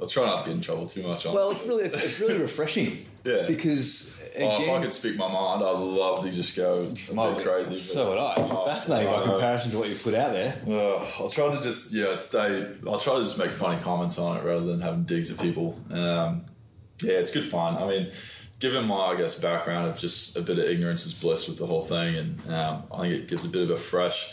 I'll 0.00 0.08
try 0.08 0.24
not 0.24 0.44
to 0.44 0.48
get 0.48 0.56
in 0.56 0.62
trouble 0.62 0.86
too 0.86 1.02
much 1.02 1.26
on. 1.26 1.34
Well, 1.34 1.50
it's 1.50 1.66
really 1.66 1.84
it's, 1.84 1.94
it's 1.96 2.18
really 2.18 2.38
refreshing. 2.38 3.04
yeah, 3.24 3.46
because 3.46 4.18
Again, 4.34 4.50
oh, 4.52 4.62
if 4.62 4.70
I 4.70 4.80
could 4.82 4.92
speak 4.92 5.16
my 5.16 5.30
mind, 5.30 5.64
I'd 5.64 5.78
love 5.78 6.24
to 6.24 6.30
just 6.30 6.56
go 6.56 6.84
a 6.84 7.34
bit 7.34 7.44
crazy. 7.44 7.76
So 7.76 8.08
would 8.10 8.18
I. 8.18 8.34
Oh, 8.36 8.64
Fascinating 8.66 9.12
by 9.12 9.22
comparison 9.22 9.72
to 9.72 9.78
what 9.78 9.88
you 9.90 9.96
put 9.96 10.14
out 10.14 10.32
there. 10.32 10.56
Uh, 10.66 11.04
I'll 11.18 11.28
try 11.28 11.54
to 11.54 11.60
just 11.60 11.92
yeah 11.92 12.14
stay. 12.14 12.66
I'll 12.86 13.00
try 13.00 13.18
to 13.18 13.22
just 13.22 13.36
make 13.36 13.50
funny 13.50 13.82
comments 13.82 14.18
on 14.18 14.38
it 14.38 14.44
rather 14.44 14.64
than 14.64 14.80
having 14.80 15.02
digs 15.02 15.30
at 15.30 15.40
people. 15.40 15.78
Um, 15.90 16.46
yeah, 17.02 17.14
it's 17.14 17.32
good 17.32 17.44
fun. 17.44 17.76
I 17.76 17.86
mean, 17.86 18.12
given 18.60 18.86
my 18.86 19.08
I 19.08 19.16
guess 19.16 19.38
background 19.38 19.90
of 19.90 19.98
just 19.98 20.36
a 20.36 20.40
bit 20.40 20.58
of 20.58 20.64
ignorance 20.64 21.04
is 21.04 21.12
bliss 21.12 21.48
with 21.48 21.58
the 21.58 21.66
whole 21.66 21.84
thing, 21.84 22.16
and 22.16 22.50
um, 22.50 22.84
I 22.92 23.00
think 23.02 23.14
it 23.14 23.28
gives 23.28 23.44
a 23.44 23.48
bit 23.48 23.62
of 23.62 23.70
a 23.70 23.78
fresh. 23.78 24.32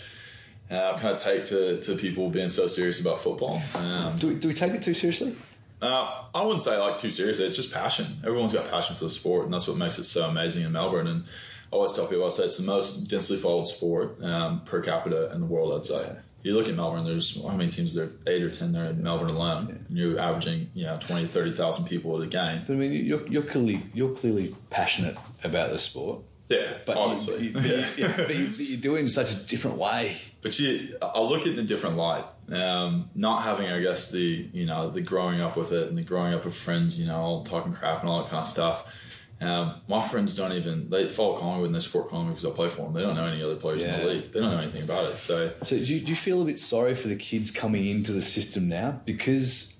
Uh, 0.69 0.97
kind 0.97 1.13
of 1.13 1.17
take 1.17 1.43
to, 1.45 1.79
to 1.79 1.95
people 1.95 2.29
being 2.29 2.49
so 2.49 2.65
serious 2.67 2.99
about 2.99 3.21
football. 3.21 3.61
Um, 3.75 4.15
do, 4.15 4.29
we, 4.29 4.35
do 4.35 4.47
we 4.47 4.53
take 4.53 4.73
it 4.73 4.81
too 4.81 4.95
seriously? 4.95 5.35
Uh, 5.81 6.23
I 6.33 6.41
wouldn't 6.41 6.63
say 6.63 6.77
like 6.77 6.97
too 6.97 7.11
seriously. 7.11 7.45
It's 7.45 7.55
just 7.55 7.71
passion. 7.73 8.07
Everyone's 8.23 8.53
got 8.53 8.69
passion 8.69 8.95
for 8.95 9.03
the 9.03 9.09
sport, 9.09 9.45
and 9.45 9.53
that's 9.53 9.67
what 9.67 9.77
makes 9.77 9.99
it 9.99 10.05
so 10.05 10.27
amazing 10.27 10.63
in 10.63 10.71
Melbourne. 10.71 11.07
And 11.07 11.23
I 11.71 11.75
always 11.75 11.93
tell 11.93 12.07
people, 12.07 12.25
I 12.25 12.29
say 12.29 12.45
it's 12.45 12.57
the 12.57 12.65
most 12.65 13.03
densely 13.03 13.37
followed 13.37 13.67
sport 13.67 14.21
um, 14.23 14.61
per 14.61 14.81
capita 14.81 15.31
in 15.33 15.41
the 15.41 15.45
world. 15.45 15.73
I'd 15.73 15.85
say. 15.85 16.15
You 16.41 16.53
look 16.53 16.69
at 16.69 16.75
Melbourne. 16.75 17.05
There's 17.05 17.41
how 17.41 17.55
many 17.55 17.71
teams 17.71 17.95
there? 17.95 18.09
Eight 18.27 18.43
or 18.43 18.51
ten 18.51 18.71
there 18.71 18.85
in 18.85 19.01
Melbourne 19.01 19.31
alone. 19.31 19.67
Yeah. 19.67 19.75
And 19.87 19.97
you're 19.97 20.19
averaging, 20.19 20.69
you 20.75 20.85
know, 20.85 20.99
20, 21.01 21.25
30,000 21.25 21.85
people 21.85 22.15
at 22.17 22.21
a 22.21 22.29
game. 22.29 22.61
But 22.67 22.73
I 22.73 22.75
mean, 22.75 22.91
you're, 23.03 23.25
you're 23.27 23.41
clearly 23.41 23.81
you're 23.95 24.15
clearly 24.15 24.55
passionate 24.69 25.17
about 25.43 25.71
the 25.71 25.79
sport. 25.79 26.21
Yeah, 26.47 26.73
but 26.85 26.97
obviously. 26.97 27.47
You, 27.47 27.53
but, 27.53 27.63
you, 27.63 27.85
yeah, 27.97 28.13
but 28.17 28.35
you, 28.35 28.45
you, 28.45 28.77
do 28.77 28.95
it 28.95 28.99
in 28.99 29.09
such 29.09 29.31
a 29.31 29.35
different 29.35 29.77
way. 29.77 30.15
But 30.41 30.59
you, 30.59 30.95
I'll 31.01 31.27
look 31.27 31.41
at 31.41 31.47
it 31.47 31.53
in 31.53 31.59
a 31.59 31.67
different 31.67 31.97
light. 31.97 32.25
Um, 32.51 33.09
not 33.15 33.43
having, 33.43 33.67
I 33.67 33.81
guess, 33.81 34.11
the 34.11 34.47
you 34.53 34.65
know 34.65 34.89
the 34.91 35.01
growing 35.01 35.41
up 35.41 35.57
with 35.57 35.71
it 35.71 35.87
and 35.87 35.97
the 35.97 36.03
growing 36.03 36.33
up 36.33 36.45
with 36.45 36.55
friends, 36.55 37.01
you 37.01 37.07
know, 37.07 37.17
all 37.17 37.43
talking 37.43 37.73
crap 37.73 38.01
and 38.01 38.09
all 38.09 38.21
that 38.21 38.29
kind 38.29 38.41
of 38.41 38.47
stuff. 38.47 38.93
Um, 39.41 39.81
my 39.89 40.01
friends 40.01 40.37
don't 40.37 40.53
even 40.53 40.89
they 40.89 41.09
follow 41.09 41.37
Collingwood 41.37 41.67
and 41.67 41.75
they 41.75 41.79
support 41.79 42.09
Collingwood 42.09 42.35
because 42.35 42.49
I 42.49 42.55
play 42.55 42.69
for 42.69 42.83
them. 42.83 42.93
They 42.93 43.01
don't 43.01 43.15
know 43.15 43.25
any 43.25 43.43
other 43.43 43.55
players 43.55 43.83
yeah. 43.83 43.95
in 43.95 44.03
the 44.03 44.13
league. 44.13 44.31
They 44.31 44.39
don't 44.39 44.51
know 44.51 44.59
anything 44.59 44.83
about 44.83 45.11
it. 45.11 45.17
So, 45.17 45.51
so 45.63 45.75
do 45.75 45.83
you, 45.83 45.99
do 45.99 46.05
you 46.07 46.15
feel 46.15 46.41
a 46.41 46.45
bit 46.45 46.59
sorry 46.59 46.95
for 46.95 47.09
the 47.09 47.17
kids 47.17 47.51
coming 47.51 47.85
into 47.85 48.13
the 48.13 48.21
system 48.21 48.69
now 48.69 49.01
because 49.05 49.77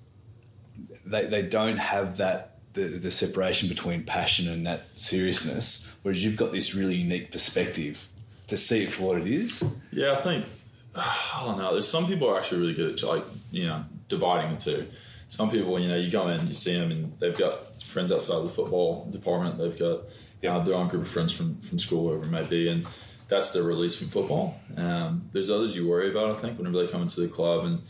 they 1.06 1.25
they 1.28 1.43
don't 1.43 1.78
have 1.78 2.17
that 2.17 2.55
the, 2.76 2.84
the 3.00 3.10
separation 3.10 3.68
between 3.68 4.04
passion 4.04 4.48
and 4.48 4.68
that 4.68 4.88
seriousness, 5.00 5.92
whereas 6.04 6.24
you've 6.24 6.38
got 6.38 6.52
this 6.52 6.76
really 6.76 6.96
unique 6.96 7.32
perspective 7.32 8.08
to 8.48 8.58
see 8.58 8.84
it 8.84 8.92
for 8.92 9.04
what 9.04 9.22
it 9.22 9.28
is. 9.28 9.64
Yeah, 9.92 10.12
I 10.12 10.18
think 10.18 10.46
I 10.96 11.42
don't 11.44 11.58
know. 11.58 11.72
There's 11.72 11.88
some 11.88 12.06
people 12.06 12.30
are 12.30 12.38
actually 12.38 12.62
really 12.62 12.74
good 12.76 12.94
at 12.94 13.04
like 13.04 13.26
you 13.52 13.66
know 13.66 13.84
dividing 14.08 14.56
the 14.56 14.62
two. 14.62 14.88
Some 15.28 15.50
people, 15.50 15.80
you 15.80 15.90
know, 15.90 15.96
you 15.96 16.12
go 16.12 16.28
in, 16.28 16.48
you 16.48 16.54
see 16.54 16.78
them, 16.78 16.92
and 16.92 17.20
they've 17.20 17.36
got 17.36 17.82
friends 17.82 18.12
outside 18.12 18.36
of 18.36 18.44
the 18.44 18.52
football 18.52 19.10
department. 19.10 19.58
They've 19.58 19.78
got 19.78 20.02
you 20.42 20.50
know, 20.50 20.64
their 20.64 20.76
own 20.76 20.88
group 20.88 21.04
of 21.04 21.10
friends 21.10 21.34
from 21.34 21.60
from 21.62 21.80
school, 21.80 22.06
whatever 22.06 22.26
it 22.26 22.32
may 22.32 22.48
be, 22.48 22.68
and 22.68 22.88
that's 23.28 23.54
their 23.54 23.64
release 23.64 23.98
from 23.98 24.10
football. 24.10 24.60
Um, 24.78 25.30
there's 25.32 25.50
others 25.50 25.76
you 25.76 25.88
worry 25.88 26.12
about, 26.12 26.32
I 26.32 26.36
think, 26.36 26.58
whenever 26.58 26.78
they 26.78 26.92
come 26.92 27.02
into 27.02 27.22
the 27.22 27.28
club, 27.28 27.66
and 27.66 27.82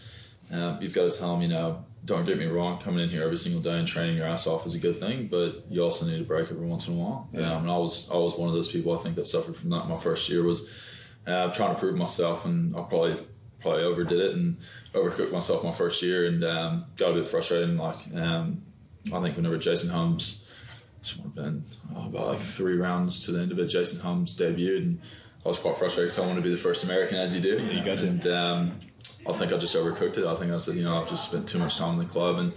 um, 0.54 0.82
you've 0.82 0.93
got 0.93 1.12
to 1.12 1.17
tell 1.17 1.34
them, 1.34 1.41
you 1.41 1.50
know, 1.50 1.84
don't 2.06 2.26
get 2.26 2.38
me 2.38 2.46
wrong, 2.46 2.80
coming 2.80 3.04
in 3.04 3.10
here 3.10 3.24
every 3.24 3.38
single 3.38 3.62
day 3.62 3.78
and 3.78 3.88
training 3.88 4.18
your 4.18 4.28
ass 4.28 4.48
off 4.48 4.65
is 4.65 4.76
a 4.76 4.80
good 4.80 5.00
thing, 5.00 5.28
but 5.28 5.65
you 5.70 5.82
also 5.82 6.06
need 6.06 6.22
a 6.22 6.24
break 6.24 6.52
every 6.52 6.65
once 6.65 6.88
in 6.88 6.94
a 6.94 6.98
while. 6.98 7.28
Yeah. 7.34 7.54
Um, 7.54 7.63
and 7.63 7.72
I 7.72 7.78
was 7.78 8.10
I 8.12 8.15
was 8.15 8.38
one 8.38 8.48
of 8.48 8.56
those 8.56 8.72
people 8.72 8.98
I 8.98 9.02
think 9.02 9.15
that 9.15 9.26
suffered 9.26 9.58
from 9.58 9.72
that. 9.72 9.88
My 9.88 9.98
first 9.98 10.30
year 10.30 10.44
was 10.44 10.70
uh, 11.26 11.52
trying 11.52 11.74
to 11.74 11.80
prove 11.80 11.96
myself, 11.96 12.46
and 12.46 12.76
I 12.76 12.82
probably 12.82 13.15
probably 13.60 13.84
overdid 13.84 14.20
it 14.20 14.36
and 14.36 14.58
overcooked 14.94 15.32
myself 15.32 15.63
my 15.63 15.72
first 15.72 16.02
year, 16.04 16.28
and 16.28 16.44
um, 16.44 16.86
got 16.96 17.12
a 17.12 17.13
bit 17.15 17.28
frustrated. 17.28 17.70
And 17.70 17.80
like 17.80 18.13
um, 18.15 18.62
I 19.13 19.20
think 19.22 19.36
whenever 19.36 19.58
Jason 19.58 19.89
Holmes, 19.89 20.48
it's 21.00 21.13
been 21.13 21.65
oh, 21.96 22.06
about 22.06 22.28
like 22.28 22.39
three 22.39 22.78
rounds 22.78 23.26
to 23.26 23.32
the 23.32 23.41
end 23.41 23.52
of 23.52 23.60
it, 23.60 23.68
Jason 23.68 24.02
Holmes 24.02 24.38
debuted, 24.38 24.78
and 24.78 25.02
I 25.44 25.50
was 25.50 25.60
quite 25.60 25.78
frustrated 25.78 26.12
because 26.12 26.20
I 26.20 26.28
wanted 26.28 26.41
to 26.41 26.48
be 26.50 26.52
the 26.52 26.58
first 26.58 26.84
American, 26.84 27.18
as 27.18 27.34
you 27.34 27.41
do. 27.41 27.60
You, 27.60 27.80
You 27.80 27.84
gotcha. 27.84 28.08
And 28.08 28.28
um, 28.28 28.80
I 29.27 29.33
think 29.33 29.51
I 29.51 29.57
just 29.57 29.75
overcooked 29.75 30.17
it. 30.17 30.25
I 30.25 30.35
think 30.35 30.51
I 30.51 30.57
said, 30.57 30.75
you 30.75 30.83
know, 30.83 31.01
I've 31.01 31.09
just 31.09 31.29
spent 31.29 31.47
too 31.47 31.59
much 31.59 31.77
time 31.77 31.99
in 31.99 32.07
the 32.07 32.11
club, 32.11 32.38
and 32.38 32.53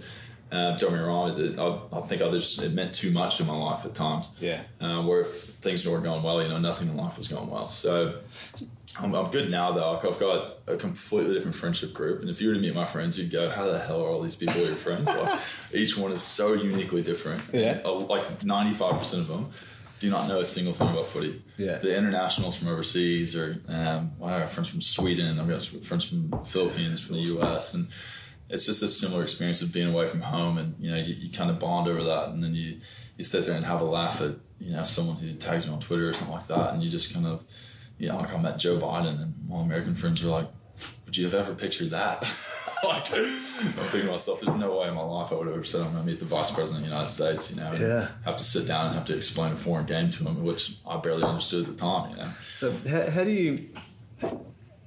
uh, 0.51 0.71
don't 0.77 0.91
get 0.91 0.93
me 0.93 0.99
wrong, 0.99 1.39
it, 1.39 1.59
I, 1.59 1.79
I 1.97 2.01
think 2.01 2.21
I 2.21 2.29
just 2.31 2.61
it 2.61 2.73
meant 2.73 2.93
too 2.93 3.11
much 3.11 3.39
in 3.39 3.47
my 3.47 3.55
life 3.55 3.85
at 3.85 3.93
times. 3.93 4.31
Yeah. 4.39 4.61
Uh, 4.81 5.03
where 5.03 5.21
if 5.21 5.27
things 5.29 5.87
weren't 5.87 6.03
going 6.03 6.23
well, 6.23 6.41
you 6.41 6.49
know, 6.49 6.59
nothing 6.59 6.89
in 6.89 6.97
life 6.97 7.17
was 7.17 7.27
going 7.27 7.49
well. 7.49 7.67
So 7.67 8.19
I'm, 8.99 9.13
I'm 9.13 9.29
good 9.31 9.51
now, 9.51 9.71
though. 9.71 9.93
Like, 9.93 10.05
I've 10.05 10.19
got 10.19 10.57
a 10.65 10.75
completely 10.75 11.35
different 11.35 11.55
friendship 11.55 11.93
group, 11.93 12.21
and 12.21 12.29
if 12.29 12.41
you 12.41 12.47
were 12.47 12.55
to 12.55 12.59
meet 12.59 12.73
my 12.73 12.85
friends, 12.85 13.17
you'd 13.17 13.31
go, 13.31 13.49
"How 13.49 13.67
the 13.67 13.79
hell 13.79 14.03
are 14.03 14.09
all 14.09 14.21
these 14.21 14.35
people 14.35 14.57
your 14.57 14.73
friends?" 14.73 15.07
Like, 15.07 15.39
each 15.73 15.97
one 15.97 16.11
is 16.11 16.23
so 16.23 16.53
uniquely 16.53 17.03
different. 17.03 17.43
Yeah. 17.53 17.81
Uh, 17.85 17.93
like 17.93 18.43
95 18.43 18.97
percent 18.97 19.21
of 19.21 19.27
them 19.27 19.51
do 19.99 20.09
not 20.09 20.27
know 20.27 20.39
a 20.39 20.45
single 20.45 20.73
thing 20.73 20.89
about 20.89 21.07
footy. 21.07 21.41
Yeah. 21.57 21.77
The 21.77 21.95
internationals 21.95 22.57
from 22.57 22.69
overseas, 22.69 23.35
or 23.35 23.57
um, 23.67 24.11
I 24.23 24.37
have 24.37 24.51
friends 24.51 24.69
from 24.69 24.81
Sweden, 24.81 25.39
I've 25.39 25.47
got 25.47 25.61
friends 25.61 26.07
from 26.07 26.43
Philippines, 26.45 27.05
from 27.05 27.17
the 27.17 27.21
US, 27.37 27.73
and 27.73 27.89
it's 28.49 28.65
just 28.65 28.81
a 28.81 28.87
similar 28.87 29.23
experience 29.23 29.61
of 29.61 29.71
being 29.71 29.89
away 29.93 30.07
from 30.07 30.21
home, 30.21 30.57
and 30.57 30.75
you 30.79 30.89
know 30.89 30.97
you, 30.97 31.13
you 31.13 31.31
kind 31.31 31.51
of 31.51 31.59
bond 31.59 31.87
over 31.87 32.03
that, 32.03 32.29
and 32.29 32.43
then 32.43 32.55
you 32.55 32.79
you 33.17 33.23
sit 33.23 33.45
there 33.45 33.55
and 33.55 33.65
have 33.65 33.81
a 33.81 33.85
laugh 33.85 34.21
at 34.21 34.35
you 34.59 34.71
know 34.71 34.83
someone 34.83 35.17
who 35.17 35.33
tags 35.33 35.67
you 35.67 35.73
on 35.73 35.79
Twitter 35.79 36.09
or 36.09 36.13
something 36.13 36.35
like 36.35 36.47
that, 36.47 36.73
and 36.73 36.83
you 36.83 36.89
just 36.89 37.13
kind 37.13 37.27
of 37.27 37.45
you 37.97 38.07
know 38.07 38.17
like 38.17 38.33
I 38.33 38.37
met 38.37 38.57
Joe 38.57 38.77
Biden, 38.77 39.21
and 39.21 39.33
my 39.47 39.61
American 39.61 39.95
friends 39.95 40.23
were 40.23 40.31
like, 40.31 40.47
"Would 41.05 41.17
you 41.17 41.25
have 41.25 41.33
ever 41.33 41.53
pictured 41.53 41.91
that?" 41.91 42.23
like 42.83 43.11
I'm 43.13 43.25
thinking 43.25 44.01
to 44.07 44.11
myself, 44.13 44.41
"There's 44.41 44.57
no 44.57 44.77
way 44.79 44.87
in 44.87 44.93
my 44.93 45.01
life 45.01 45.31
I 45.31 45.35
would 45.35 45.47
have 45.47 45.55
ever 45.55 45.63
said 45.63 45.81
I'm 45.81 45.91
going 45.91 46.03
to 46.05 46.09
meet 46.11 46.19
the 46.19 46.25
Vice 46.25 46.51
President 46.51 46.83
of 46.85 46.89
the 46.89 46.95
United 46.95 47.09
States," 47.11 47.49
you 47.51 47.57
know, 47.57 47.71
Yeah. 47.73 48.09
have 48.25 48.37
to 48.37 48.43
sit 48.43 48.67
down 48.67 48.87
and 48.87 48.95
have 48.95 49.05
to 49.05 49.15
explain 49.15 49.53
a 49.53 49.55
foreign 49.55 49.85
game 49.85 50.09
to 50.11 50.23
him, 50.25 50.43
which 50.43 50.77
I 50.87 50.97
barely 50.97 51.23
understood 51.23 51.67
at 51.67 51.77
the 51.77 51.81
time, 51.81 52.11
you 52.11 52.17
know. 52.17 52.29
So 52.55 52.71
how, 52.89 53.09
how 53.09 53.23
do 53.23 53.31
you, 53.31 53.69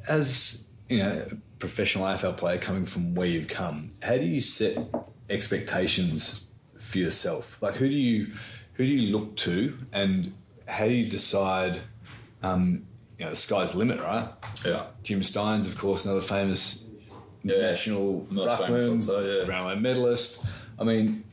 as 0.08 0.64
you 0.88 0.98
know, 0.98 1.26
a 1.30 1.34
professional 1.58 2.04
AFL 2.06 2.36
player 2.36 2.58
coming 2.58 2.86
from 2.86 3.14
where 3.14 3.28
you've 3.28 3.48
come, 3.48 3.90
how 4.02 4.16
do 4.16 4.24
you 4.24 4.40
set 4.40 4.76
expectations 5.30 6.44
for 6.78 6.98
yourself? 6.98 7.60
Like 7.62 7.76
who 7.76 7.88
do 7.88 7.94
you 7.96 8.28
who 8.74 8.86
do 8.86 8.90
you 8.92 9.16
look 9.16 9.36
to, 9.36 9.78
and 9.92 10.32
how 10.66 10.86
do 10.86 10.92
you 10.94 11.10
decide? 11.10 11.80
Um, 12.42 12.84
you 13.18 13.26
know, 13.26 13.30
the 13.30 13.36
sky's 13.36 13.72
the 13.72 13.78
limit, 13.78 14.00
right? 14.00 14.28
Yeah. 14.64 14.86
Jim 15.04 15.20
Stynes, 15.20 15.66
of 15.68 15.78
course, 15.78 16.04
another 16.06 16.20
famous 16.22 16.81
Yeah. 17.44 17.74
famous, 18.58 18.86
ruckman, 18.86 19.02
say, 19.02 19.38
yeah. 19.38 19.44
Brownlow 19.44 19.76
medalist. 19.76 20.44
I 20.78 20.84
mean, 20.84 21.24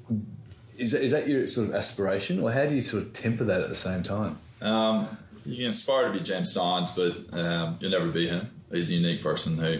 is 0.77 0.91
that, 0.91 1.01
is 1.01 1.11
that 1.11 1.27
your 1.27 1.47
sort 1.47 1.69
of 1.69 1.75
aspiration, 1.75 2.39
or 2.39 2.51
how 2.51 2.65
do 2.65 2.75
you 2.75 2.81
sort 2.81 3.03
of 3.03 3.13
temper 3.13 3.43
that 3.45 3.61
at 3.61 3.69
the 3.69 3.75
same 3.75 4.03
time? 4.03 4.37
Um, 4.61 5.17
you 5.45 5.57
can 5.57 5.67
aspire 5.67 6.07
to 6.07 6.13
be 6.13 6.19
James 6.19 6.55
Stynes, 6.55 6.95
but 6.95 7.37
um, 7.37 7.77
you'll 7.79 7.91
never 7.91 8.07
be 8.07 8.27
him. 8.27 8.49
He's 8.71 8.91
a 8.91 8.95
unique 8.95 9.23
person 9.23 9.57
who 9.57 9.79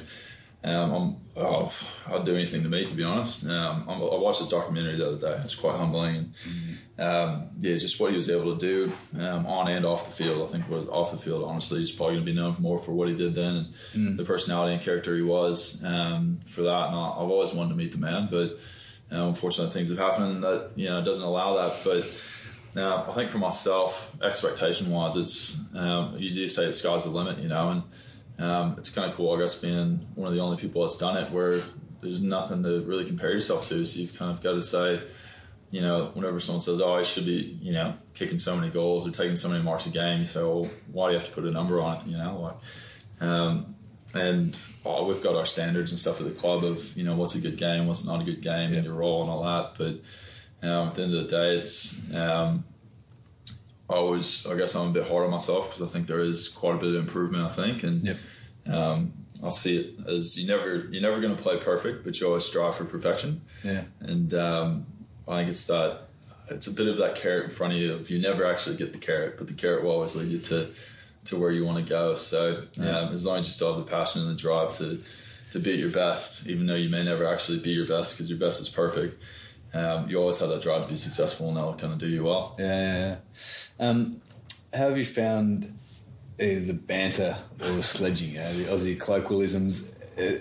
um, 0.63 0.91
I'm, 0.93 1.15
oh, 1.43 1.71
I'd 2.07 2.25
do 2.25 2.35
anything 2.35 2.63
to 2.63 2.69
meet, 2.69 2.89
to 2.89 2.93
be 2.95 3.03
honest. 3.03 3.45
Um, 3.47 3.85
I'm- 3.87 4.01
I 4.01 4.15
watched 4.15 4.39
this 4.39 4.49
documentary 4.49 4.95
the 4.97 5.07
other 5.07 5.17
day. 5.17 5.41
It's 5.43 5.55
quite 5.55 5.75
humbling. 5.77 6.33
And, 6.97 6.99
um, 6.99 7.47
yeah, 7.61 7.77
just 7.77 7.99
what 7.99 8.09
he 8.11 8.15
was 8.17 8.29
able 8.29 8.57
to 8.57 8.59
do 8.59 8.91
um, 9.17 9.45
on 9.45 9.69
and 9.69 9.85
off 9.85 10.05
the 10.09 10.23
field. 10.23 10.41
I 10.47 10.51
think 10.51 10.65
off 10.91 11.11
the 11.11 11.17
field, 11.17 11.45
honestly, 11.45 11.79
he's 11.79 11.91
probably 11.91 12.15
going 12.15 12.25
to 12.25 12.31
be 12.33 12.35
known 12.37 12.57
more 12.59 12.77
for 12.77 12.91
what 12.91 13.07
he 13.07 13.15
did 13.15 13.35
then 13.35 13.67
and 13.93 14.19
the 14.19 14.25
personality 14.25 14.73
and 14.73 14.81
character 14.83 15.15
he 15.15 15.21
was 15.21 15.81
um, 15.85 16.39
for 16.45 16.63
that. 16.63 16.87
And 16.87 16.95
I, 16.95 17.09
I've 17.11 17.29
always 17.29 17.53
wanted 17.53 17.69
to 17.69 17.75
meet 17.75 17.93
the 17.93 17.97
man, 17.99 18.27
but 18.29 18.57
uh, 19.11 19.27
unfortunately, 19.27 19.73
things 19.73 19.89
have 19.89 19.97
happened 19.97 20.43
that 20.43 20.71
you 20.75 20.89
know 20.89 21.01
doesn't 21.03 21.25
allow 21.25 21.55
that. 21.55 21.77
But 21.85 22.79
uh, 22.81 23.09
I 23.09 23.13
think 23.13 23.29
for 23.29 23.37
myself, 23.39 24.13
expectation 24.21 24.91
wise, 24.91 25.15
it's 25.15 25.57
um, 25.73 26.15
you 26.17 26.29
do 26.31 26.47
say 26.49 26.65
the 26.65 26.73
sky's 26.73 27.05
the 27.05 27.09
limit, 27.11 27.39
you 27.39 27.47
know, 27.47 27.69
and 27.69 27.83
um, 28.39 28.75
it's 28.77 28.89
kind 28.89 29.09
of 29.09 29.15
cool, 29.15 29.35
I 29.35 29.39
guess, 29.39 29.55
being 29.55 30.07
one 30.15 30.27
of 30.27 30.33
the 30.33 30.39
only 30.39 30.57
people 30.57 30.81
that's 30.81 30.97
done 30.97 31.17
it 31.17 31.31
where 31.31 31.61
there's 32.01 32.23
nothing 32.23 32.63
to 32.63 32.81
really 32.81 33.05
compare 33.05 33.31
yourself 33.31 33.67
to. 33.69 33.83
So 33.83 33.99
you've 33.99 34.17
kind 34.17 34.31
of 34.31 34.41
got 34.41 34.53
to 34.53 34.63
say, 34.63 35.01
you 35.71 35.81
know, 35.81 36.11
whenever 36.13 36.39
someone 36.39 36.61
says, 36.61 36.81
"Oh, 36.81 36.95
I 36.95 37.03
should 37.03 37.25
be," 37.25 37.59
you 37.61 37.73
know, 37.73 37.95
kicking 38.13 38.39
so 38.39 38.55
many 38.55 38.71
goals 38.71 39.07
or 39.07 39.11
taking 39.11 39.35
so 39.35 39.49
many 39.49 39.61
marks 39.61 39.85
a 39.85 39.89
game, 39.89 40.25
so 40.25 40.69
why 40.91 41.07
do 41.07 41.13
you 41.13 41.19
have 41.19 41.27
to 41.27 41.33
put 41.33 41.43
a 41.43 41.51
number 41.51 41.81
on 41.81 41.97
it?" 41.97 42.07
You 42.07 42.17
know, 42.17 42.39
like, 43.21 43.29
um, 43.29 43.75
and 44.15 44.59
oh, 44.85 45.05
we've 45.05 45.21
got 45.21 45.37
our 45.37 45.45
standards 45.45 45.91
and 45.91 45.99
stuff 45.99 46.19
at 46.21 46.27
the 46.27 46.33
club 46.33 46.63
of 46.63 46.95
you 46.97 47.03
know 47.03 47.15
what's 47.15 47.35
a 47.35 47.41
good 47.41 47.57
game, 47.57 47.87
what's 47.87 48.07
not 48.07 48.21
a 48.21 48.23
good 48.23 48.41
game, 48.41 48.73
and 48.73 48.85
your 48.85 48.95
role 48.95 49.21
and 49.21 49.29
all 49.29 49.43
that. 49.43 49.73
But 49.77 50.67
um, 50.67 50.87
at 50.87 50.95
the 50.95 51.03
end 51.03 51.13
of 51.13 51.25
the 51.25 51.29
day, 51.29 51.57
it's 51.57 51.99
um, 52.15 52.63
I 53.89 53.95
always, 53.95 54.45
I 54.45 54.55
guess, 54.55 54.75
I'm 54.75 54.89
a 54.89 54.91
bit 54.91 55.07
hard 55.07 55.25
on 55.25 55.31
myself 55.31 55.69
because 55.69 55.81
I 55.81 55.91
think 55.91 56.07
there 56.07 56.19
is 56.19 56.47
quite 56.47 56.75
a 56.75 56.77
bit 56.77 56.89
of 56.89 56.95
improvement. 56.95 57.43
I 57.43 57.49
think, 57.49 57.83
and 57.83 58.01
Yep. 58.03 58.17
Um, 58.69 59.13
I 59.43 59.49
see 59.49 59.77
it 59.77 60.07
as 60.07 60.37
you 60.37 60.47
never, 60.47 60.87
you're 60.91 61.01
never 61.01 61.19
going 61.19 61.35
to 61.35 61.41
play 61.41 61.57
perfect, 61.57 62.03
but 62.03 62.19
you 62.19 62.27
always 62.27 62.45
strive 62.45 62.75
for 62.75 62.85
perfection. 62.85 63.41
Yeah. 63.63 63.83
And 64.01 64.33
um, 64.33 64.85
I 65.27 65.37
think 65.37 65.51
it's 65.51 65.67
that 65.67 66.01
it's 66.49 66.67
a 66.67 66.71
bit 66.71 66.87
of 66.87 66.97
that 66.97 67.15
carrot 67.15 67.45
in 67.45 67.49
front 67.51 67.73
of 67.73 67.79
you. 67.79 67.93
Of 67.93 68.09
you 68.09 68.19
never 68.19 68.45
actually 68.45 68.75
get 68.75 68.91
the 68.91 68.99
carrot, 68.99 69.37
but 69.37 69.47
the 69.47 69.53
carrot 69.53 69.83
will 69.83 69.91
always 69.91 70.15
lead 70.15 70.29
you 70.29 70.39
to 70.39 70.69
to 71.25 71.37
where 71.37 71.51
you 71.51 71.65
want 71.65 71.77
to 71.77 71.83
go. 71.83 72.15
So 72.15 72.63
um, 72.79 73.13
as 73.13 73.25
long 73.25 73.37
as 73.37 73.47
you 73.47 73.53
still 73.53 73.75
have 73.75 73.85
the 73.85 73.89
passion 73.89 74.21
and 74.21 74.31
the 74.31 74.35
drive 74.35 74.73
to 74.73 75.01
to 75.51 75.59
be 75.59 75.73
at 75.73 75.79
your 75.79 75.91
best, 75.91 76.47
even 76.47 76.65
though 76.67 76.75
you 76.75 76.89
may 76.89 77.03
never 77.03 77.25
actually 77.25 77.59
be 77.59 77.71
your 77.71 77.87
best 77.87 78.15
because 78.15 78.29
your 78.29 78.39
best 78.39 78.61
is 78.61 78.69
perfect, 78.69 79.21
um, 79.73 80.09
you 80.09 80.17
always 80.17 80.39
have 80.39 80.49
that 80.49 80.61
drive 80.61 80.83
to 80.83 80.87
be 80.87 80.95
successful, 80.95 81.47
and 81.47 81.57
that'll 81.57 81.75
kind 81.75 81.93
of 81.93 81.99
do 81.99 82.07
you 82.07 82.23
well. 82.23 82.55
Yeah, 82.59 82.65
yeah, 82.65 83.15
yeah. 83.79 83.87
Um, 83.87 84.21
how 84.73 84.89
have 84.89 84.97
you 84.97 85.05
found 85.05 85.73
either 86.39 86.65
the 86.65 86.73
banter 86.73 87.37
or 87.61 87.71
the 87.71 87.83
sledging, 87.83 88.31
you 88.33 88.39
know, 88.39 88.53
the 88.53 88.63
Aussie 88.65 88.99
colloquialisms? 88.99 89.93
Uh, 90.17 90.39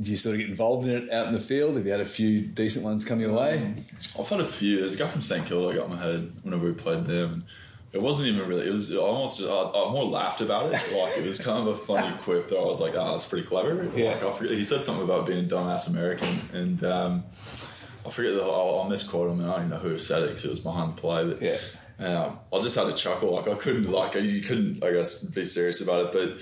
do 0.00 0.10
you 0.10 0.16
sort 0.16 0.34
of 0.34 0.40
get 0.40 0.50
involved 0.50 0.86
in 0.86 0.94
it 1.04 1.10
out 1.10 1.26
in 1.28 1.32
the 1.32 1.40
field? 1.40 1.76
Have 1.76 1.86
you 1.86 1.92
had 1.92 2.00
a 2.00 2.04
few 2.04 2.40
decent 2.40 2.84
ones 2.84 3.04
come 3.04 3.18
your 3.20 3.32
way? 3.32 3.74
I've 4.18 4.28
had 4.28 4.40
a 4.40 4.46
few. 4.46 4.80
There's 4.80 4.94
a 4.94 4.98
guy 4.98 5.06
from 5.06 5.22
St 5.22 5.46
Kilda 5.46 5.68
I 5.72 5.74
got 5.76 5.86
in 5.86 5.96
my 5.96 6.02
head 6.02 6.32
whenever 6.42 6.66
we 6.66 6.72
played 6.72 7.06
them. 7.06 7.46
It 7.92 8.02
wasn't 8.02 8.28
even 8.28 8.46
really. 8.46 8.66
It 8.66 8.72
was 8.72 8.94
almost. 8.94 9.40
I, 9.40 9.46
I 9.46 9.90
more 9.90 10.04
laughed 10.04 10.42
about 10.42 10.66
it. 10.66 10.72
Like 10.72 11.16
it 11.16 11.26
was 11.26 11.40
kind 11.40 11.66
of 11.66 11.68
a 11.68 11.76
funny 11.76 12.14
quip. 12.20 12.48
That 12.48 12.58
I 12.58 12.64
was 12.64 12.78
like, 12.80 12.94
"Oh, 12.94 13.12
that's 13.12 13.26
pretty 13.26 13.46
clever." 13.46 13.90
Yeah. 13.96 14.10
Like, 14.10 14.22
I 14.22 14.32
forget, 14.32 14.52
he 14.52 14.64
said 14.64 14.84
something 14.84 15.04
about 15.04 15.26
being 15.26 15.46
a 15.46 15.48
dumbass 15.48 15.88
American, 15.88 16.40
and 16.52 16.84
um, 16.84 17.24
I 18.04 18.10
forget. 18.10 18.34
The, 18.34 18.42
I'll, 18.42 18.80
I'll 18.80 18.88
misquote 18.88 19.30
him, 19.30 19.40
and 19.40 19.48
I 19.48 19.52
don't 19.56 19.66
even 19.66 19.70
know 19.70 19.82
who 19.82 19.98
said 19.98 20.24
it 20.24 20.26
because 20.26 20.44
it 20.44 20.50
was 20.50 20.60
behind 20.60 20.94
the 20.94 21.00
play. 21.00 21.24
But 21.26 21.40
Yeah. 21.40 21.56
Um, 21.98 22.38
I 22.52 22.60
just 22.60 22.76
had 22.76 22.86
a 22.88 22.92
chuckle. 22.92 23.34
Like 23.34 23.48
I 23.48 23.54
couldn't. 23.54 23.90
Like 23.90 24.14
you 24.14 24.42
couldn't. 24.42 24.82
I 24.84 24.92
guess 24.92 25.24
be 25.24 25.44
serious 25.44 25.80
about 25.80 26.14
it. 26.14 26.38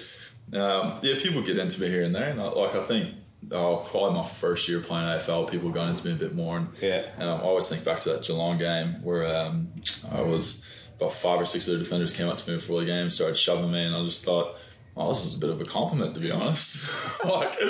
But 0.51 0.61
um, 0.61 0.99
yeah, 1.03 1.15
people 1.19 1.43
get 1.43 1.59
into 1.59 1.81
me 1.81 1.89
here 1.89 2.03
and 2.03 2.15
there, 2.15 2.31
and 2.31 2.41
I, 2.41 2.49
like 2.49 2.75
I 2.75 2.83
think. 2.83 3.15
Oh, 3.53 3.77
probably 3.91 4.15
my 4.19 4.25
first 4.27 4.67
year 4.71 4.81
playing 4.81 5.07
AFL, 5.07 5.51
people 5.51 5.69
got 5.71 5.91
into 5.91 6.07
me 6.07 6.15
a 6.15 6.17
bit 6.17 6.35
more, 6.35 6.57
and 6.57 6.69
Yeah. 6.81 7.03
um, 7.19 7.41
I 7.41 7.43
always 7.43 7.69
think 7.69 7.85
back 7.85 8.01
to 8.01 8.09
that 8.15 8.23
Geelong 8.25 8.57
game 8.57 9.03
where 9.03 9.27
um, 9.27 9.69
I 10.11 10.23
was 10.23 10.65
about 10.97 11.13
five 11.13 11.43
or 11.43 11.45
six 11.45 11.69
of 11.69 11.75
the 11.75 11.81
defenders 11.85 12.17
came 12.17 12.27
up 12.31 12.39
to 12.39 12.49
me 12.51 12.57
before 12.57 12.81
the 12.81 12.87
game, 12.87 13.11
started 13.11 13.37
shoving 13.37 13.71
me, 13.71 13.85
and 13.85 13.95
I 13.95 14.03
just 14.07 14.25
thought, 14.25 14.57
"Oh, 14.97 15.11
this 15.11 15.27
is 15.27 15.37
a 15.37 15.41
bit 15.43 15.51
of 15.51 15.61
a 15.61 15.67
compliment, 15.67 16.15
to 16.15 16.21
be 16.23 16.31
honest." 16.31 16.79
like, 17.27 17.61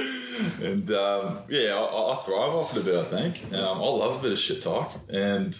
and 0.63 0.89
um, 0.93 1.41
yeah, 1.49 1.75
I, 1.75 2.13
I 2.13 2.17
thrive 2.25 2.55
off 2.55 2.77
it 2.77 2.81
a 2.81 2.85
bit. 2.85 2.95
I 2.95 3.05
think 3.07 3.53
um, 3.53 3.79
I 3.79 3.85
love 3.85 4.21
a 4.21 4.23
bit 4.23 4.31
of 4.31 4.39
shit 4.39 4.63
talk, 4.63 4.93
and 5.09 5.59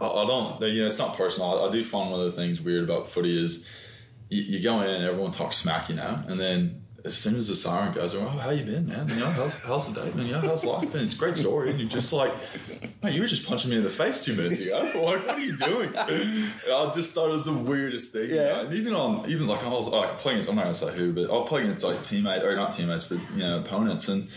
I, 0.00 0.06
I 0.06 0.26
don't. 0.26 0.60
You 0.62 0.82
know, 0.82 0.86
it's 0.86 0.98
not 0.98 1.16
personal. 1.16 1.64
I, 1.64 1.68
I 1.68 1.72
do 1.72 1.82
find 1.84 2.10
one 2.10 2.20
of 2.20 2.26
the 2.26 2.32
things 2.32 2.60
weird 2.60 2.84
about 2.84 3.08
footy 3.08 3.36
is 3.44 3.66
you, 4.28 4.42
you 4.42 4.62
go 4.62 4.80
in 4.82 4.90
and 4.90 5.04
everyone 5.04 5.30
talks 5.32 5.56
smack, 5.58 5.88
you 5.88 5.94
know, 5.96 6.16
and 6.28 6.38
then 6.40 6.82
as 7.04 7.16
soon 7.16 7.36
as 7.36 7.46
the 7.46 7.54
siren 7.54 7.94
goes, 7.94 8.16
oh, 8.16 8.26
how 8.26 8.50
you 8.50 8.64
been, 8.64 8.88
man? 8.88 9.08
You 9.08 9.14
know, 9.16 9.26
how's, 9.30 9.62
how's 9.62 9.94
the 9.94 10.02
day 10.02 10.10
been? 10.10 10.26
You 10.26 10.32
know, 10.32 10.40
how's 10.40 10.64
life 10.64 10.92
been? 10.92 11.04
It's 11.04 11.14
a 11.14 11.18
great 11.18 11.36
story. 11.36 11.70
And 11.70 11.78
you're 11.78 11.88
just 11.88 12.12
like, 12.12 12.32
man, 13.00 13.12
you 13.12 13.20
were 13.20 13.28
just 13.28 13.46
punching 13.46 13.70
me 13.70 13.76
in 13.76 13.84
the 13.84 13.90
face 13.90 14.24
two 14.24 14.34
minutes 14.34 14.60
ago. 14.60 14.80
Like, 14.92 14.94
what 15.24 15.28
are 15.28 15.38
you 15.40 15.56
doing? 15.56 15.94
And 15.94 16.50
I 16.72 16.90
just 16.92 17.14
thought 17.14 17.28
it 17.28 17.32
was 17.34 17.44
the 17.44 17.52
weirdest 17.52 18.12
thing. 18.12 18.30
you 18.30 18.34
Yeah. 18.36 18.42
know? 18.48 18.60
And 18.66 18.74
even 18.74 18.92
on, 18.94 19.30
even 19.30 19.46
like 19.46 19.62
I 19.62 19.68
was 19.68 19.86
like 19.86 20.18
playing 20.18 20.38
against, 20.38 20.48
I'm 20.50 20.56
not 20.56 20.62
going 20.64 20.74
to 20.74 20.80
say 20.80 20.92
who, 20.96 21.12
but 21.12 21.30
I'll 21.30 21.44
play 21.44 21.60
against 21.62 21.84
like 21.84 22.02
teammates, 22.02 22.42
or 22.42 22.56
not 22.56 22.72
teammates, 22.72 23.06
but, 23.06 23.18
you 23.34 23.38
know, 23.42 23.58
opponents. 23.60 24.08
And 24.08 24.28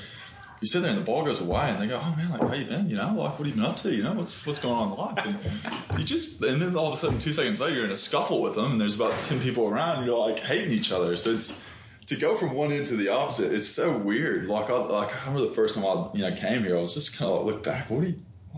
you 0.61 0.67
sit 0.67 0.81
there 0.81 0.91
and 0.91 0.99
the 0.99 1.03
ball 1.05 1.23
goes 1.23 1.39
away 1.41 1.69
and 1.69 1.81
they 1.81 1.87
go, 1.87 1.99
oh 2.03 2.15
man, 2.17 2.31
like, 2.31 2.41
how 2.41 2.53
you 2.53 2.65
been? 2.65 2.89
You 2.89 2.97
know, 2.97 3.07
like, 3.07 3.15
what 3.15 3.33
have 3.37 3.47
you 3.47 3.53
been 3.53 3.63
up 3.65 3.77
to? 3.77 3.93
You 3.95 4.03
know, 4.03 4.13
what's 4.13 4.45
what's 4.45 4.61
going 4.61 4.75
on 4.75 4.91
in 4.91 4.97
life? 4.97 5.89
And 5.89 5.99
you 5.99 6.05
just, 6.05 6.41
and 6.43 6.61
then 6.61 6.75
all 6.75 6.87
of 6.87 6.93
a 6.93 6.97
sudden, 6.97 7.17
two 7.19 7.33
seconds 7.33 7.61
later, 7.61 7.75
you're 7.75 7.85
in 7.85 7.91
a 7.91 7.97
scuffle 7.97 8.41
with 8.41 8.55
them 8.55 8.73
and 8.73 8.81
there's 8.81 8.95
about 8.95 9.13
10 9.23 9.39
people 9.41 9.67
around 9.67 9.97
and 9.97 10.05
you're 10.05 10.17
like 10.17 10.39
hating 10.39 10.71
each 10.71 10.91
other. 10.91 11.15
So 11.15 11.31
it's, 11.31 11.65
to 12.07 12.15
go 12.15 12.35
from 12.35 12.53
one 12.53 12.71
end 12.71 12.87
to 12.87 12.95
the 12.95 13.09
opposite, 13.09 13.53
it's 13.53 13.67
so 13.67 13.95
weird. 13.97 14.47
Like 14.47 14.69
I, 14.69 14.73
like 14.73 15.15
I 15.15 15.19
remember 15.27 15.47
the 15.47 15.53
first 15.53 15.75
time 15.75 15.85
I, 15.85 16.09
you 16.13 16.21
know, 16.21 16.35
came 16.35 16.63
here, 16.63 16.77
I 16.77 16.81
was 16.81 16.93
just 16.95 17.15
kind 17.17 17.31
of 17.31 17.45
like, 17.45 17.53
look 17.55 17.63
back. 17.63 17.89
What 17.89 18.03
are 18.03 18.07
you, 18.07 18.15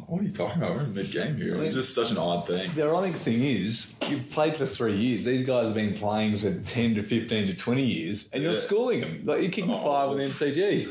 what 0.07 0.21
are 0.21 0.23
you 0.23 0.31
talking 0.31 0.61
about? 0.63 0.75
We're 0.77 0.83
in 0.85 0.93
mid 0.93 1.11
game 1.11 1.35
here. 1.35 1.61
It's 1.61 1.73
just 1.75 1.93
such 1.93 2.11
an 2.11 2.17
odd 2.17 2.47
thing. 2.47 2.69
The 2.73 2.83
ironic 2.83 3.13
thing 3.13 3.43
is, 3.43 3.93
you've 4.09 4.29
played 4.29 4.55
for 4.55 4.65
three 4.65 4.95
years. 4.95 5.25
These 5.25 5.43
guys 5.43 5.65
have 5.65 5.75
been 5.75 5.93
playing 5.93 6.37
for 6.37 6.53
10 6.53 6.95
to 6.95 7.03
15 7.03 7.47
to 7.47 7.53
20 7.53 7.83
years, 7.83 8.29
and 8.31 8.41
you're 8.41 8.55
schooling 8.55 9.01
them. 9.01 9.21
Like, 9.25 9.41
you're 9.41 9.51
kicking 9.51 9.71
Oh. 9.71 9.83
five 9.83 10.09
with 10.11 10.19
MCG. 10.31 10.89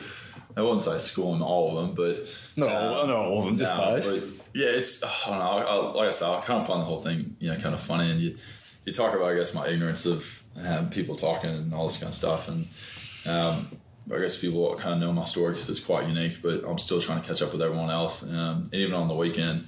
I 0.57 0.63
wouldn't 0.63 0.83
say 0.83 0.99
schooling 0.99 1.43
all 1.43 1.77
of 1.79 1.87
them, 1.87 1.95
but 1.95 2.27
Not 2.57 2.71
all, 2.71 3.07
not 3.07 3.17
all 3.17 3.39
of 3.41 3.45
them, 3.47 3.57
just 3.57 3.77
no, 3.77 4.01
those. 4.01 4.33
yeah, 4.55 4.67
it's 4.67 5.03
I 5.05 5.09
don't 5.27 5.39
know. 5.39 5.45
I, 5.45 5.61
I, 5.63 5.75
like 5.93 6.09
I 6.09 6.11
said, 6.11 6.29
I 6.29 6.41
kind 6.41 6.61
of 6.61 6.67
find 6.67 6.81
the 6.81 6.85
whole 6.87 7.01
thing, 7.01 7.37
you 7.39 7.51
know, 7.53 7.59
kind 7.61 7.75
of 7.75 7.81
funny. 7.81 8.11
And 8.11 8.21
you, 8.21 8.37
you 8.85 8.93
talk 8.93 9.15
about, 9.15 9.31
I 9.31 9.37
guess, 9.37 9.55
my 9.55 9.69
ignorance 9.69 10.07
of 10.07 10.43
um, 10.65 10.91
people 10.91 11.15
talking 11.17 11.51
and 11.51 11.73
all 11.75 11.85
this 11.87 11.97
kind 11.99 12.09
of 12.09 12.15
stuff. 12.15 12.49
And 12.49 12.67
um, 13.27 13.77
I 14.13 14.19
guess 14.19 14.39
people 14.41 14.75
kind 14.77 14.95
of 14.95 15.01
know 15.01 15.13
my 15.13 15.25
story 15.25 15.53
because 15.53 15.69
it's 15.71 15.81
quite 15.81 16.09
unique, 16.09 16.43
but 16.43 16.65
I'm 16.67 16.79
still 16.79 17.01
trying 17.01 17.21
to 17.23 17.27
catch 17.29 17.43
up 17.43 17.53
with 17.53 17.63
everyone 17.63 17.91
else. 17.91 18.23
Um, 18.25 18.63
and 18.65 18.75
even 18.75 18.95
on 18.95 19.09
the 19.09 19.15
weekend, 19.15 19.67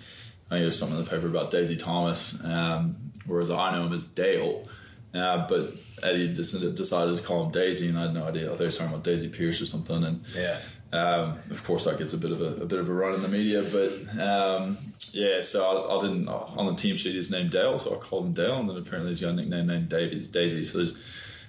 I 0.50 0.56
think 0.56 0.64
there's 0.64 0.78
something 0.78 0.98
in 0.98 1.04
the 1.04 1.10
paper 1.10 1.26
about 1.26 1.50
Daisy 1.50 1.76
Thomas, 1.76 2.44
um, 2.44 2.96
whereas 3.24 3.50
I 3.50 3.70
know 3.72 3.86
him 3.86 3.92
as 3.92 4.06
Dale. 4.06 4.68
Uh, 5.14 5.46
but 5.46 5.74
Eddie 6.02 6.32
decided 6.32 7.16
to 7.16 7.22
call 7.22 7.44
him 7.44 7.52
Daisy, 7.52 7.88
and 7.88 7.98
I 7.98 8.02
had 8.02 8.14
no 8.14 8.24
idea. 8.24 8.46
I 8.46 8.48
thought 8.50 8.60
he 8.60 8.64
was 8.64 8.78
talking 8.78 8.92
about 8.94 9.04
Daisy 9.04 9.28
Pearce 9.28 9.60
or 9.60 9.66
something. 9.66 10.02
And 10.02 10.24
Yeah. 10.34 10.58
Um, 10.92 11.38
of 11.50 11.64
course, 11.64 11.84
that 11.86 11.98
gets 11.98 12.12
a 12.12 12.18
bit 12.18 12.32
of 12.32 12.40
a, 12.42 12.62
a 12.62 12.66
bit 12.66 12.78
of 12.78 12.88
a 12.88 12.92
run 12.92 13.14
in 13.14 13.22
the 13.22 13.28
media, 13.28 13.62
but 13.72 14.20
um, 14.20 14.76
yeah. 15.12 15.40
So 15.40 15.64
I, 15.64 15.98
I 15.98 16.02
didn't 16.02 16.28
on 16.28 16.66
the 16.66 16.74
team 16.74 16.96
sheet. 16.96 17.14
He's 17.14 17.30
named 17.30 17.50
Dale, 17.50 17.78
so 17.78 17.94
I 17.94 17.98
called 17.98 18.26
him 18.26 18.32
Dale, 18.34 18.58
and 18.58 18.68
then 18.68 18.76
apparently 18.76 19.10
he's 19.10 19.22
got 19.22 19.30
a 19.30 19.32
nickname 19.32 19.66
named 19.68 19.88
Davy, 19.88 20.26
Daisy. 20.26 20.64
So 20.66 20.78
there's 20.78 20.98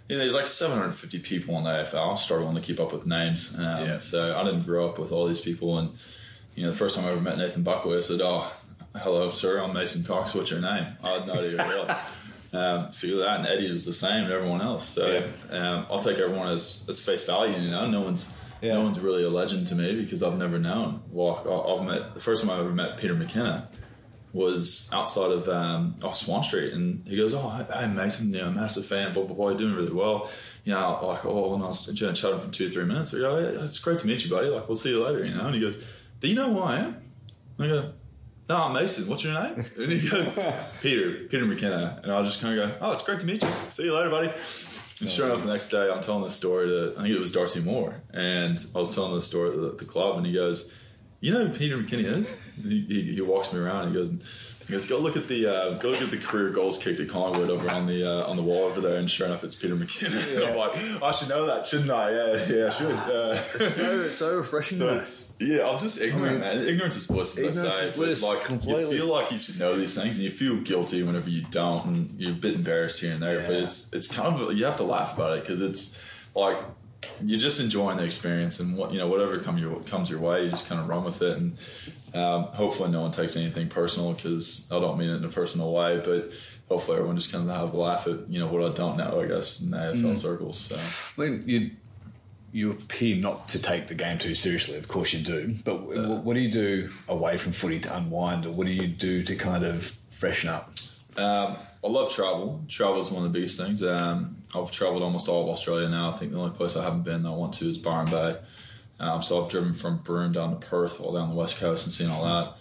you 0.08 0.16
know, 0.16 0.20
there's 0.20 0.34
like 0.34 0.48
750 0.48 1.20
people 1.20 1.58
in 1.58 1.64
the 1.64 1.70
AFL 1.70 2.18
struggling 2.18 2.56
to 2.56 2.62
keep 2.62 2.80
up 2.80 2.94
with 2.94 3.06
names. 3.06 3.58
Um, 3.58 3.86
Yeah. 3.86 4.00
So 4.00 4.38
I 4.38 4.44
didn't 4.44 4.64
grow 4.64 4.88
up 4.88 4.98
with 4.98 5.12
all 5.12 5.26
these 5.26 5.42
people, 5.42 5.78
and 5.78 5.92
you 6.56 6.64
know, 6.64 6.72
the 6.72 6.78
first 6.78 6.96
time 6.96 7.06
I 7.06 7.12
ever 7.12 7.22
met 7.22 7.38
Nathan 7.38 7.64
Buckley, 7.64 7.98
I 7.98 8.02
said, 8.02 8.22
"Oh, 8.22 8.50
hello, 8.96 9.30
sir. 9.30 9.60
I'm 9.60 9.74
Mason 9.74 10.04
Cox. 10.06 10.34
What's 10.34 10.52
your 10.52 10.62
name?" 10.62 10.86
I 11.04 11.10
had 11.10 11.28
no 11.28 11.34
idea 11.34 11.58
was. 11.58 11.98
Um, 12.54 12.94
so 12.94 13.08
that 13.18 13.40
and 13.40 13.48
Eddie 13.48 13.74
was 13.74 13.84
the 13.84 13.94
same, 13.94 14.26
and 14.26 14.32
everyone 14.32 14.62
else. 14.62 14.88
So 14.88 15.28
um, 15.50 15.88
I'll 15.90 15.98
take 15.98 16.20
everyone 16.20 16.50
as, 16.50 16.86
as 16.88 17.04
face 17.04 17.26
value. 17.26 17.60
You 17.60 17.72
know, 17.72 17.90
no 17.90 18.02
one's 18.02 18.32
Yeah. 18.64 18.76
no 18.76 18.84
one's 18.84 19.00
really 19.00 19.24
a 19.24 19.30
legend 19.30 19.68
to 19.68 19.76
me 19.76 19.94
because 20.02 20.24
I've 20.24 20.38
never 20.38 20.58
known. 20.58 21.04
Well, 21.12 21.78
I've 21.80 21.86
met 21.86 22.14
the 22.14 22.22
first 22.22 22.44
time 22.44 22.52
I 22.52 22.60
ever 22.60 22.72
met 22.72 22.98
Peter 22.98 23.14
McKenna 23.14 23.68
was 24.34 24.90
outside 24.92 25.32
of 25.32 25.48
um, 25.48 25.96
off 26.04 26.16
Swan 26.16 26.44
Street, 26.44 26.74
and 26.74 27.08
he 27.08 27.16
goes, 27.16 27.34
"Oh, 27.34 27.50
hey 27.50 27.88
Mason, 27.94 28.34
you 28.34 28.42
know, 28.42 28.48
a 28.48 28.52
massive 28.52 28.86
fan, 28.86 29.14
blah 29.14 29.24
blah 29.24 29.36
blah, 29.36 29.50
you're 29.50 29.58
doing 29.58 29.76
really 29.76 29.94
well." 29.94 30.30
You 30.66 30.74
know, 30.74 31.00
like, 31.06 31.26
oh, 31.26 31.54
and 31.54 31.64
I 31.64 31.68
was 31.68 31.94
chatting 31.94 32.40
for 32.40 32.50
two, 32.52 32.70
three 32.70 32.86
minutes. 32.86 33.14
I 33.14 33.20
go, 33.20 33.38
yeah, 33.38 33.64
"It's 33.64 33.80
great 33.80 34.00
to 34.00 34.08
meet 34.08 34.24
you, 34.24 34.32
buddy. 34.32 34.48
Like, 34.48 34.68
we'll 34.68 34.78
see 34.78 34.90
you 34.90 35.04
later." 35.04 35.24
You 35.24 35.36
know, 35.36 35.46
and 35.46 35.56
he 35.56 35.62
goes, 35.62 35.78
"Do 36.20 36.28
you 36.28 36.36
know 36.36 36.52
who 36.52 36.60
I 36.62 36.80
am?" 36.80 36.98
And 37.60 37.66
I 37.66 37.68
go, 37.68 37.94
"No, 38.50 38.56
I'm 38.58 38.74
Mason. 38.74 39.08
What's 39.08 39.24
your 39.24 39.34
name?" 39.34 39.66
And 39.78 39.92
he 39.92 40.10
goes, 40.10 40.32
"Peter, 40.82 41.28
Peter 41.28 41.46
McKenna." 41.46 42.00
And 42.04 42.12
I 42.12 42.24
just 42.24 42.42
kind 42.42 42.60
of 42.60 42.70
go, 42.70 42.76
"Oh, 42.82 42.92
it's 42.94 43.04
great 43.04 43.20
to 43.20 43.26
meet 43.28 43.44
you. 43.44 43.50
See 43.70 43.84
you 43.84 43.94
later, 43.94 44.10
buddy." 44.10 44.32
And 45.04 45.12
sure 45.12 45.26
enough, 45.26 45.44
the 45.44 45.52
next 45.52 45.70
day 45.70 45.92
I'm 45.92 46.02
telling 46.02 46.24
this 46.24 46.36
story 46.36 46.68
to 46.68 46.94
I 46.98 47.02
think 47.02 47.14
it 47.14 47.20
was 47.20 47.34
Darcy 47.34 47.60
Moore, 47.60 48.02
and 48.14 48.58
I 48.74 48.80
was 48.80 48.96
telling 48.96 49.14
the 49.14 49.22
story 49.22 49.50
at 49.50 49.56
the, 49.58 49.72
the 49.72 49.86
club, 49.86 50.18
and 50.18 50.26
he 50.26 50.32
goes, 50.32 50.72
"You 51.20 51.34
know 51.34 51.48
who 51.48 51.54
Peter 51.54 51.76
McKenna 51.76 52.08
is?" 52.08 52.56
He, 52.64 52.86
he, 52.88 53.14
he 53.16 53.22
walks 53.22 53.52
me 53.52 53.60
around. 53.60 53.88
And 53.88 53.96
he 53.96 54.02
goes, 54.02 54.53
"He 54.68 54.88
go 54.88 55.00
look 55.00 55.16
at 55.18 55.28
the 55.28 55.48
uh, 55.48 55.78
go 55.78 55.90
look 55.90 56.02
at 56.02 56.10
the 56.12 56.18
career 56.18 56.50
goals 56.50 56.78
kicked 56.78 57.00
at 57.00 57.10
Collingwood 57.10 57.50
over 57.50 57.70
on 57.70 57.86
the 57.88 58.04
uh, 58.10 58.28
on 58.28 58.36
the 58.38 58.44
wall 58.44 58.64
over 58.66 58.82
there." 58.82 58.98
And 58.98 59.10
sure 59.10 59.28
enough, 59.28 59.44
it's 59.44 59.56
Peter 59.56 59.76
McKenna. 59.76 60.18
And 60.18 60.44
I'm 60.46 60.56
like, 60.56 61.02
"I 61.04 61.12
should 61.12 61.30
know 61.30 61.46
that, 61.48 61.66
shouldn't 61.66 61.92
I?" 61.92 62.12
Yeah, 62.12 62.46
yeah, 62.48 62.68
I 62.68 62.70
should. 62.72 62.96
Uh, 62.96 63.38
So, 63.38 64.08
so 64.10 64.38
refreshing. 64.38 64.78
so 64.78 64.96
it's 64.98 65.36
yeah, 65.40 65.68
I'm 65.70 65.80
just 65.80 66.00
ignorant, 66.02 66.40
man. 66.40 66.66
Ignorance 66.68 66.96
is 66.96 67.08
bliss, 67.08 67.38
as 67.38 67.58
Ignorance 67.58 67.78
I 67.78 67.82
say. 67.82 67.88
is 67.90 67.92
bliss, 67.96 68.24
like 68.24 68.44
completely. 68.44 68.84
you 68.96 68.98
feel 69.02 69.08
like 69.08 69.32
you 69.32 69.38
should 69.38 69.60
know 69.60 69.76
these 69.76 69.96
things, 70.00 70.16
and 70.16 70.24
you 70.26 70.32
feel 70.32 70.56
guilty 70.58 71.04
whenever 71.04 71.30
you 71.30 71.42
don't, 71.52 71.86
and 71.86 72.16
you're 72.20 72.32
a 72.32 72.36
bit 72.36 72.56
embarrassed 72.56 73.02
here 73.02 73.14
and 73.14 73.22
there. 73.22 73.42
But 73.42 73.56
it's 73.58 73.92
it's 73.94 74.12
kind 74.16 74.40
of 74.40 74.54
you 74.58 74.66
have 74.66 74.78
to 74.78 74.84
laugh 74.84 75.16
about 75.16 75.38
it 75.38 75.42
because 75.42 75.62
it's 75.62 75.98
like 76.36 76.58
you're 77.22 77.40
just 77.40 77.60
enjoying 77.60 77.98
the 77.98 78.04
experience, 78.06 78.60
and 78.60 78.78
what 78.78 78.92
you 78.94 78.98
know, 78.98 79.08
whatever 79.08 79.36
come 79.36 79.58
your 79.58 79.80
comes 79.82 80.10
your 80.10 80.20
way, 80.20 80.46
you 80.46 80.50
just 80.52 80.68
kind 80.68 80.80
of 80.80 80.88
run 80.88 81.04
with 81.04 81.22
it, 81.22 81.38
and 81.38 81.58
um, 82.14 82.44
hopefully 82.46 82.90
no 82.92 83.02
one 83.02 83.12
takes 83.12 83.36
anything 83.36 83.68
personal 83.70 84.14
because 84.14 84.72
I 84.72 84.80
don't 84.80 84.98
mean 84.98 85.10
it 85.10 85.16
in 85.16 85.26
a 85.26 85.30
personal 85.30 85.72
way, 85.74 86.02
but. 86.04 86.32
Hopefully, 86.70 86.96
everyone 86.96 87.18
just 87.18 87.32
kind 87.32 87.48
of 87.48 87.56
have 87.56 87.74
a 87.76 87.78
laugh 87.78 88.08
at 88.08 88.28
you 88.30 88.40
know 88.40 88.48
what 88.48 88.64
I 88.64 88.74
don't 88.74 88.96
know. 88.98 89.20
I 89.22 89.28
guess 89.28 89.62
in 89.62 89.70
the 89.72 89.78
AFL 89.78 90.14
Mm. 90.14 90.18
circles. 90.18 90.58
So. 90.58 90.78
Mean, 91.22 91.44
you 91.46 91.72
you 92.54 92.72
appear 92.72 93.18
not 93.18 93.50
to 93.50 93.62
take 93.62 93.88
the 93.90 93.94
game 93.94 94.18
too 94.18 94.34
seriously. 94.34 94.78
Of 94.78 94.88
course, 94.88 95.12
you 95.14 95.20
do. 95.24 95.56
But 95.66 95.78
w 95.92 96.14
what 96.22 96.34
do 96.36 96.40
you 96.40 96.50
do 96.50 96.90
away 97.10 97.38
from 97.38 97.52
footy 97.52 97.80
to 97.82 97.96
unwind, 97.98 98.46
or 98.46 98.52
what 98.52 98.66
do 98.66 98.72
you 98.74 98.88
do 98.88 99.24
to 99.24 99.36
kind 99.36 99.66
of 99.66 99.84
freshen 100.18 100.50
up? 100.50 100.72
Um, 101.18 101.58
I 101.84 101.88
love 101.90 102.10
travel. 102.12 102.64
Travel 102.70 103.02
is 103.02 103.12
one 103.12 103.26
of 103.26 103.32
the 103.34 103.38
biggest 103.38 103.60
things. 103.60 103.84
Um, 103.84 104.38
I've 104.56 104.72
traveled 104.72 105.04
almost 105.04 105.28
all 105.28 105.44
of 105.44 105.50
Australia 105.50 105.90
now. 105.90 106.12
I 106.12 106.14
think 106.14 106.32
the 106.32 106.40
only 106.40 106.56
place 106.56 106.78
I 106.78 106.84
haven't 106.84 107.04
been 107.04 107.24
that 107.24 107.30
I 107.30 107.36
want 107.36 107.54
to 107.56 107.70
is 107.70 107.78
Byron 107.78 108.10
Bay. 108.10 108.38
Um, 109.04 109.22
so 109.22 109.44
I've 109.44 109.50
driven 109.50 109.74
from 109.74 109.98
Broome 109.98 110.32
down 110.32 110.58
to 110.60 110.66
Perth, 110.68 111.00
all 111.02 111.14
down 111.14 111.30
the 111.30 111.36
west 111.36 111.60
coast, 111.60 111.86
and 111.86 111.94
seen 111.94 112.10
all 112.10 112.24
that. 112.24 112.54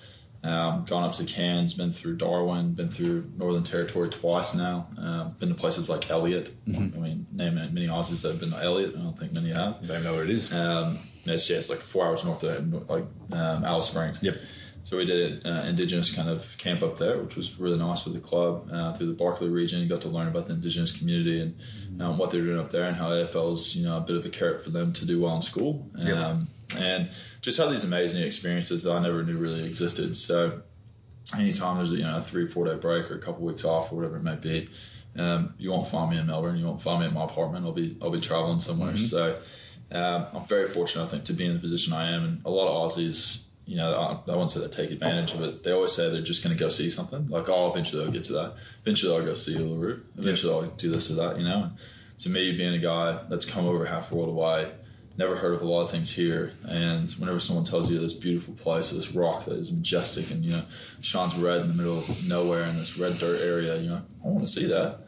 Um, 0.45 0.85
gone 0.87 1.05
up 1.05 1.13
to 1.15 1.25
Cairns, 1.25 1.73
been 1.75 1.93
through 1.93 2.17
Darwin, 2.17 2.73
been 2.73 2.89
through 2.89 3.31
Northern 3.37 3.63
Territory 3.63 4.09
twice 4.11 4.55
now. 4.55 4.89
Um, 4.99 5.29
been 5.39 5.51
to 5.51 5.55
places 5.55 5.89
like 5.89 6.11
Elliott. 6.11 6.53
I 6.67 6.99
mean, 6.99 7.27
name 7.33 7.55
many 7.55 7.87
Aussies 7.87 8.23
that 8.23 8.33
have 8.33 8.41
been 8.41 8.51
to 8.51 8.61
Elliott. 8.61 8.97
I 8.97 9.03
don't 9.03 9.17
think 9.17 9.33
many 9.33 9.51
have. 9.51 9.79
I 9.85 9.87
don't 9.87 10.03
know 10.03 10.15
where 10.15 10.25
it 10.25 10.31
is. 10.31 10.53
Um, 10.53 10.99
it's 11.27 11.47
just 11.47 11.71
like 11.71 11.79
four 11.79 12.07
hours 12.07 12.25
north 12.25 12.43
of 12.43 12.91
like 12.91 13.05
um, 13.31 13.65
Alice 13.65 13.89
Springs. 13.89 14.21
Yep. 14.21 14.37
So 14.85 14.97
we 14.97 15.05
did 15.05 15.45
an 15.45 15.53
uh, 15.53 15.67
indigenous 15.69 16.15
kind 16.15 16.29
of 16.29 16.57
camp 16.59 16.83
up 16.83 16.99
there, 16.99 17.19
which 17.19 17.37
was 17.37 17.59
really 17.59 17.79
nice 17.79 18.05
with 18.05 18.15
the 18.15 18.21
club 18.21 18.69
uh, 18.73 18.93
through 18.93 19.07
the 19.07 19.15
Barkly 19.15 19.49
region. 19.49 19.81
You 19.81 19.89
Got 19.89 20.03
to 20.03 20.09
learn 20.09 20.27
about 20.27 20.47
the 20.47 20.55
indigenous 20.55 20.97
community 20.97 21.41
and 21.41 22.03
um, 22.03 22.19
what 22.19 22.33
they're 22.33 22.43
doing 22.43 22.59
up 22.59 22.71
there, 22.71 22.85
and 22.85 22.97
how 22.97 23.11
AFL 23.11 23.55
is 23.55 23.77
you 23.77 23.85
know 23.85 23.97
a 23.99 24.01
bit 24.01 24.17
of 24.17 24.27
a 24.27 24.31
carrot 24.31 24.63
for 24.63 24.71
them 24.71 24.93
to 24.95 25.07
do 25.07 25.21
well 25.21 25.37
in 25.37 25.43
school. 25.43 25.89
Yep. 25.99 26.17
Um, 26.17 26.49
and 26.79 27.11
just 27.43 27.59
had 27.59 27.71
these 27.71 27.85
amazing 27.85 28.23
experiences 28.23 28.85
that 28.85 28.93
I 28.93 29.01
never 29.01 29.23
knew 29.23 29.37
really 29.37 29.67
existed. 29.67 30.17
So 30.17 30.63
anytime 31.37 31.77
there's 31.77 31.93
a, 31.93 31.97
you 31.97 32.03
know 32.03 32.17
a 32.17 32.23
three 32.23 32.47
four 32.47 32.65
day 32.65 32.75
break 32.75 33.11
or 33.11 33.15
a 33.15 33.21
couple 33.21 33.45
weeks 33.45 33.65
off 33.65 33.93
or 33.93 33.97
whatever 33.97 34.17
it 34.17 34.23
might 34.23 34.41
be, 34.41 34.69
um, 35.17 35.55
you 35.59 35.71
won't 35.71 35.87
find 35.87 36.11
me 36.11 36.19
in 36.19 36.27
Melbourne. 36.27 36.57
You 36.57 36.67
won't 36.67 36.83
find 36.83 37.01
me 37.01 37.07
at 37.07 37.13
my 37.13 37.25
apartment. 37.25 37.65
I'll 37.65 37.73
be 37.73 37.97
I'll 38.03 38.11
be 38.11 38.21
traveling 38.21 38.61
somewhere. 38.61 38.97
So 38.97 39.39
um, 39.91 40.27
I'm 40.33 40.45
very 40.45 40.67
fortunate, 40.69 41.05
I 41.05 41.07
think, 41.07 41.25
to 41.25 41.35
be 41.35 41.47
in 41.47 41.55
the 41.55 41.61
position 41.61 41.93
I 41.93 42.13
am. 42.13 42.25
And 42.25 42.43
a 42.45 42.51
lot 42.51 42.69
of 42.69 42.91
Aussies, 42.91 43.49
you 43.67 43.77
know, 43.77 43.93
I, 43.93 44.31
I 44.31 44.37
won't 44.37 44.51
say 44.51 44.61
they 44.61 44.69
take 44.69 44.91
advantage 44.91 45.35
of 45.35 45.43
it. 45.43 45.63
They 45.63 45.73
always 45.73 45.93
say 45.93 46.11
they're 46.11 46.23
just 46.23 46.43
going 46.43 46.57
to 46.57 46.61
go 46.61 46.69
see 46.69 46.91
something. 46.91 47.29
Like, 47.29 47.49
oh, 47.49 47.71
eventually 47.71 48.05
I'll 48.05 48.11
get 48.11 48.25
to 48.25 48.33
that. 48.35 48.55
Eventually 48.83 49.17
I'll 49.17 49.25
go 49.25 49.35
see 49.35 49.55
Uluru. 49.55 50.03
Eventually 50.19 50.53
I'll 50.53 50.71
do 50.71 50.91
this 50.91 51.11
or 51.11 51.15
that. 51.15 51.39
You 51.39 51.45
know. 51.45 51.65
And 51.65 51.77
to 52.19 52.31
me, 52.31 52.57
being 52.57 52.75
a 52.75 52.79
guy 52.79 53.21
that's 53.29 53.45
come 53.45 53.67
over 53.67 53.85
half 53.87 54.11
the 54.11 54.17
world 54.17 54.31
away, 54.31 54.73
never 55.17 55.37
heard 55.37 55.55
of 55.55 55.63
a 55.63 55.69
lot 55.69 55.83
of 55.83 55.91
things 55.91 56.11
here. 56.11 56.53
And 56.67 57.11
whenever 57.13 57.41
someone 57.41 57.65
tells 57.65 57.91
you 57.91 57.99
this 57.99 58.15
beautiful 58.15 58.55
place, 58.55 58.91
this 58.91 59.13
rock 59.13 59.45
that 59.45 59.59
is 59.59 59.73
majestic 59.73 60.31
and 60.31 60.45
you 60.45 60.53
know 60.53 60.63
shines 61.01 61.37
red 61.37 61.61
in 61.61 61.69
the 61.69 61.75
middle 61.75 61.99
of 61.99 62.27
nowhere 62.27 62.65
in 62.65 62.77
this 62.77 62.99
red 62.99 63.19
dirt 63.19 63.41
area, 63.41 63.77
you 63.77 63.89
know, 63.89 64.03
I 64.25 64.29
want 64.29 64.47
to 64.47 64.53
see 64.53 64.67
that. 64.67 65.01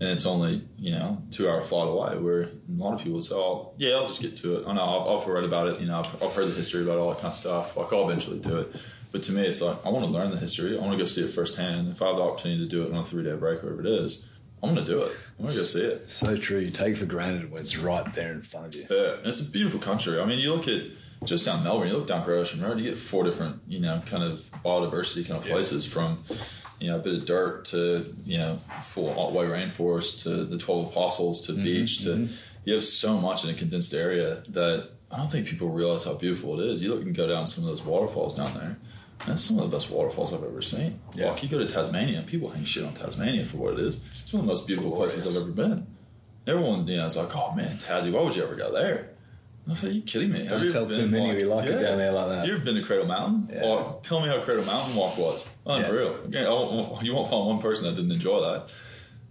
And 0.00 0.08
it's 0.10 0.26
only 0.26 0.66
you 0.76 0.92
know 0.92 1.22
two 1.30 1.48
hour 1.48 1.62
flight 1.62 1.88
away. 1.88 2.18
Where 2.18 2.42
a 2.42 2.50
lot 2.76 2.94
of 2.94 3.00
people 3.00 3.22
say, 3.22 3.34
"Oh, 3.34 3.72
yeah, 3.76 3.94
I'll 3.94 4.08
just 4.08 4.20
get 4.20 4.36
to 4.36 4.56
it." 4.56 4.66
I 4.66 4.72
know 4.74 4.82
I've, 4.82 5.22
I've 5.22 5.26
read 5.28 5.44
about 5.44 5.68
it. 5.68 5.80
You 5.80 5.86
know, 5.86 6.00
I've, 6.00 6.22
I've 6.22 6.32
heard 6.32 6.48
the 6.48 6.54
history 6.54 6.82
about 6.82 6.98
all 6.98 7.10
that 7.10 7.20
kind 7.20 7.32
of 7.32 7.36
stuff. 7.36 7.76
Like 7.76 7.92
I'll 7.92 8.08
eventually 8.08 8.40
do 8.40 8.56
it. 8.58 8.74
But 9.12 9.22
to 9.24 9.32
me, 9.32 9.42
it's 9.42 9.62
like 9.62 9.86
I 9.86 9.90
want 9.90 10.04
to 10.04 10.10
learn 10.10 10.30
the 10.30 10.36
history. 10.36 10.76
I 10.76 10.80
want 10.80 10.92
to 10.92 10.98
go 10.98 11.04
see 11.04 11.22
it 11.22 11.30
firsthand. 11.30 11.88
If 11.88 12.02
I 12.02 12.08
have 12.08 12.16
the 12.16 12.22
opportunity 12.22 12.64
to 12.64 12.68
do 12.68 12.82
it 12.82 12.92
on 12.92 12.98
a 12.98 13.04
three 13.04 13.22
day 13.22 13.36
break, 13.36 13.62
whatever 13.62 13.80
it 13.80 13.86
is, 13.86 14.28
I'm 14.60 14.74
going 14.74 14.84
to 14.84 14.90
do 14.90 15.02
it. 15.02 15.12
I'm 15.38 15.44
going 15.44 15.54
to 15.54 15.60
go 15.60 15.64
see 15.64 15.82
it. 15.82 16.08
So 16.08 16.36
true. 16.36 16.58
You 16.58 16.70
take 16.70 16.94
it 16.94 16.98
for 16.98 17.06
granted 17.06 17.52
when 17.52 17.62
it's 17.62 17.78
right 17.78 18.10
there 18.12 18.32
in 18.32 18.42
front 18.42 18.74
of 18.74 18.80
you. 18.80 18.86
Yeah, 18.90 19.18
and 19.18 19.26
it's 19.26 19.46
a 19.46 19.50
beautiful 19.50 19.78
country. 19.78 20.18
I 20.18 20.24
mean, 20.26 20.40
you 20.40 20.52
look 20.54 20.66
at 20.66 20.82
just 21.24 21.44
down 21.44 21.62
Melbourne, 21.62 21.88
you 21.88 21.96
look 21.96 22.06
down 22.06 22.24
Great 22.24 22.38
Ocean 22.38 22.62
Road, 22.62 22.78
you 22.78 22.84
get 22.84 22.98
four 22.98 23.24
different, 23.24 23.60
you 23.68 23.80
know, 23.80 24.02
kind 24.06 24.22
of 24.24 24.40
biodiversity 24.64 25.26
kind 25.26 25.40
of 25.40 25.46
places 25.48 25.86
from, 25.86 26.18
you 26.80 26.88
know, 26.88 26.96
a 26.96 26.98
bit 26.98 27.14
of 27.14 27.26
dirt 27.26 27.66
to, 27.66 28.04
you 28.24 28.38
know, 28.38 28.56
full 28.82 29.12
white 29.32 29.48
rainforest 29.48 30.22
to 30.24 30.44
the 30.44 30.58
12 30.58 30.90
apostles 30.90 31.46
to 31.46 31.52
mm-hmm, 31.52 31.64
beach 31.64 32.02
to, 32.04 32.10
mm-hmm. 32.10 32.34
you 32.64 32.74
have 32.74 32.84
so 32.84 33.18
much 33.18 33.44
in 33.44 33.50
a 33.50 33.54
condensed 33.54 33.94
area 33.94 34.42
that 34.50 34.90
I 35.10 35.18
don't 35.18 35.30
think 35.30 35.46
people 35.46 35.68
realize 35.68 36.04
how 36.04 36.14
beautiful 36.14 36.60
it 36.60 36.66
is. 36.66 36.82
You 36.82 36.94
look 36.94 37.02
and 37.02 37.14
go 37.14 37.28
down 37.28 37.46
some 37.46 37.64
of 37.64 37.70
those 37.70 37.84
waterfalls 37.84 38.36
down 38.36 38.52
there. 38.54 38.76
That's 39.26 39.42
some 39.42 39.58
of 39.58 39.70
the 39.70 39.76
best 39.76 39.90
waterfalls 39.90 40.34
I've 40.34 40.42
ever 40.42 40.60
seen. 40.60 40.98
Yeah. 41.14 41.30
Like 41.30 41.42
you 41.42 41.48
go 41.48 41.58
to 41.58 41.66
Tasmania, 41.66 42.22
people 42.26 42.50
hang 42.50 42.64
shit 42.64 42.84
on 42.84 42.94
Tasmania 42.94 43.44
for 43.44 43.58
what 43.58 43.74
it 43.74 43.80
is. 43.80 44.02
It's 44.22 44.32
one 44.32 44.40
of 44.40 44.46
the 44.46 44.52
most 44.52 44.66
beautiful 44.66 44.92
places 44.92 45.26
I've 45.26 45.42
ever 45.42 45.52
been. 45.52 45.86
Everyone, 46.46 46.86
you 46.86 46.96
know, 46.96 47.06
is 47.06 47.16
like, 47.16 47.34
"Oh 47.34 47.54
man, 47.54 47.78
Tassie, 47.78 48.12
why 48.12 48.20
would 48.20 48.36
you 48.36 48.42
ever 48.42 48.54
go 48.54 48.70
there?" 48.72 49.13
I 49.66 49.70
was 49.70 49.82
like, 49.82 49.92
"Are 49.92 49.94
you 49.94 50.02
kidding 50.02 50.30
me? 50.30 50.44
Don't 50.44 50.70
tell 50.70 50.86
too 50.86 51.06
many 51.08 51.34
we 51.36 51.44
like 51.44 51.66
it 51.68 51.80
down 51.80 51.96
there 51.98 52.12
like 52.12 52.28
that." 52.28 52.46
You 52.46 52.54
ever 52.54 52.64
been 52.64 52.74
to 52.74 52.82
Cradle 52.82 53.06
Mountain? 53.06 53.48
Yeah. 53.54 53.62
Walk, 53.66 54.02
tell 54.02 54.20
me 54.20 54.28
how 54.28 54.40
Cradle 54.40 54.64
Mountain 54.64 54.94
walk 54.94 55.16
was. 55.16 55.46
Unreal. 55.66 56.18
Okay, 56.28 56.44
I 56.44 56.50
won't- 56.50 57.02
you 57.02 57.14
won't 57.14 57.30
find 57.30 57.46
one 57.46 57.60
person 57.60 57.86
that 57.88 57.96
didn't 58.00 58.12
enjoy 58.12 58.40
that. 58.40 58.68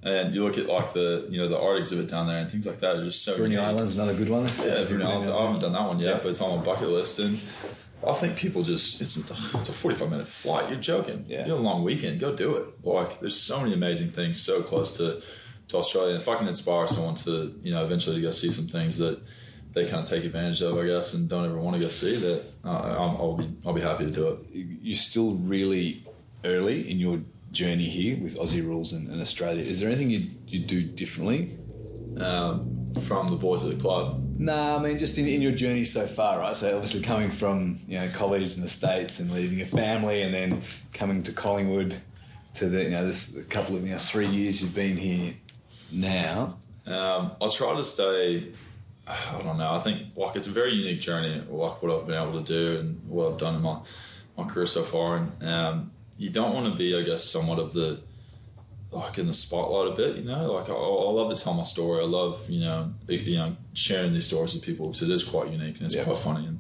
And 0.06 0.36
you 0.36 0.44
look 0.44 0.58
at 0.58 0.66
like 0.66 0.92
the 0.94 1.28
you 1.30 1.38
know 1.40 1.48
the 1.48 1.58
art 1.60 1.78
exhibit 1.80 2.10
down 2.10 2.28
there 2.28 2.40
and 2.40 2.50
things 2.52 2.66
like 2.66 2.80
that 2.80 2.98
are 2.98 3.04
just 3.04 3.24
so 3.24 3.38
Bruny 3.38 3.52
unique. 3.52 3.60
Island's 3.60 3.96
another 3.96 4.14
good 4.16 4.28
one. 4.30 4.44
Yeah, 4.46 4.84
Bruny 4.86 5.06
Islands. 5.06 5.28
I 5.28 5.42
haven't 5.46 5.62
done 5.62 5.72
that 5.74 5.88
one 5.88 6.00
yet, 6.00 6.16
Yeah. 6.16 6.20
but 6.24 6.30
it's 6.32 6.42
on 6.42 6.58
my 6.60 6.66
bucket 6.66 6.90
list. 6.90 7.20
And 7.20 7.40
I 8.06 8.14
think 8.14 8.36
people 8.36 8.64
just 8.64 9.02
it's 9.02 9.16
it's 9.16 9.30
a 9.32 9.72
forty 9.72 9.96
five 9.96 10.10
minute 10.10 10.28
flight. 10.28 10.70
You're 10.70 10.80
joking. 10.80 11.26
Yeah. 11.30 11.46
You 11.46 11.52
have 11.52 11.60
a 11.62 11.64
long 11.64 11.84
weekend. 11.84 12.20
Go 12.20 12.36
do 12.36 12.56
it. 12.58 12.66
Like 12.84 13.20
there's 13.22 13.40
so 13.40 13.62
many 13.62 13.74
amazing 13.74 14.10
things 14.10 14.42
so 14.42 14.62
close 14.62 14.98
to 14.98 15.22
to 15.70 15.78
Australia. 15.78 16.16
And 16.16 16.22
If 16.22 16.28
I 16.28 16.36
can 16.36 16.48
inspire 16.50 16.88
someone 16.90 17.16
to 17.24 17.58
you 17.64 17.72
know 17.72 17.86
eventually 17.86 18.18
to 18.18 18.22
go 18.22 18.32
see 18.32 18.52
some 18.52 18.68
things 18.68 18.98
that 18.98 19.22
they 19.74 19.88
can't 19.88 20.06
take 20.06 20.24
advantage 20.24 20.62
of, 20.62 20.78
I 20.78 20.86
guess, 20.86 21.14
and 21.14 21.28
don't 21.28 21.46
ever 21.46 21.58
want 21.58 21.76
to 21.76 21.82
go 21.82 21.90
see 21.90 22.16
that, 22.18 22.44
uh, 22.64 22.70
I'm, 22.70 23.16
I'll 23.18 23.38
be 23.38 23.50
I'll 23.66 23.74
be 23.74 23.82
happy 23.82 24.06
to 24.08 24.14
do 24.14 24.28
it. 24.30 24.40
You're 24.52 24.96
still 24.96 25.32
really 25.32 26.04
early 26.46 26.90
in 26.90 27.00
your 27.00 27.22
journey 27.52 27.86
here 27.86 28.22
with 28.22 28.38
Aussie 28.38 28.66
rules 28.66 28.94
and, 28.94 29.10
and 29.10 29.22
Australia. 29.22 29.64
Is 29.64 29.80
there 29.80 29.90
anything 29.90 30.10
you 30.10 30.30
you 30.48 30.60
do 30.60 30.84
differently 30.84 31.52
um, 32.20 32.94
from 33.02 33.30
the 33.30 33.36
boys 33.36 33.64
at 33.64 33.72
the 33.72 33.82
club. 33.82 34.22
Nah, 34.38 34.78
I 34.78 34.80
mean 34.80 34.98
just 34.98 35.18
in, 35.18 35.28
in 35.28 35.42
your 35.42 35.52
journey 35.52 35.86
so 35.86 36.06
far, 36.06 36.40
right? 36.40 36.56
So 36.56 36.74
obviously 36.76 37.02
coming 37.02 37.32
from 37.32 37.80
you 37.88 38.00
know 38.00 38.10
college 38.14 38.56
in 38.56 38.62
the 38.62 38.68
states 38.68 39.20
and 39.20 39.32
leaving 39.32 39.58
your 39.58 39.68
family, 39.68 40.22
and 40.22 40.34
then 40.34 40.62
coming 40.94 41.24
to 41.24 41.32
Collingwood 41.32 41.96
to 42.56 42.68
the 42.68 42.84
you 42.84 42.90
know 42.92 43.06
this 43.06 43.38
couple 43.50 43.76
of 43.76 43.86
you 43.86 43.94
know 43.94 43.98
three 43.98 44.28
years 44.28 44.62
you've 44.62 44.76
been 44.76 44.98
here 44.98 45.34
now. 45.92 46.58
Um, 46.86 47.32
I'll 47.42 47.50
try 47.50 47.76
to 47.76 47.84
stay. 47.84 48.52
I 49.08 49.42
don't 49.44 49.58
know. 49.58 49.74
I 49.74 49.80
think 49.80 50.16
like 50.16 50.36
it's 50.36 50.48
a 50.48 50.52
very 50.52 50.74
unique 50.74 51.02
journey, 51.02 51.42
like 51.50 51.82
what 51.82 51.92
I've 51.92 52.08
been 52.08 52.22
able 52.22 52.42
to 52.42 52.46
do 52.46 52.80
and 52.80 53.02
what 53.08 53.32
I've 53.32 53.38
done 53.38 53.56
in 53.56 53.62
my 53.62 53.80
my 54.38 54.46
career 54.46 54.66
so 54.66 54.82
far. 54.84 55.18
And 55.18 55.44
um, 55.44 55.92
you 56.18 56.30
don't 56.30 56.54
want 56.54 56.72
to 56.72 56.78
be, 56.78 56.98
I 56.98 57.04
guess, 57.04 57.24
somewhat 57.26 57.60
of 57.60 57.74
the 57.74 58.00
like 58.92 59.18
in 59.18 59.26
the 59.28 59.34
spotlight 59.34 59.92
a 59.92 59.96
bit. 59.96 60.16
You 60.18 60.24
know, 60.24 60.54
like 60.54 60.70
I, 60.70 60.74
I 60.74 61.12
love 61.12 61.36
to 61.36 61.44
tell 61.44 61.54
my 61.54 61.64
story. 61.64 62.02
I 62.02 62.06
love 62.08 62.50
you 62.50 62.62
know 62.62 62.94
you 63.08 63.36
know 63.38 63.58
sharing 63.74 64.14
these 64.14 64.28
stories 64.28 64.54
with 64.54 64.64
people 64.64 64.88
because 64.88 65.02
it 65.04 65.10
is 65.10 65.24
quite 65.24 65.52
unique 65.52 65.78
and 65.78 65.86
it's 65.86 65.96
Yeah. 65.96 66.06
quite 66.06 66.20
funny. 66.20 66.48
And 66.48 66.60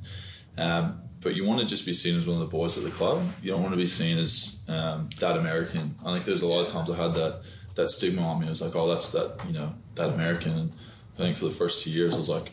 um, 0.57 0.99
but 1.21 1.35
you 1.35 1.45
want 1.45 1.61
to 1.61 1.65
just 1.65 1.85
be 1.85 1.93
seen 1.93 2.17
as 2.19 2.27
one 2.27 2.35
of 2.35 2.41
the 2.41 2.47
boys 2.57 2.77
at 2.77 2.83
the 2.83 2.91
club. 2.91 3.23
You 3.41 3.51
don't 3.51 3.61
want 3.61 3.71
to 3.73 3.77
be 3.77 3.87
seen 3.87 4.17
as 4.17 4.61
um, 4.67 5.09
that 5.19 5.37
American. 5.37 5.95
I 6.05 6.11
think 6.11 6.25
there's 6.25 6.41
a 6.41 6.47
lot 6.47 6.65
of 6.65 6.67
times 6.67 6.89
I 6.89 6.97
had 6.97 7.13
that 7.15 7.41
that 7.75 7.89
stigma 7.89 8.21
on 8.21 8.41
me. 8.41 8.47
It 8.47 8.49
was 8.49 8.61
like, 8.61 8.75
oh, 8.75 8.87
that's 8.89 9.11
that 9.13 9.39
you 9.47 9.53
know 9.53 9.73
that 9.95 10.09
American. 10.09 10.51
And 10.57 10.73
I 11.13 11.17
think 11.17 11.37
for 11.37 11.45
the 11.45 11.51
first 11.51 11.83
two 11.83 11.91
years, 11.91 12.15
I 12.15 12.17
was 12.17 12.29
like, 12.29 12.51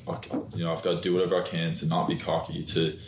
you 0.54 0.64
know, 0.64 0.72
I've 0.72 0.82
got 0.82 0.94
to 0.94 1.00
do 1.00 1.14
whatever 1.14 1.42
I 1.42 1.46
can 1.46 1.72
to 1.74 1.86
not 1.86 2.08
be 2.08 2.16
cocky, 2.16 2.62
to 2.64 2.98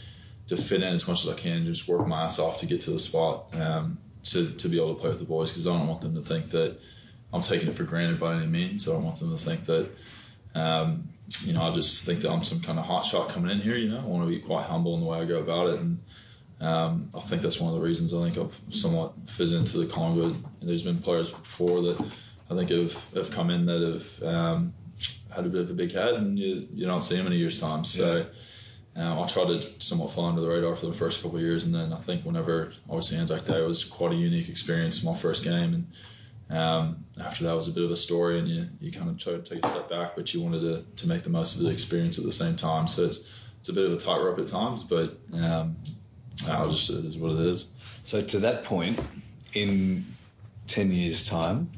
to 0.49 0.57
fit 0.57 0.83
in 0.83 0.95
as 0.95 1.07
much 1.07 1.25
as 1.25 1.31
I 1.31 1.35
can, 1.35 1.65
just 1.67 1.87
work 1.87 2.07
my 2.07 2.25
ass 2.25 2.39
off 2.39 2.59
to 2.59 2.67
get 2.67 2.81
to 2.83 2.91
the 2.91 2.99
spot, 2.99 3.47
um, 3.55 3.99
to 4.25 4.51
to 4.51 4.69
be 4.69 4.79
able 4.79 4.95
to 4.95 5.01
play 5.01 5.11
with 5.11 5.19
the 5.19 5.25
boys 5.25 5.51
because 5.51 5.67
I 5.67 5.77
don't 5.77 5.87
want 5.89 6.01
them 6.01 6.15
to 6.15 6.23
think 6.23 6.49
that 6.51 6.81
I'm 7.33 7.43
taking 7.43 7.69
it 7.69 7.75
for 7.75 7.85
granted 7.85 8.19
by 8.19 8.35
any 8.35 8.47
means. 8.47 8.89
I 8.89 8.93
don't 8.93 9.05
want 9.05 9.19
them 9.19 9.31
to 9.31 9.43
think 9.43 9.67
that. 9.67 9.91
Um, 10.55 11.09
you 11.45 11.55
know, 11.55 11.63
I 11.63 11.73
just 11.73 12.05
think 12.05 12.21
that 12.21 12.31
I'm 12.31 12.43
some 12.43 12.61
kind 12.61 12.79
of 12.79 12.85
hot 12.85 13.07
shot 13.07 13.31
coming 13.31 13.51
in 13.51 13.61
here. 13.61 13.77
You 13.77 13.89
know, 13.89 14.01
I 14.01 14.05
want 14.05 14.25
to 14.25 14.29
be 14.29 14.39
quite 14.39 14.65
humble 14.65 14.95
in 14.95 15.01
the 15.01 15.07
way 15.07 15.19
I 15.19 15.25
go 15.25 15.39
about 15.39 15.71
it, 15.71 15.81
and 15.81 16.03
um, 16.61 17.11
I 17.15 17.21
think 17.21 17.43
that's 17.43 17.61
one 17.61 17.73
of 17.73 17.81
the 17.81 17.85
reasons 17.85 18.15
I 18.15 18.23
think 18.23 18.39
I've 18.39 18.61
somewhat 18.69 19.15
fitted 19.27 19.55
into 19.55 19.79
the 19.79 19.87
Collingwood. 19.87 20.37
There's 20.61 20.83
been 20.83 20.99
players 20.99 21.31
before 21.31 21.81
that 21.83 22.01
I 22.51 22.55
think 22.55 22.71
have, 22.71 23.15
have 23.15 23.31
come 23.31 23.51
in 23.51 23.67
that 23.67 23.81
have 23.83 24.23
um, 24.23 24.75
had 25.35 25.47
a 25.47 25.49
bit 25.49 25.63
of 25.63 25.71
a 25.71 25.75
big 25.75 25.93
head, 25.93 26.15
and 26.15 26.39
you, 26.39 26.67
you 26.73 26.87
don't 26.87 27.03
see 27.03 27.17
him 27.17 27.27
in 27.27 27.33
a 27.33 27.37
year's 27.37 27.61
time. 27.61 27.85
So 27.85 28.27
um, 28.95 29.19
I 29.19 29.27
tried 29.27 29.47
to 29.47 29.67
somewhat 29.81 30.11
fly 30.11 30.29
under 30.29 30.41
the 30.41 30.49
radar 30.49 30.75
for 30.77 30.87
the 30.87 30.93
first 30.93 31.23
couple 31.23 31.39
of 31.39 31.43
years, 31.43 31.67
and 31.67 31.75
then 31.75 31.93
I 31.93 31.97
think 31.97 32.25
whenever 32.25 32.73
obviously 32.89 33.19
Anzac 33.19 33.45
Day 33.47 33.63
was 33.63 33.85
quite 33.85 34.13
a 34.13 34.17
unique 34.17 34.49
experience, 34.49 35.03
my 35.03 35.15
first 35.15 35.45
game, 35.45 35.75
and 35.75 35.87
um, 36.51 37.05
after 37.19 37.45
that 37.45 37.55
was 37.55 37.69
a 37.69 37.73
bit 37.73 37.85
of 37.85 37.91
a 37.91 37.97
story, 37.97 38.39
and 38.39 38.47
you, 38.47 38.67
you 38.81 38.93
kind 38.93 39.09
of 39.09 39.19
try 39.19 39.33
to 39.33 39.39
take 39.39 39.65
a 39.65 39.69
step 39.69 39.89
back, 39.89 40.15
but 40.15 40.35
you 40.35 40.43
wanted 40.43 40.61
to, 40.61 40.85
to 40.97 41.09
make 41.09 41.23
the 41.23 41.31
most 41.31 41.57
of 41.57 41.63
the 41.63 41.71
experience 41.71 42.19
at 42.19 42.25
the 42.25 42.33
same 42.33 42.57
time. 42.57 42.87
So 42.87 43.05
it's 43.07 43.33
it's 43.59 43.69
a 43.69 43.73
bit 43.73 43.87
of 43.87 43.93
a 43.93 43.97
tightrope 43.97 44.41
at 44.41 44.49
times, 44.49 44.83
but 44.83 45.17
um, 45.33 45.77
I'll 46.51 46.73
just 46.73 46.91
it 46.91 47.05
is 47.05 47.17
what 47.17 47.33
it 47.33 47.41
is. 47.41 47.71
So 48.03 48.21
to 48.21 48.39
that 48.41 48.65
point, 48.65 49.01
in 49.55 50.05
ten 50.67 50.93
years' 50.93 51.27
time, 51.27 51.71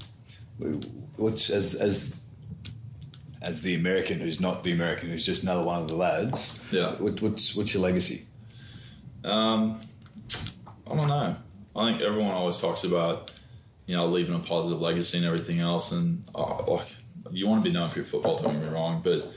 what's 1.17 1.51
as 1.51 1.75
as 1.75 2.24
as 3.45 3.63
the 3.63 3.75
American 3.75 4.19
who's 4.21 4.41
not 4.41 4.65
the 4.65 4.73
American 4.73 5.11
who's 5.11 5.25
just 5.25 5.43
another 5.43 5.63
one 5.63 5.83
of 5.83 5.89
the 5.89 5.95
lads? 5.95 6.61
Yeah. 6.73 6.93
What, 6.95 7.21
what's 7.21 7.55
what's 7.55 7.75
your 7.75 7.83
legacy? 7.83 8.25
Um, 9.23 9.81
I 10.87 10.95
don't 10.95 11.09
know. 11.09 11.37
I 11.77 11.91
think 11.91 12.03
everyone 12.03 12.33
always 12.33 12.59
talks 12.59 12.85
about, 12.85 13.33
you 13.87 13.97
know, 13.97 14.07
leaving 14.07 14.35
a 14.35 14.39
positive 14.39 14.81
legacy 14.81 15.19
and 15.19 15.27
everything 15.27 15.61
else. 15.61 15.93
And 15.93 16.25
uh, 16.35 16.63
like, 16.67 16.87
you 17.31 17.47
want 17.47 17.65
to 17.65 17.71
be 17.71 17.75
known 17.75 17.91
for 17.91 17.99
your 17.99 18.07
football. 18.07 18.39
Don't 18.39 18.55
get 18.55 18.63
me 18.63 18.69
wrong, 18.69 19.01
but 19.03 19.33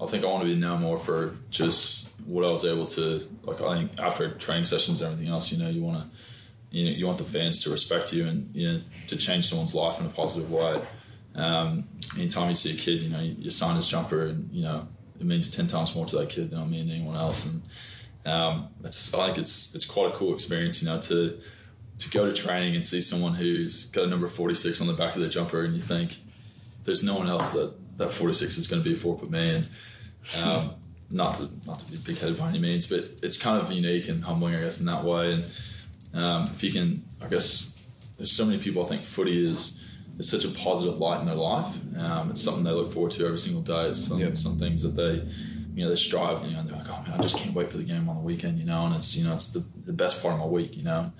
I 0.00 0.06
think 0.06 0.24
I 0.24 0.28
want 0.28 0.42
to 0.42 0.48
be 0.48 0.56
known 0.56 0.80
more 0.80 0.98
for 0.98 1.36
just 1.50 2.14
what 2.26 2.48
I 2.48 2.52
was 2.52 2.64
able 2.64 2.86
to. 2.86 3.26
Like, 3.42 3.60
I 3.60 3.78
think 3.78 3.98
after 3.98 4.30
training 4.30 4.66
sessions 4.66 5.02
and 5.02 5.12
everything 5.12 5.32
else, 5.32 5.52
you 5.52 5.58
know, 5.58 5.68
you 5.68 5.82
want 5.82 5.98
to, 5.98 6.06
you 6.70 6.84
know, 6.84 6.96
you 6.96 7.06
want 7.06 7.18
the 7.18 7.24
fans 7.24 7.62
to 7.64 7.70
respect 7.70 8.12
you 8.12 8.26
and 8.26 8.54
you 8.54 8.70
know 8.70 8.80
to 9.08 9.16
change 9.16 9.48
someone's 9.48 9.74
life 9.74 9.98
in 10.00 10.06
a 10.06 10.10
positive 10.10 10.50
way. 10.50 10.80
Um, 11.34 11.88
anytime 12.16 12.48
you 12.48 12.54
see 12.54 12.74
a 12.74 12.76
kid, 12.76 13.02
you 13.02 13.10
know, 13.10 13.20
you, 13.20 13.36
you 13.38 13.50
sign 13.50 13.76
his 13.76 13.88
jumper, 13.88 14.26
and 14.26 14.50
you 14.52 14.62
know, 14.62 14.88
it 15.18 15.26
means 15.26 15.54
ten 15.54 15.66
times 15.66 15.94
more 15.94 16.06
to 16.06 16.18
that 16.18 16.30
kid 16.30 16.50
than 16.50 16.60
it 16.60 16.66
mean 16.66 16.88
to 16.88 16.94
anyone 16.94 17.16
else. 17.16 17.46
And 17.46 17.62
um, 18.26 18.68
it's 18.84 19.12
I 19.14 19.26
think 19.26 19.38
it's 19.38 19.74
it's 19.74 19.84
quite 19.84 20.12
a 20.12 20.16
cool 20.16 20.34
experience, 20.34 20.82
you 20.82 20.88
know, 20.88 20.98
to 21.00 21.38
to 21.98 22.10
go 22.10 22.26
to 22.26 22.32
training 22.32 22.74
and 22.74 22.84
see 22.84 23.00
someone 23.00 23.34
who's 23.34 23.86
got 23.86 24.04
a 24.04 24.06
number 24.06 24.26
46 24.26 24.80
on 24.80 24.86
the 24.86 24.94
back 24.94 25.14
of 25.14 25.20
their 25.20 25.30
jumper, 25.30 25.62
and 25.64 25.74
you 25.74 25.82
think 25.82 26.16
there's 26.84 27.04
no 27.04 27.14
one 27.14 27.28
else 27.28 27.52
that 27.52 27.74
that 27.98 28.10
46 28.10 28.56
is 28.56 28.66
going 28.66 28.82
to 28.82 28.88
be 28.88 28.94
for 28.94 29.16
but 29.16 29.30
me. 29.30 29.54
And 29.56 29.68
um, 30.42 30.74
not 31.10 31.34
to 31.34 31.48
not 31.66 31.78
to 31.80 31.90
be 31.90 31.98
big 31.98 32.18
headed 32.18 32.38
by 32.38 32.48
any 32.48 32.58
means, 32.58 32.86
but 32.86 33.04
it's 33.22 33.36
kind 33.36 33.60
of 33.60 33.70
unique 33.70 34.08
and 34.08 34.24
humbling, 34.24 34.54
I 34.54 34.60
guess, 34.60 34.80
in 34.80 34.86
that 34.86 35.04
way. 35.04 35.32
And 35.32 35.44
um, 36.14 36.44
if 36.44 36.62
you 36.62 36.72
can, 36.72 37.04
I 37.22 37.28
guess, 37.28 37.80
there's 38.16 38.32
so 38.32 38.44
many 38.44 38.58
people. 38.58 38.84
I 38.84 38.88
think 38.88 39.04
footy 39.04 39.48
is 39.48 39.79
is 40.20 40.30
such 40.30 40.44
a 40.44 40.48
positive 40.50 40.98
light 40.98 41.20
in 41.20 41.26
their 41.26 41.34
life. 41.34 41.76
Um, 41.96 42.30
it's 42.30 42.40
something 42.42 42.62
they 42.62 42.70
look 42.70 42.92
forward 42.92 43.12
to 43.12 43.24
every 43.26 43.38
single 43.38 43.62
day. 43.62 43.88
It's 43.88 43.98
some, 44.06 44.18
Yep. 44.20 44.38
some 44.38 44.58
things 44.58 44.82
that 44.82 44.94
they, 44.94 45.14
you 45.74 45.82
know, 45.84 45.88
they 45.90 45.96
strive. 45.96 46.44
You 46.46 46.52
know, 46.56 46.62
they're 46.62 46.76
like, 46.76 46.88
oh 46.88 47.02
man, 47.02 47.18
I 47.18 47.22
just 47.22 47.36
can't 47.38 47.54
wait 47.54 47.70
for 47.70 47.78
the 47.78 47.84
game 47.84 48.08
on 48.08 48.16
the 48.16 48.22
weekend. 48.22 48.58
You 48.58 48.66
know, 48.66 48.86
and 48.86 48.94
it's 48.94 49.16
you 49.16 49.24
know, 49.26 49.34
it's 49.34 49.52
the, 49.52 49.64
the 49.84 49.92
best 49.92 50.22
part 50.22 50.34
of 50.34 50.40
my 50.40 50.46
week. 50.46 50.76
You 50.76 50.84
know, 50.84 51.12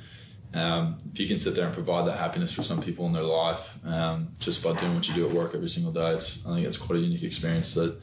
um, 0.55 0.99
if 1.13 1.19
you 1.19 1.27
can 1.27 1.39
sit 1.39 1.55
there 1.55 1.65
and 1.65 1.75
provide 1.75 2.07
that 2.09 2.19
happiness 2.19 2.53
for 2.53 2.63
some 2.63 2.81
people 2.83 3.07
in 3.07 3.13
their 3.13 3.23
life, 3.43 3.79
um, 3.85 4.29
just 4.39 4.63
by 4.63 4.73
doing 4.77 4.95
what 4.95 5.09
you 5.09 5.15
do 5.15 5.27
at 5.29 5.35
work 5.35 5.55
every 5.55 5.69
single 5.69 5.93
day, 5.93 6.11
it's 6.13 6.47
I 6.47 6.55
think 6.55 6.67
it's 6.67 6.77
quite 6.77 6.99
a 6.99 7.03
unique 7.03 7.23
experience 7.23 7.75
that 7.75 7.99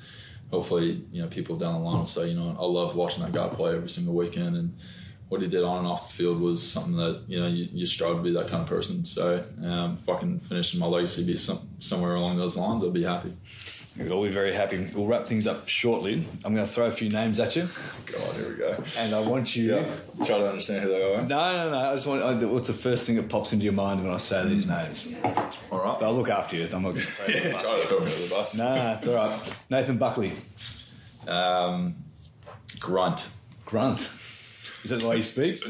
hopefully 0.49 1.05
you 1.11 1.21
know 1.21 1.27
people 1.27 1.57
down 1.57 1.73
the 1.75 1.79
line 1.87 1.99
will 1.99 2.05
say, 2.05 2.29
you 2.29 2.35
know, 2.39 2.55
I 2.59 2.65
love 2.65 2.95
watching 2.95 3.23
that 3.23 3.33
guy 3.33 3.47
play 3.49 3.75
every 3.75 3.89
single 3.89 4.13
weekend 4.15 4.55
and. 4.57 4.77
What 5.30 5.41
he 5.41 5.47
did 5.47 5.63
on 5.63 5.80
and 5.80 5.88
off 5.88 6.07
the 6.09 6.13
field 6.23 6.39
was 6.39 6.65
something 6.65 6.95
that 6.95 7.23
you 7.28 7.39
know 7.39 7.47
you, 7.47 7.67
you 7.73 7.86
strive 7.86 8.15
to 8.15 8.21
be 8.21 8.32
that 8.32 8.47
kind 8.49 8.63
of 8.63 8.69
person. 8.69 9.03
So 9.03 9.43
um, 9.63 9.97
if 9.99 10.07
I 10.07 10.17
can 10.19 10.39
finish 10.39 10.73
my 10.75 10.86
legacy 10.86 11.25
be 11.25 11.36
some, 11.36 11.59
somewhere 11.80 12.15
along 12.15 12.38
those 12.38 12.55
lines, 12.55 12.82
I'll 12.84 12.91
be 12.91 13.03
happy. 13.03 13.34
We'll 13.97 14.13
all 14.13 14.23
be 14.23 14.30
very 14.30 14.53
happy. 14.53 14.88
We'll 14.95 15.07
wrap 15.07 15.25
things 15.25 15.47
up 15.47 15.67
shortly. 15.67 16.23
I'm 16.45 16.53
going 16.53 16.65
to 16.67 16.71
throw 16.71 16.86
a 16.86 16.91
few 16.91 17.09
names 17.09 17.39
at 17.39 17.55
you, 17.55 17.67
God, 18.05 18.36
here 18.36 18.49
we 18.49 18.55
go. 18.55 18.84
and 18.99 19.13
I 19.13 19.19
want 19.21 19.55
you. 19.55 19.75
Yeah, 19.75 19.95
try 20.23 20.38
to 20.38 20.47
understand 20.49 20.84
who 20.84 20.89
they 20.89 21.15
are. 21.15 21.23
No, 21.23 21.53
no, 21.53 21.71
no. 21.71 21.78
I 21.78 21.93
just 21.95 22.05
want. 22.07 22.21
I- 22.21 22.45
What's 22.45 22.67
the 22.67 22.73
first 22.73 23.07
thing 23.07 23.15
that 23.15 23.28
pops 23.28 23.53
into 23.53 23.65
your 23.65 23.73
mind 23.73 24.03
when 24.03 24.13
I 24.13 24.19
say 24.19 24.47
these 24.47 24.67
names? 24.67 25.11
All 25.71 25.84
right. 25.84 25.97
But 25.99 26.03
I'll 26.03 26.15
look 26.15 26.30
after 26.30 26.55
you. 26.55 26.67
I'm 26.71 26.84
not 26.84 26.91
going 26.93 26.95
to 26.97 27.01
throw 27.01 27.25
you 27.28 27.34
Yeah, 27.41 27.47
the 27.47 27.95
bus. 27.99 28.19
me 28.19 28.23
the 28.28 28.30
bus. 28.36 28.55
No, 28.55 28.75
no, 28.75 28.91
it's 28.93 29.07
all 29.07 29.15
right. 29.15 29.53
Nathan 29.71 29.97
Buckley, 29.97 30.32
Um, 31.28 31.95
grunt. 32.80 33.28
grunt. 33.65 34.09
Is 34.84 34.91
that 34.91 35.01
the 35.01 35.07
way 35.09 35.17
he 35.17 35.21
speaks? 35.21 35.63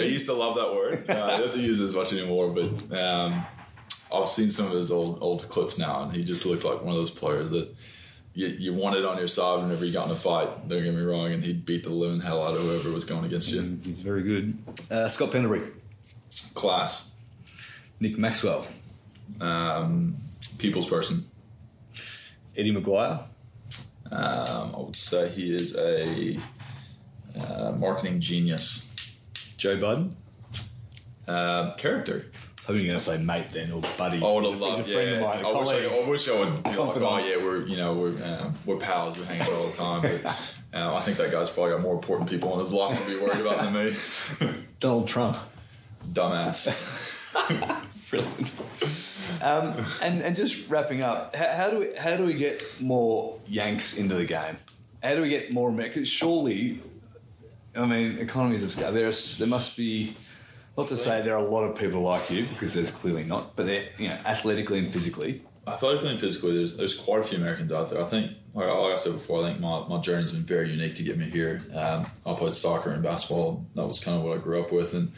I 0.00 0.04
used 0.04 0.26
to 0.26 0.32
love 0.34 0.56
that 0.56 0.74
word. 0.74 1.04
Uh, 1.08 1.36
he 1.36 1.42
doesn't 1.42 1.60
use 1.62 1.80
it 1.80 1.84
as 1.84 1.94
much 1.94 2.12
anymore, 2.12 2.50
but 2.50 2.98
um, 2.98 3.44
I've 4.12 4.28
seen 4.28 4.48
some 4.50 4.66
of 4.66 4.72
his 4.72 4.90
old 4.90 5.18
old 5.20 5.48
clips 5.48 5.78
now, 5.78 6.02
and 6.02 6.12
he 6.14 6.24
just 6.24 6.44
looked 6.46 6.64
like 6.64 6.80
one 6.80 6.88
of 6.90 6.94
those 6.94 7.10
players 7.10 7.50
that 7.50 7.74
you, 8.34 8.46
you 8.48 8.74
wanted 8.74 9.04
on 9.04 9.18
your 9.18 9.28
side 9.28 9.62
whenever 9.62 9.84
you 9.84 9.92
got 9.92 10.06
in 10.06 10.12
a 10.12 10.16
fight. 10.16 10.68
Don't 10.68 10.82
get 10.82 10.94
me 10.94 11.02
wrong, 11.02 11.32
and 11.32 11.44
he'd 11.44 11.64
beat 11.66 11.84
the 11.84 11.90
living 11.90 12.20
hell 12.20 12.42
out 12.46 12.54
of 12.54 12.60
whoever 12.62 12.90
was 12.90 13.04
going 13.04 13.24
against 13.24 13.50
you. 13.52 13.60
He's 13.84 14.00
very 14.00 14.22
good. 14.22 14.56
Uh, 14.90 15.08
Scott 15.08 15.30
Pendlebury, 15.32 15.70
Class, 16.54 17.12
Nick 18.00 18.16
Maxwell, 18.18 18.66
um, 19.40 20.16
people's 20.58 20.86
person. 20.88 21.28
Eddie 22.56 22.74
McGuire, 22.74 23.22
Um, 24.10 24.74
I 24.74 24.78
would 24.80 24.96
say 24.96 25.28
he 25.28 25.54
is 25.54 25.76
a 25.76 26.38
uh, 27.36 27.76
marketing 27.78 28.20
genius. 28.20 29.16
Joe 29.56 29.76
Budden. 29.76 30.16
Um, 31.26 31.74
character. 31.76 32.26
Hoping 32.68 32.82
you're 32.82 32.90
going 32.90 32.98
to 32.98 33.04
say 33.04 33.16
mate 33.22 33.46
then 33.50 33.72
or 33.72 33.80
buddy. 33.96 34.22
I 34.22 34.30
would 34.30 34.44
have 34.44 34.60
loved. 34.60 34.78
he's 34.78 34.88
a 34.88 34.92
friend 34.92 35.10
Yeah, 35.10 35.20
mine, 35.20 35.44
I 35.44 35.58
wish 35.58 35.68
I. 35.68 35.86
I 35.86 36.08
wish 36.08 36.28
I 36.28 36.38
would 36.38 36.62
be 36.62 36.70
like, 36.70 36.96
oh 36.96 37.18
yeah, 37.18 37.42
we're 37.42 37.66
you 37.66 37.78
know 37.78 37.94
we're 37.94 38.22
um, 38.22 38.52
we're 38.66 38.76
pals. 38.76 39.18
We 39.18 39.24
hang 39.24 39.40
out 39.40 39.48
all 39.48 39.66
the 39.68 39.76
time. 39.76 40.02
But 40.02 40.26
um, 40.74 40.94
I 40.96 41.00
think 41.00 41.16
that 41.16 41.30
guy's 41.30 41.48
probably 41.48 41.72
got 41.72 41.80
more 41.80 41.94
important 41.94 42.28
people 42.28 42.52
in 42.52 42.60
his 42.60 42.74
life 42.74 43.02
to 43.02 43.10
be 43.10 43.22
worried 43.22 43.40
about 43.40 43.62
than 43.62 43.72
me. 43.72 43.96
Donald 44.80 45.08
Trump. 45.08 45.38
Dumbass. 46.12 46.68
Brilliant. 48.10 49.42
Um, 49.42 49.84
and 50.02 50.22
and 50.22 50.36
just 50.36 50.68
wrapping 50.68 51.02
up, 51.02 51.34
how, 51.34 51.48
how 51.48 51.70
do 51.70 51.78
we 51.78 51.94
how 51.96 52.18
do 52.18 52.26
we 52.26 52.34
get 52.34 52.62
more 52.82 53.38
Yanks 53.46 53.96
into 53.96 54.14
the 54.14 54.26
game? 54.26 54.58
How 55.02 55.14
do 55.14 55.22
we 55.22 55.30
get 55.30 55.54
more 55.54 55.70
Americans? 55.70 56.08
Surely, 56.08 56.80
I 57.78 57.86
mean, 57.86 58.18
economies 58.18 58.64
of 58.64 58.72
scale. 58.72 58.92
There 58.92 59.06
must 59.46 59.76
be. 59.76 60.14
Not 60.76 60.88
to 60.88 60.96
say 60.96 61.22
there 61.22 61.34
are 61.34 61.44
a 61.44 61.50
lot 61.50 61.64
of 61.64 61.76
people 61.76 62.02
like 62.02 62.30
you, 62.30 62.44
because 62.46 62.72
there's 62.72 62.92
clearly 62.92 63.24
not, 63.24 63.56
but 63.56 63.66
they're 63.66 63.88
you 63.98 64.08
know 64.08 64.18
athletically 64.24 64.78
and 64.78 64.92
physically. 64.92 65.42
Athletically 65.66 66.10
and 66.10 66.20
physically, 66.20 66.56
there's 66.56 66.76
there's 66.76 66.96
quite 66.96 67.20
a 67.20 67.24
few 67.24 67.36
Americans 67.38 67.72
out 67.72 67.90
there. 67.90 68.00
I 68.00 68.04
think, 68.04 68.32
like, 68.54 68.68
like 68.68 68.92
I 68.92 68.96
said 68.96 69.12
before, 69.14 69.42
I 69.42 69.48
think 69.48 69.60
my, 69.60 69.86
my 69.88 70.00
journey's 70.00 70.30
been 70.32 70.44
very 70.44 70.70
unique 70.70 70.94
to 70.94 71.02
get 71.02 71.18
me 71.18 71.24
here. 71.24 71.60
Um, 71.74 72.06
I 72.24 72.34
played 72.34 72.54
soccer 72.54 72.90
and 72.90 73.02
basketball. 73.02 73.66
That 73.74 73.86
was 73.86 74.02
kind 74.02 74.16
of 74.16 74.22
what 74.22 74.38
I 74.38 74.40
grew 74.40 74.60
up 74.60 74.70
with, 74.70 74.94
and 74.94 75.10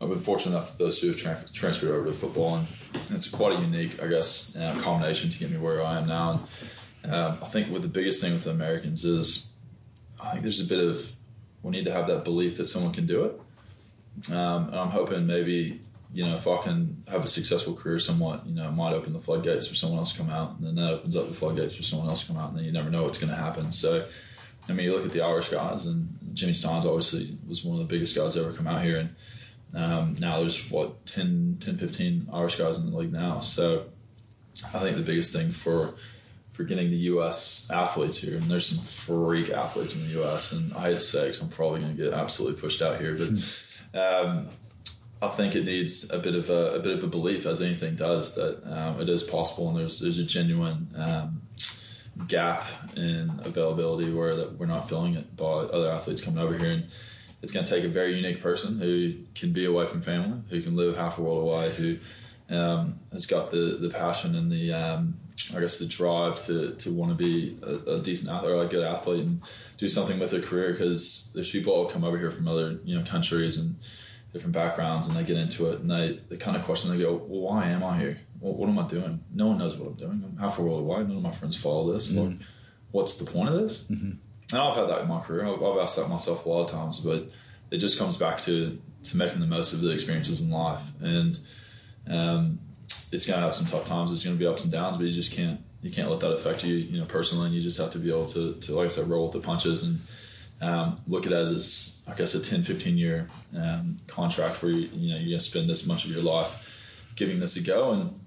I've 0.00 0.10
been 0.10 0.18
fortunate 0.18 0.52
enough 0.56 0.76
those 0.76 1.00
two 1.00 1.08
have 1.08 1.16
tran- 1.16 1.52
transferred 1.52 1.92
over 1.92 2.04
to 2.08 2.12
football, 2.12 2.56
and 2.56 2.66
it's 3.10 3.30
quite 3.30 3.58
a 3.58 3.60
unique, 3.60 4.02
I 4.02 4.06
guess, 4.08 4.54
uh, 4.54 4.78
combination 4.80 5.30
to 5.30 5.38
get 5.38 5.50
me 5.50 5.56
where 5.56 5.82
I 5.82 5.98
am 5.98 6.06
now. 6.06 6.42
And 7.02 7.14
Um, 7.14 7.38
I 7.42 7.46
think 7.46 7.70
what 7.70 7.80
the 7.82 7.88
biggest 7.88 8.20
thing 8.20 8.34
with 8.34 8.44
the 8.44 8.50
Americans 8.50 9.04
is, 9.04 9.54
I 10.22 10.32
think 10.32 10.42
there's 10.42 10.60
a 10.60 10.66
bit 10.66 10.84
of 10.84 11.12
we 11.66 11.72
need 11.72 11.84
to 11.84 11.92
have 11.92 12.06
that 12.06 12.22
belief 12.22 12.58
that 12.58 12.66
someone 12.66 12.92
can 12.92 13.06
do 13.06 13.24
it. 13.24 14.32
Um, 14.32 14.68
and 14.68 14.76
I'm 14.76 14.90
hoping 14.90 15.26
maybe 15.26 15.80
you 16.14 16.24
know 16.24 16.36
if 16.36 16.46
I 16.46 16.58
can 16.62 17.02
have 17.08 17.24
a 17.24 17.26
successful 17.26 17.74
career, 17.74 17.98
somewhat 17.98 18.46
you 18.46 18.54
know 18.54 18.70
might 18.70 18.92
open 18.92 19.12
the 19.12 19.18
floodgates 19.18 19.66
for 19.66 19.74
someone 19.74 19.98
else 19.98 20.12
to 20.12 20.18
come 20.18 20.30
out, 20.30 20.56
and 20.56 20.64
then 20.66 20.76
that 20.76 20.94
opens 20.94 21.16
up 21.16 21.28
the 21.28 21.34
floodgates 21.34 21.74
for 21.74 21.82
someone 21.82 22.08
else 22.08 22.20
to 22.22 22.28
come 22.28 22.36
out, 22.36 22.50
and 22.50 22.58
then 22.58 22.64
you 22.64 22.72
never 22.72 22.88
know 22.88 23.02
what's 23.02 23.18
going 23.18 23.30
to 23.30 23.36
happen. 23.36 23.72
So. 23.72 24.06
I 24.68 24.72
mean, 24.72 24.86
you 24.86 24.96
look 24.96 25.06
at 25.06 25.12
the 25.12 25.20
Irish 25.20 25.50
guys, 25.50 25.86
and 25.86 26.18
Jimmy 26.34 26.50
Stynes 26.50 26.84
obviously 26.84 27.38
was 27.46 27.64
one 27.64 27.80
of 27.80 27.86
the 27.86 27.94
biggest 27.94 28.16
guys 28.16 28.34
to 28.34 28.40
ever 28.40 28.52
come 28.52 28.66
out 28.66 28.82
here. 28.82 28.98
And 28.98 29.80
um, 29.80 30.16
now 30.18 30.40
there's, 30.40 30.68
what, 30.72 31.06
10, 31.06 31.58
10, 31.60 31.78
15 31.78 32.30
Irish 32.32 32.56
guys 32.56 32.76
in 32.76 32.90
the 32.90 32.98
league 32.98 33.12
now. 33.12 33.38
So 33.38 33.84
I 34.74 34.80
think 34.80 34.96
the 34.96 35.04
biggest 35.04 35.32
thing 35.32 35.52
for 35.52 35.94
for 36.56 36.64
getting 36.64 36.88
the 36.88 36.96
U.S. 36.96 37.68
athletes 37.70 38.16
here, 38.16 38.36
and 38.36 38.44
there's 38.44 38.66
some 38.66 38.82
freak 38.82 39.50
athletes 39.50 39.94
in 39.94 40.04
the 40.04 40.14
U.S., 40.20 40.52
and 40.52 40.72
I 40.72 40.88
hate 40.88 40.94
to 40.94 41.00
say 41.02 41.26
because 41.26 41.42
I'm 41.42 41.50
probably 41.50 41.82
going 41.82 41.94
to 41.94 42.02
get 42.02 42.14
absolutely 42.14 42.58
pushed 42.58 42.80
out 42.80 42.98
here, 42.98 43.14
but 43.14 43.28
um, 44.00 44.48
I 45.20 45.28
think 45.28 45.54
it 45.54 45.66
needs 45.66 46.10
a 46.10 46.18
bit 46.18 46.34
of 46.34 46.48
a, 46.48 46.76
a, 46.76 46.78
bit 46.78 46.94
of 46.94 47.04
a 47.04 47.08
belief, 47.08 47.44
as 47.44 47.60
anything 47.60 47.94
does, 47.94 48.34
that 48.36 48.64
um, 48.72 48.98
it 49.02 49.10
is 49.10 49.22
possible, 49.22 49.68
and 49.68 49.76
there's 49.76 50.00
there's 50.00 50.18
a 50.18 50.24
genuine 50.24 50.88
um, 50.96 51.42
gap 52.26 52.64
in 52.96 53.30
availability 53.44 54.10
where 54.10 54.34
that 54.34 54.58
we're 54.58 54.64
not 54.64 54.88
filling 54.88 55.14
it 55.14 55.36
by 55.36 55.44
other 55.44 55.90
athletes 55.92 56.22
coming 56.22 56.42
over 56.42 56.56
here. 56.56 56.70
And 56.70 56.86
it's 57.42 57.52
going 57.52 57.66
to 57.66 57.70
take 57.70 57.84
a 57.84 57.88
very 57.88 58.16
unique 58.16 58.42
person 58.42 58.80
who 58.80 59.12
can 59.34 59.52
be 59.52 59.66
away 59.66 59.86
from 59.86 60.00
family, 60.00 60.40
who 60.48 60.62
can 60.62 60.74
live 60.74 60.96
half 60.96 61.18
a 61.18 61.22
world 61.22 61.42
away, 61.42 61.70
who 61.72 61.98
um, 62.48 62.98
has 63.12 63.26
got 63.26 63.50
the, 63.50 63.76
the 63.78 63.90
passion 63.90 64.34
and 64.34 64.50
the 64.50 64.72
um, 64.72 65.18
I 65.54 65.60
guess 65.60 65.78
the 65.78 65.86
drive 65.86 66.42
to, 66.46 66.74
to 66.76 66.92
want 66.92 67.10
to 67.10 67.16
be 67.16 67.58
a, 67.62 67.96
a, 67.96 68.00
decent 68.00 68.30
athlete 68.30 68.52
or 68.52 68.64
a 68.64 68.66
good 68.66 68.82
athlete 68.82 69.20
and 69.20 69.42
do 69.76 69.88
something 69.88 70.18
with 70.18 70.30
their 70.30 70.40
career 70.40 70.72
because 70.72 71.30
there's 71.34 71.50
people 71.50 71.84
that 71.84 71.92
come 71.92 72.04
over 72.04 72.18
here 72.18 72.30
from 72.30 72.48
other 72.48 72.80
you 72.84 72.98
know 72.98 73.04
countries 73.04 73.58
and 73.58 73.76
different 74.32 74.54
backgrounds 74.54 75.06
and 75.06 75.16
they 75.16 75.24
get 75.24 75.36
into 75.36 75.70
it 75.70 75.80
and 75.80 75.90
they, 75.90 76.18
they 76.30 76.36
kind 76.36 76.56
of 76.56 76.64
question 76.64 76.90
they 76.90 77.02
go 77.02 77.14
well 77.14 77.40
why 77.42 77.68
am 77.68 77.84
I 77.84 77.98
here? 77.98 78.18
What, 78.40 78.56
what 78.56 78.68
am 78.68 78.78
I 78.78 78.86
doing? 78.86 79.24
No 79.32 79.48
one 79.48 79.58
knows 79.58 79.76
what 79.76 79.88
I'm 79.88 79.94
doing. 79.94 80.22
I'm 80.24 80.36
half 80.38 80.58
a 80.58 80.62
world 80.62 80.80
away 80.80 80.98
none 81.00 81.18
of 81.18 81.22
my 81.22 81.32
friends 81.32 81.56
follow 81.56 81.92
this. 81.92 82.12
Mm-hmm. 82.12 82.28
like 82.28 82.38
what's 82.92 83.18
the 83.18 83.30
point 83.30 83.50
of 83.50 83.56
this? 83.56 83.84
Mm-hmm. 83.84 84.12
and 84.52 84.60
I've 84.60 84.76
had 84.76 84.88
that 84.88 85.02
in 85.02 85.08
my 85.08 85.20
career. 85.20 85.46
I've, 85.46 85.62
I've 85.62 85.78
asked 85.78 85.96
that 85.96 86.08
myself 86.08 86.46
a 86.46 86.48
lot 86.48 86.64
of 86.64 86.70
times 86.70 87.00
but 87.00 87.28
it 87.70 87.78
just 87.78 87.98
comes 87.98 88.16
back 88.16 88.40
to 88.42 88.80
to 89.04 89.16
making 89.16 89.40
the 89.40 89.46
most 89.46 89.72
of 89.72 89.80
the 89.80 89.92
experiences 89.92 90.40
in 90.40 90.50
life. 90.50 90.82
And 91.00 91.38
um, 92.08 92.58
it's 93.12 93.26
going 93.26 93.38
to 93.38 93.44
have 93.44 93.54
some 93.54 93.66
tough 93.66 93.84
times. 93.84 94.12
It's 94.12 94.24
going 94.24 94.36
to 94.36 94.40
be 94.40 94.46
ups 94.46 94.64
and 94.64 94.72
downs, 94.72 94.96
but 94.96 95.06
you 95.06 95.12
just 95.12 95.32
can't 95.32 95.60
you 95.82 95.90
can't 95.90 96.10
let 96.10 96.20
that 96.20 96.32
affect 96.32 96.64
you, 96.64 96.74
you 96.74 96.98
know, 96.98 97.06
personally. 97.06 97.46
And 97.46 97.54
you 97.54 97.62
just 97.62 97.78
have 97.78 97.92
to 97.92 97.98
be 97.98 98.10
able 98.10 98.26
to, 98.26 98.54
to 98.54 98.74
like 98.74 98.86
I 98.86 98.88
said, 98.88 99.08
roll 99.08 99.24
with 99.24 99.32
the 99.32 99.40
punches 99.40 99.82
and 99.82 100.00
um, 100.60 101.00
look 101.06 101.26
at 101.26 101.32
it 101.32 101.36
as, 101.36 102.04
I 102.08 102.14
guess, 102.14 102.34
a 102.34 102.42
10, 102.42 102.62
15 102.62 102.98
year 102.98 103.28
um, 103.56 103.98
contract 104.06 104.62
where 104.62 104.72
you, 104.72 104.88
you 104.92 105.10
know 105.10 105.16
you're 105.16 105.28
going 105.28 105.38
to 105.38 105.40
spend 105.40 105.68
this 105.68 105.86
much 105.86 106.04
of 106.04 106.10
your 106.10 106.22
life 106.22 106.72
giving 107.14 107.38
this 107.40 107.56
a 107.56 107.62
go 107.62 107.92
and 107.92 108.20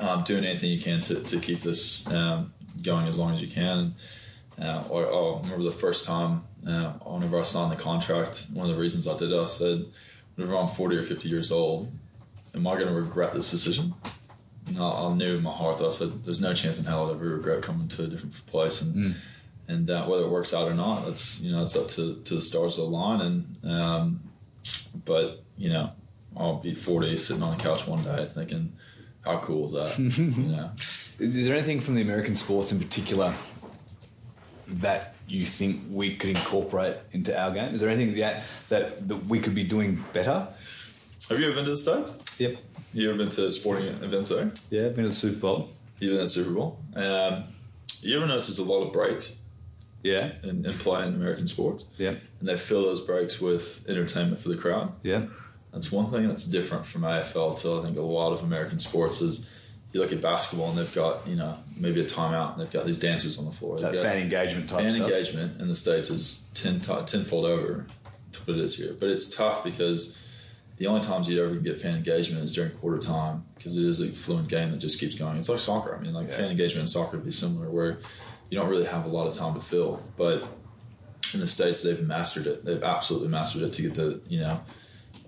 um, 0.00 0.22
doing 0.24 0.44
anything 0.44 0.70
you 0.70 0.80
can 0.80 1.00
to, 1.02 1.22
to 1.22 1.40
keep 1.40 1.60
this 1.60 2.10
um, 2.12 2.52
going 2.82 3.06
as 3.06 3.18
long 3.18 3.32
as 3.32 3.40
you 3.40 3.48
can. 3.48 3.94
Uh, 4.60 4.84
or, 4.90 5.06
or 5.06 5.38
I 5.38 5.40
remember 5.42 5.64
the 5.64 5.70
first 5.70 6.06
time 6.06 6.42
uh, 6.66 6.90
whenever 7.04 7.38
I 7.38 7.42
signed 7.42 7.72
the 7.72 7.76
contract, 7.76 8.46
one 8.52 8.68
of 8.68 8.74
the 8.74 8.80
reasons 8.80 9.06
I 9.06 9.16
did 9.16 9.30
it, 9.32 9.40
I 9.40 9.46
said, 9.46 9.86
whenever 10.34 10.56
I'm 10.56 10.68
40 10.68 10.96
or 10.96 11.02
50 11.02 11.28
years 11.28 11.52
old, 11.52 11.90
am 12.54 12.66
I 12.66 12.74
going 12.74 12.88
to 12.88 12.94
regret 12.94 13.34
this 13.34 13.50
decision? 13.50 13.94
I, 14.76 15.06
I, 15.06 15.14
knew 15.14 15.36
in 15.36 15.42
my 15.42 15.52
heart 15.52 15.78
that 15.78 15.86
I 15.86 15.90
said, 15.90 16.24
there's 16.24 16.40
no 16.40 16.54
chance 16.54 16.78
in 16.78 16.84
hell 16.84 17.06
I'll 17.06 17.14
ever 17.14 17.36
regret 17.36 17.62
coming 17.62 17.88
to 17.88 18.04
a 18.04 18.06
different 18.06 18.46
place. 18.46 18.82
And 18.82 18.94
mm. 18.94 19.14
and 19.68 19.90
uh, 19.90 20.06
whether 20.06 20.24
it 20.24 20.30
works 20.30 20.52
out 20.52 20.68
or 20.68 20.74
not, 20.74 21.08
it's 21.08 21.40
you 21.40 21.52
know 21.52 21.62
it's 21.62 21.76
up 21.76 21.88
to, 21.88 22.20
to 22.22 22.34
the 22.34 22.42
stars 22.42 22.78
of 22.78 22.84
the 22.84 22.90
line. 22.90 23.20
And 23.20 23.70
um, 23.70 24.20
but 25.04 25.42
you 25.56 25.70
know, 25.70 25.92
I'll 26.36 26.56
be 26.56 26.74
40 26.74 27.16
sitting 27.16 27.42
on 27.42 27.56
the 27.56 27.62
couch 27.62 27.86
one 27.86 28.02
day 28.02 28.26
thinking, 28.26 28.72
how 29.22 29.38
cool 29.38 29.64
is 29.66 29.72
that? 29.72 29.98
you 30.18 30.42
know, 30.42 30.70
is 31.18 31.46
there 31.46 31.54
anything 31.54 31.80
from 31.80 31.94
the 31.94 32.02
American 32.02 32.36
sports 32.36 32.72
in 32.72 32.78
particular 32.78 33.34
that 34.68 35.14
you 35.26 35.44
think 35.44 35.82
we 35.90 36.16
could 36.16 36.30
incorporate 36.30 36.96
into 37.12 37.38
our 37.38 37.50
game? 37.50 37.74
Is 37.74 37.80
there 37.80 37.90
anything 37.90 38.14
that 38.16 38.42
that, 38.68 39.08
that 39.08 39.26
we 39.26 39.40
could 39.40 39.54
be 39.54 39.64
doing 39.64 40.02
better? 40.12 40.48
Have 41.28 41.38
you 41.38 41.46
ever 41.46 41.56
been 41.56 41.64
to 41.64 41.72
the 41.72 41.76
States? 41.76 42.18
Yep. 42.38 42.56
You 42.92 43.08
ever 43.08 43.18
been 43.18 43.30
to 43.30 43.50
sporting 43.50 43.86
events 43.86 44.30
there? 44.30 44.50
Yeah, 44.70 44.86
I've 44.86 44.94
been 44.94 45.04
to 45.04 45.10
the 45.10 45.14
Super 45.14 45.40
Bowl. 45.40 45.70
You've 45.98 46.10
been 46.10 46.18
to 46.18 46.24
the 46.24 46.26
Super 46.26 46.52
Bowl. 46.52 46.78
Um, 46.94 47.44
you 48.00 48.16
ever 48.16 48.26
notice 48.26 48.46
there's 48.46 48.58
a 48.58 48.64
lot 48.64 48.82
of 48.86 48.92
breaks? 48.92 49.38
Yeah. 50.02 50.32
In, 50.42 50.64
in 50.64 50.72
play 50.74 51.06
in 51.06 51.14
American 51.14 51.46
sports? 51.46 51.86
Yeah. 51.98 52.14
And 52.40 52.48
they 52.48 52.56
fill 52.56 52.82
those 52.82 53.00
breaks 53.00 53.40
with 53.40 53.84
entertainment 53.88 54.40
for 54.40 54.48
the 54.48 54.56
crowd? 54.56 54.92
Yeah. 55.02 55.26
That's 55.72 55.92
one 55.92 56.10
thing 56.10 56.26
that's 56.28 56.46
different 56.46 56.86
from 56.86 57.02
AFL 57.02 57.60
to 57.62 57.80
I 57.80 57.82
think 57.82 57.98
a 57.98 58.02
lot 58.02 58.32
of 58.32 58.42
American 58.42 58.78
sports 58.78 59.20
is 59.20 59.54
you 59.92 60.00
look 60.00 60.12
at 60.12 60.20
basketball 60.20 60.70
and 60.70 60.78
they've 60.78 60.94
got, 60.94 61.26
you 61.26 61.36
know, 61.36 61.56
maybe 61.76 62.00
a 62.00 62.04
timeout 62.04 62.52
and 62.52 62.60
they've 62.60 62.70
got 62.70 62.86
these 62.86 62.98
dancers 62.98 63.38
on 63.38 63.44
the 63.44 63.52
floor. 63.52 63.78
That 63.80 63.96
fan 63.96 64.18
engagement 64.18 64.68
type 64.68 64.80
stuff. 64.80 64.82
fan 64.82 64.92
stuff. 64.92 65.10
engagement 65.10 65.60
in 65.60 65.68
the 65.68 65.76
States 65.76 66.10
is 66.10 66.50
ten, 66.54 66.80
tenfold 66.80 67.46
over 67.46 67.86
to 68.32 68.40
what 68.40 68.56
it 68.56 68.64
is 68.64 68.76
here. 68.76 68.94
But 68.98 69.08
it's 69.10 69.34
tough 69.34 69.64
because 69.64 70.22
the 70.78 70.86
only 70.86 71.00
times 71.00 71.28
you'd 71.28 71.44
ever 71.44 71.54
get 71.56 71.80
fan 71.80 71.96
engagement 71.96 72.44
is 72.44 72.54
during 72.54 72.70
quarter 72.72 72.98
time 72.98 73.44
because 73.56 73.76
it 73.76 73.84
is 73.84 74.00
a 74.00 74.08
fluent 74.08 74.48
game 74.48 74.70
that 74.70 74.78
just 74.78 75.00
keeps 75.00 75.14
going. 75.14 75.36
It's 75.36 75.48
like 75.48 75.58
soccer. 75.58 75.94
I 75.94 76.00
mean, 76.00 76.14
like 76.14 76.28
yeah. 76.28 76.36
fan 76.36 76.50
engagement 76.50 76.82
in 76.82 76.86
soccer 76.86 77.16
would 77.16 77.26
be 77.26 77.32
similar, 77.32 77.68
where 77.68 77.98
you 78.48 78.58
don't 78.58 78.68
really 78.68 78.86
have 78.86 79.04
a 79.04 79.08
lot 79.08 79.26
of 79.26 79.34
time 79.34 79.54
to 79.54 79.60
fill. 79.60 80.02
But 80.16 80.46
in 81.34 81.40
the 81.40 81.46
states, 81.46 81.82
they've 81.82 82.06
mastered 82.06 82.46
it. 82.46 82.64
They've 82.64 82.82
absolutely 82.82 83.28
mastered 83.28 83.62
it 83.62 83.72
to 83.74 83.82
get 83.82 83.94
the 83.94 84.20
you 84.28 84.40
know 84.40 84.60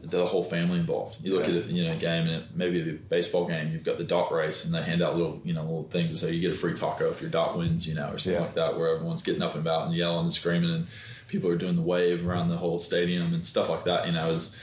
the 0.03 0.27
whole 0.27 0.45
family 0.45 0.79
involved. 0.79 1.17
You 1.23 1.35
look 1.35 1.47
yeah. 1.47 1.57
at 1.57 1.67
it, 1.67 1.67
you 1.67 1.85
know, 1.85 1.93
a 1.93 1.97
game 1.97 2.27
and 2.27 2.43
it, 2.43 2.45
maybe 2.55 2.81
a 2.81 2.93
baseball 2.95 3.47
game. 3.47 3.73
You've 3.73 3.85
got 3.85 3.99
the 3.99 4.05
dot 4.05 4.33
race, 4.33 4.65
and 4.65 4.75
they 4.75 4.83
hand 4.83 5.03
out 5.03 5.17
little, 5.17 5.41
you 5.45 5.53
know, 5.53 5.63
little 5.63 5.89
things 5.91 6.11
and 6.11 6.19
say 6.19 6.33
you 6.33 6.41
get 6.41 6.53
a 6.53 6.59
free 6.59 6.75
taco 6.75 7.11
if 7.11 7.21
your 7.21 7.31
dot 7.31 7.59
wins, 7.59 7.87
you 7.87 7.95
know, 7.95 8.11
or 8.11 8.19
something 8.19 8.33
yeah. 8.33 8.41
like 8.41 8.55
that, 8.55 8.79
where 8.79 8.95
everyone's 8.95 9.23
getting 9.23 9.43
up 9.43 9.55
and 9.55 9.61
about 9.61 9.87
and 9.87 9.95
yelling 9.95 10.25
and 10.25 10.33
screaming, 10.33 10.71
and 10.71 10.87
people 11.29 11.51
are 11.51 11.57
doing 11.57 11.77
the 11.77 11.83
wave 11.83 12.27
around 12.27 12.49
the 12.49 12.57
whole 12.57 12.79
stadium 12.79 13.35
and 13.35 13.45
stuff 13.45 13.69
like 13.69 13.85
that. 13.85 14.07
You 14.07 14.13
know, 14.13 14.27
is 14.29 14.57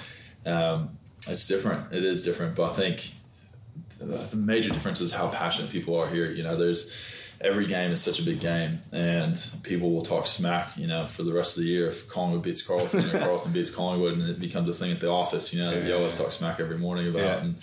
um, 0.48 0.98
it's 1.28 1.48
different. 1.48 1.94
It 1.94 2.04
is 2.04 2.24
different, 2.24 2.56
but 2.56 2.72
I 2.72 2.74
think 2.74 3.12
the 4.00 4.36
major 4.36 4.70
difference 4.70 5.02
is 5.02 5.14
how 5.14 5.30
passionate 5.30 5.72
people 5.72 6.00
are 6.00 6.08
here. 6.08 6.32
You 6.32 6.44
know, 6.44 6.56
there's 6.56 6.92
every 7.42 7.68
game 7.68 7.92
is 7.92 8.02
such 8.02 8.20
a 8.20 8.24
big 8.24 8.40
game, 8.40 8.80
and 8.92 9.38
people 9.64 9.92
will 9.92 10.02
talk 10.02 10.28
smack. 10.28 10.78
You 10.78 10.88
know, 10.88 11.06
for 11.06 11.24
the 11.24 11.34
rest 11.34 11.58
of 11.58 11.64
the 11.64 11.70
year, 11.70 11.88
if 11.88 12.08
Collingwood 12.08 12.44
beats 12.44 12.62
Carlton 12.62 13.06
or 13.06 13.20
Carlton 13.24 13.52
beats 13.52 13.70
Collingwood, 13.70 14.14
and 14.14 14.30
it 14.30 14.40
becomes 14.40 14.70
a 14.70 14.74
thing 14.74 14.92
at 14.92 15.00
the 15.00 15.10
office. 15.10 15.54
You 15.54 15.64
know, 15.64 15.74
yeah, 15.74 15.88
you 15.88 15.96
always 15.96 16.18
yeah. 16.18 16.26
talk 16.26 16.34
smack 16.34 16.60
every 16.60 16.78
morning 16.78 17.08
about. 17.08 17.22
Yeah. 17.22 17.44
And, 17.44 17.56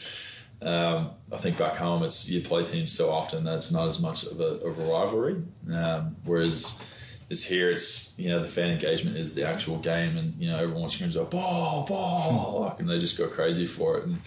um, 0.63 1.11
I 1.31 1.37
think 1.37 1.59
back 1.59 1.77
home, 1.77 2.03
it's 2.03 2.31
you 2.31 2.41
play 2.41 2.65
teams 2.65 2.91
so 2.91 3.11
often 3.11 3.45
that 3.45 3.57
it's 3.57 3.73
not 3.73 3.89
as 3.89 4.01
much 4.01 4.25
of 4.25 4.41
a, 4.41 4.61
of 4.65 4.79
a 4.79 4.83
rivalry. 4.83 5.43
Um, 5.73 6.17
whereas 6.25 6.83
is 7.31 7.45
here. 7.45 7.71
It's 7.71 8.19
you 8.19 8.31
know 8.31 8.41
the 8.41 8.49
fan 8.49 8.71
engagement 8.71 9.17
is 9.17 9.35
the 9.35 9.47
actual 9.47 9.79
game, 9.79 10.17
and 10.17 10.35
you 10.39 10.51
know 10.51 10.59
everyone 10.59 10.89
screams 10.89 11.17
out 11.17 11.31
ball, 11.31 11.87
ball, 11.87 12.63
like, 12.63 12.81
and 12.81 12.89
they 12.89 12.99
just 12.99 13.19
go 13.19 13.29
crazy 13.29 13.67
for 13.67 13.99
it, 13.99 14.05
and 14.07 14.19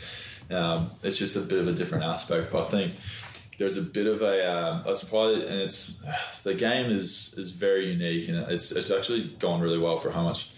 um, 0.51 0.91
it's 1.03 1.17
just 1.17 1.35
a 1.35 1.41
bit 1.41 1.59
of 1.59 1.67
a 1.67 1.73
different 1.73 2.03
aspect. 2.03 2.51
But 2.51 2.63
I 2.63 2.65
think 2.65 2.93
there's 3.57 3.77
a 3.77 3.81
bit 3.81 4.07
of 4.07 4.21
a 4.21 4.51
um, 4.51 4.83
that's 4.85 5.03
probably 5.03 5.45
and 5.45 5.61
it's 5.61 6.05
the 6.43 6.53
game 6.53 6.91
is 6.91 7.35
is 7.37 7.51
very 7.51 7.91
unique, 7.91 8.29
and 8.29 8.37
it's 8.51 8.71
it's 8.71 8.91
actually 8.91 9.35
gone 9.39 9.61
really 9.61 9.79
well 9.79 9.97
for 9.97 10.11
how 10.11 10.23
much 10.23 10.51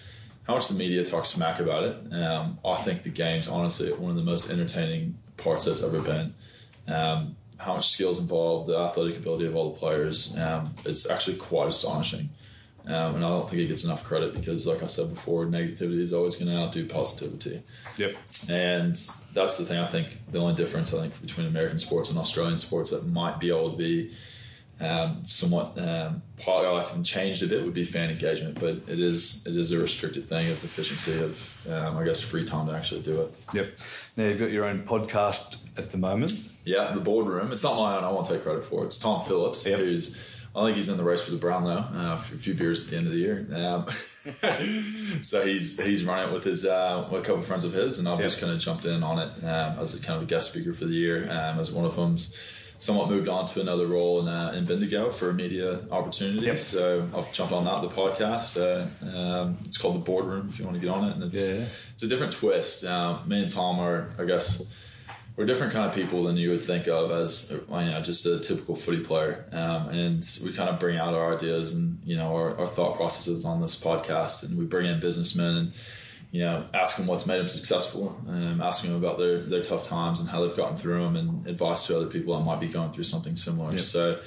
how 0.47 0.55
much 0.55 0.67
the 0.67 0.73
media 0.73 1.05
talks 1.05 1.29
smack 1.29 1.59
about 1.59 1.83
it. 1.83 2.13
Um, 2.13 2.59
I 2.65 2.75
think 2.75 3.03
the 3.03 3.09
game's 3.09 3.47
honestly 3.47 3.93
one 3.93 4.11
of 4.11 4.17
the 4.17 4.23
most 4.23 4.49
entertaining 4.49 5.17
parts 5.37 5.65
that's 5.65 5.83
ever 5.83 6.01
been. 6.01 6.33
Um, 6.87 7.35
how 7.59 7.75
much 7.75 7.89
skills 7.89 8.19
involved, 8.19 8.67
the 8.69 8.77
athletic 8.77 9.17
ability 9.17 9.45
of 9.45 9.55
all 9.55 9.71
the 9.71 9.77
players. 9.77 10.35
Um, 10.37 10.73
it's 10.85 11.09
actually 11.09 11.37
quite 11.37 11.67
astonishing. 11.67 12.29
Um, 12.85 13.15
and 13.15 13.25
I 13.25 13.29
don't 13.29 13.47
think 13.47 13.61
it 13.61 13.67
gets 13.67 13.83
enough 13.83 14.03
credit 14.03 14.33
because, 14.33 14.65
like 14.65 14.81
I 14.81 14.87
said 14.87 15.13
before, 15.13 15.45
negativity 15.45 15.99
is 15.99 16.13
always 16.13 16.37
going 16.37 16.49
to 16.49 16.57
outdo 16.57 16.87
positivity. 16.87 17.61
Yep. 17.97 18.15
And 18.49 18.95
that's 19.33 19.57
the 19.57 19.65
thing. 19.65 19.77
I 19.77 19.85
think 19.85 20.17
the 20.31 20.39
only 20.39 20.55
difference 20.55 20.93
I 20.93 21.01
think 21.01 21.21
between 21.21 21.45
American 21.45 21.77
sports 21.77 22.09
and 22.09 22.17
Australian 22.17 22.57
sports 22.57 22.89
that 22.91 23.05
might 23.05 23.39
be 23.39 23.49
able 23.49 23.71
to 23.71 23.77
be 23.77 24.11
um, 24.79 25.25
somewhat 25.25 25.77
um, 25.77 26.21
can 26.37 27.03
change 27.03 27.43
a 27.43 27.47
bit 27.47 27.63
would 27.63 27.73
be 27.73 27.85
fan 27.85 28.09
engagement, 28.09 28.59
but 28.59 28.75
it 28.87 28.99
is 28.99 29.45
it 29.45 29.55
is 29.55 29.71
a 29.71 29.79
restricted 29.79 30.29
thing 30.29 30.49
of 30.49 30.63
efficiency 30.63 31.21
of 31.21 31.67
um, 31.69 31.97
I 31.97 32.03
guess 32.03 32.21
free 32.21 32.45
time 32.45 32.67
to 32.67 32.73
actually 32.73 33.01
do 33.01 33.21
it. 33.21 33.29
Yep. 33.53 33.77
Now 34.17 34.25
you've 34.25 34.39
got 34.39 34.51
your 34.51 34.65
own 34.65 34.83
podcast 34.83 35.65
at 35.77 35.91
the 35.91 35.97
moment. 35.97 36.31
Yeah, 36.63 36.91
the 36.93 37.01
boardroom. 37.01 37.51
It's 37.51 37.63
not 37.63 37.75
my 37.75 37.97
own. 37.97 38.03
I 38.03 38.11
won't 38.11 38.27
take 38.27 38.43
credit 38.43 38.63
for 38.63 38.83
it. 38.83 38.87
It's 38.87 38.99
Tom 38.99 39.25
Phillips, 39.25 39.65
yep. 39.65 39.79
who's 39.79 40.39
I 40.55 40.65
think 40.65 40.77
he's 40.77 40.89
in 40.89 40.97
the 40.97 41.03
race 41.03 41.23
for 41.23 41.31
the 41.31 41.37
Brownlow. 41.37 41.85
Uh, 41.93 42.15
a 42.15 42.17
few 42.17 42.53
beers 42.53 42.83
at 42.83 42.89
the 42.89 42.97
end 42.97 43.05
of 43.05 43.13
the 43.13 43.19
year. 43.19 43.45
Um, 43.53 43.85
so 45.21 45.45
he's 45.45 45.81
he's 45.81 46.03
running 46.03 46.29
it 46.29 46.33
with 46.33 46.43
his 46.43 46.65
uh, 46.65 47.07
with 47.11 47.21
a 47.21 47.25
couple 47.25 47.41
of 47.41 47.45
friends 47.45 47.65
of 47.65 47.73
his, 47.73 47.99
and 47.99 48.07
I've 48.07 48.19
yep. 48.19 48.29
just 48.29 48.39
kind 48.39 48.51
of 48.51 48.59
jumped 48.59 48.85
in 48.85 49.03
on 49.03 49.19
it 49.19 49.43
um, 49.43 49.79
as 49.79 49.99
a 49.99 50.03
kind 50.03 50.17
of 50.17 50.23
a 50.23 50.25
guest 50.25 50.51
speaker 50.51 50.73
for 50.73 50.85
the 50.85 50.93
year. 50.93 51.23
Um, 51.23 51.59
as 51.59 51.71
one 51.71 51.85
of 51.85 51.95
them's 51.95 52.35
somewhat 52.79 53.09
moved 53.09 53.27
on 53.27 53.45
to 53.45 53.61
another 53.61 53.85
role 53.85 54.21
in, 54.21 54.27
uh, 54.27 54.53
in 54.55 54.65
Bendigo 54.65 55.09
for 55.11 55.31
media 55.33 55.79
opportunities. 55.91 56.43
Yep. 56.43 56.57
So 56.57 57.07
I've 57.15 57.31
jumped 57.33 57.53
on 57.53 57.65
that, 57.65 57.81
the 57.81 57.89
podcast. 57.89 58.57
Uh, 58.57 58.87
um, 59.17 59.57
it's 59.65 59.77
called 59.77 59.95
The 59.95 59.99
Boardroom 59.99 60.47
if 60.49 60.57
you 60.57 60.65
want 60.65 60.79
to 60.79 60.81
get 60.81 60.89
on 60.89 61.03
it. 61.07 61.15
And 61.15 61.23
it's, 61.31 61.47
Yeah. 61.47 61.65
it's 61.93 62.03
a 62.03 62.07
different 62.07 62.33
twist. 62.33 62.85
Um, 62.85 63.27
me 63.27 63.41
and 63.41 63.49
Tom 63.49 63.79
are, 63.79 64.09
I 64.17 64.23
guess, 64.23 64.65
we're 65.35 65.45
different 65.45 65.71
kind 65.71 65.85
of 65.89 65.93
people 65.93 66.23
than 66.23 66.35
you 66.37 66.49
would 66.51 66.63
think 66.63 66.87
of 66.87 67.11
as 67.11 67.51
you 67.51 67.67
know, 67.69 68.01
just 68.01 68.25
a 68.25 68.39
typical 68.39 68.75
footy 68.75 69.03
player. 69.03 69.45
Um, 69.51 69.89
and 69.89 70.39
we 70.43 70.51
kind 70.53 70.69
of 70.69 70.79
bring 70.79 70.97
out 70.97 71.13
our 71.13 71.35
ideas 71.35 71.75
and, 71.75 71.99
you 72.05 72.15
know, 72.17 72.33
our, 72.35 72.59
our 72.59 72.67
thought 72.67 72.95
processes 72.95 73.45
on 73.45 73.61
this 73.61 73.81
podcast. 73.81 74.43
And 74.43 74.57
we 74.57 74.65
bring 74.65 74.85
in 74.85 74.99
businessmen 74.99 75.55
and, 75.57 75.71
you 76.31 76.41
know, 76.41 76.63
ask 76.73 76.97
them 76.97 77.07
what's 77.07 77.25
made 77.25 77.39
them 77.39 77.47
successful, 77.47 78.15
um, 78.27 78.61
ask 78.61 78.83
them 78.83 78.95
about 78.95 79.17
their, 79.17 79.39
their 79.39 79.61
tough 79.63 79.83
times 79.85 80.19
and 80.21 80.29
how 80.29 80.43
they've 80.45 80.55
gotten 80.55 80.77
through 80.77 81.01
them 81.03 81.15
and 81.15 81.47
advice 81.47 81.87
to 81.87 81.97
other 81.97 82.05
people 82.05 82.37
that 82.37 82.43
might 82.43 82.59
be 82.59 82.67
going 82.67 82.91
through 82.91 83.03
something 83.05 83.35
similar. 83.35 83.71
Yep. 83.71 83.81
So 83.81 84.19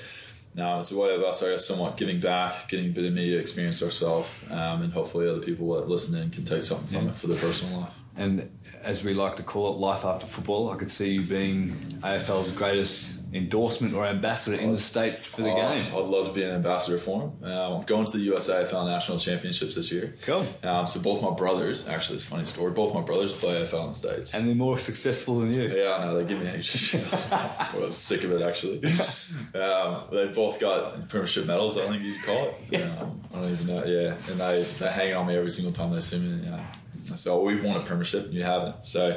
now 0.54 0.80
it's 0.80 0.90
a 0.90 0.98
way 0.98 1.14
of 1.14 1.22
us, 1.22 1.42
I 1.42 1.50
guess, 1.50 1.64
somewhat 1.64 1.96
giving 1.96 2.18
back, 2.18 2.68
getting 2.68 2.86
a 2.86 2.92
bit 2.92 3.04
of 3.04 3.12
media 3.12 3.38
experience 3.38 3.82
ourselves, 3.82 4.28
um, 4.50 4.82
and 4.82 4.92
hopefully 4.92 5.28
other 5.28 5.40
people 5.40 5.72
that 5.76 5.88
listen 5.88 6.20
in 6.20 6.28
can 6.30 6.44
take 6.44 6.64
something 6.64 6.88
from 6.88 7.04
Yeah. 7.06 7.10
it 7.12 7.16
for 7.16 7.28
their 7.28 7.38
personal 7.38 7.80
life. 7.80 7.94
And 8.16 8.50
as 8.82 9.04
we 9.04 9.14
like 9.14 9.36
to 9.36 9.42
call 9.42 9.72
it, 9.72 9.78
life 9.78 10.04
after 10.04 10.26
football, 10.26 10.70
I 10.70 10.76
could 10.76 10.90
see 10.90 11.12
you 11.12 11.22
being 11.22 11.70
AFL's 12.02 12.50
greatest 12.50 13.21
endorsement 13.34 13.94
or 13.94 14.04
ambassador 14.04 14.56
in 14.56 14.72
the 14.72 14.78
States 14.78 15.24
for 15.24 15.42
the 15.42 15.50
Oh, 15.50 15.56
game. 15.56 15.84
I'd 15.94 16.04
love 16.04 16.26
to 16.28 16.32
be 16.32 16.42
an 16.42 16.52
ambassador 16.52 16.98
for 16.98 17.22
him. 17.22 17.30
Um, 17.50 17.72
I'm 17.74 17.80
going 17.82 18.04
to 18.06 18.18
the 18.18 18.28
USAFL 18.28 18.86
National 18.86 19.18
Championships 19.18 19.74
this 19.74 19.90
year. 19.90 20.14
Cool. 20.22 20.44
Um, 20.62 20.86
so 20.86 21.00
both 21.00 21.22
my 21.22 21.30
brothers, 21.30 21.88
actually, 21.88 22.16
it's 22.16 22.24
a 22.26 22.28
funny 22.28 22.44
story. 22.44 22.72
Both 22.72 22.94
my 22.94 23.00
brothers 23.00 23.32
play 23.32 23.54
AFL 23.62 23.84
in 23.84 23.88
the 23.90 23.94
States. 23.94 24.34
And 24.34 24.46
they're 24.46 24.54
more 24.54 24.78
successful 24.78 25.40
than 25.40 25.52
you. 25.52 25.62
Yeah, 25.68 25.96
I 25.98 26.04
know 26.04 26.16
they 26.18 26.24
give 26.24 26.40
me 26.40 26.46
a 26.46 26.62
shit. 26.62 27.04
I'm 27.32 27.92
sick 27.92 28.24
of 28.24 28.32
it 28.32 28.42
actually. 28.42 28.82
Um, 29.54 30.04
they 30.12 30.28
both 30.28 30.60
got 30.60 31.08
premiership 31.08 31.46
medals. 31.46 31.78
I 31.78 31.82
think 31.82 32.02
you 32.02 32.14
could 32.14 32.24
call 32.24 32.54
it. 32.70 32.82
Um, 33.00 33.20
I 33.32 33.36
don't 33.40 33.50
even 33.52 33.66
know. 33.66 33.84
Yeah, 33.84 34.14
and 34.30 34.38
they 34.40 34.62
they 34.78 34.90
hang 34.90 35.14
on 35.14 35.26
me 35.26 35.36
every 35.36 35.50
single 35.50 35.72
time 35.72 35.90
they 35.92 36.00
see 36.00 36.18
me. 36.18 36.40
Yeah. 36.44 36.64
So 37.16 37.40
we've 37.42 37.64
won 37.64 37.76
a 37.80 37.84
premiership, 37.84 38.26
and 38.26 38.34
you 38.34 38.42
haven't. 38.42 38.84
So. 38.86 39.16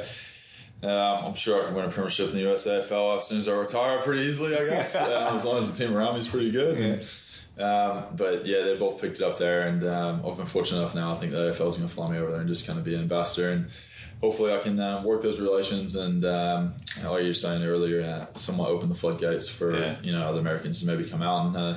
Um, 0.82 0.90
I'm 1.26 1.34
sure 1.34 1.62
I 1.62 1.66
can 1.66 1.74
win 1.74 1.84
a 1.86 1.88
premiership 1.90 2.28
in 2.30 2.36
the 2.36 2.42
USAFL 2.42 3.18
as 3.18 3.26
soon 3.26 3.38
as 3.38 3.48
I 3.48 3.52
retire 3.52 3.98
pretty 4.02 4.22
easily, 4.22 4.56
I 4.56 4.64
guess. 4.66 4.94
um, 4.96 5.34
as 5.34 5.44
long 5.44 5.58
as 5.58 5.72
the 5.76 5.84
team 5.84 5.96
around 5.96 6.14
me 6.14 6.20
is 6.20 6.28
pretty 6.28 6.50
good. 6.50 6.78
And, 6.78 7.62
um, 7.62 8.04
but 8.14 8.44
yeah, 8.46 8.62
they 8.64 8.76
both 8.76 9.00
picked 9.00 9.16
it 9.16 9.22
up 9.22 9.38
there, 9.38 9.62
and 9.62 9.84
um, 9.86 10.22
I've 10.26 10.36
been 10.36 10.46
fortunate 10.46 10.80
enough 10.80 10.94
now. 10.94 11.12
I 11.12 11.14
think 11.14 11.32
the 11.32 11.50
AFL 11.52 11.68
is 11.68 11.76
going 11.76 11.88
to 11.88 11.94
fly 11.94 12.10
me 12.10 12.18
over 12.18 12.30
there 12.30 12.40
and 12.40 12.48
just 12.48 12.66
kind 12.66 12.78
of 12.78 12.84
be 12.84 12.94
an 12.94 13.00
ambassador, 13.00 13.50
and 13.50 13.70
hopefully 14.20 14.52
I 14.52 14.58
can 14.58 14.78
uh, 14.78 15.02
work 15.02 15.22
those 15.22 15.40
relations 15.40 15.94
and, 15.96 16.24
um, 16.24 16.74
like 17.04 17.22
you 17.22 17.28
were 17.28 17.34
saying 17.34 17.62
earlier, 17.64 18.02
uh, 18.02 18.26
somewhat 18.34 18.68
open 18.70 18.88
the 18.88 18.94
floodgates 18.94 19.48
for 19.48 19.78
Yeah. 19.78 19.96
you 20.02 20.12
know 20.12 20.26
other 20.26 20.40
Americans 20.40 20.80
to 20.80 20.86
maybe 20.86 21.08
come 21.08 21.20
out 21.22 21.46
and 21.46 21.56
uh, 21.56 21.76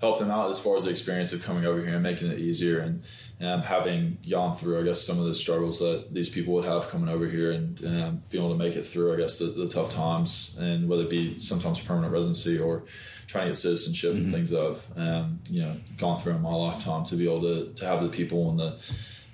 help 0.00 0.18
them 0.18 0.30
out 0.30 0.50
as 0.50 0.58
far 0.58 0.76
as 0.76 0.84
the 0.84 0.90
experience 0.90 1.32
of 1.32 1.42
coming 1.44 1.64
over 1.64 1.80
here 1.84 1.94
and 1.94 2.02
making 2.02 2.30
it 2.30 2.38
easier 2.38 2.78
and. 2.80 3.02
Um, 3.38 3.60
having 3.60 4.16
gone 4.28 4.56
through, 4.56 4.80
I 4.80 4.84
guess, 4.84 5.02
some 5.02 5.18
of 5.18 5.26
the 5.26 5.34
struggles 5.34 5.78
that 5.80 6.06
these 6.10 6.30
people 6.30 6.54
would 6.54 6.64
have 6.64 6.88
coming 6.88 7.10
over 7.10 7.28
here 7.28 7.52
and 7.52 7.78
um, 7.84 8.22
being 8.30 8.42
able 8.42 8.56
to 8.56 8.58
make 8.58 8.76
it 8.76 8.86
through, 8.86 9.12
I 9.12 9.18
guess, 9.18 9.38
the, 9.38 9.46
the 9.46 9.68
tough 9.68 9.92
times 9.92 10.56
and 10.58 10.88
whether 10.88 11.02
it 11.02 11.10
be 11.10 11.38
sometimes 11.38 11.78
permanent 11.78 12.14
residency 12.14 12.58
or 12.58 12.84
trying 13.26 13.44
to 13.44 13.50
get 13.50 13.56
citizenship 13.56 14.14
and 14.14 14.32
things 14.32 14.48
that 14.48 14.64
I've, 14.64 14.98
um, 14.98 15.40
you 15.50 15.60
know, 15.60 15.76
gone 15.98 16.18
through 16.18 16.32
in 16.32 16.40
my 16.40 16.54
lifetime 16.54 17.04
to 17.04 17.16
be 17.16 17.24
able 17.24 17.42
to, 17.42 17.74
to 17.74 17.84
have 17.84 18.02
the 18.02 18.08
people 18.08 18.48
and 18.50 18.58
the, 18.58 18.82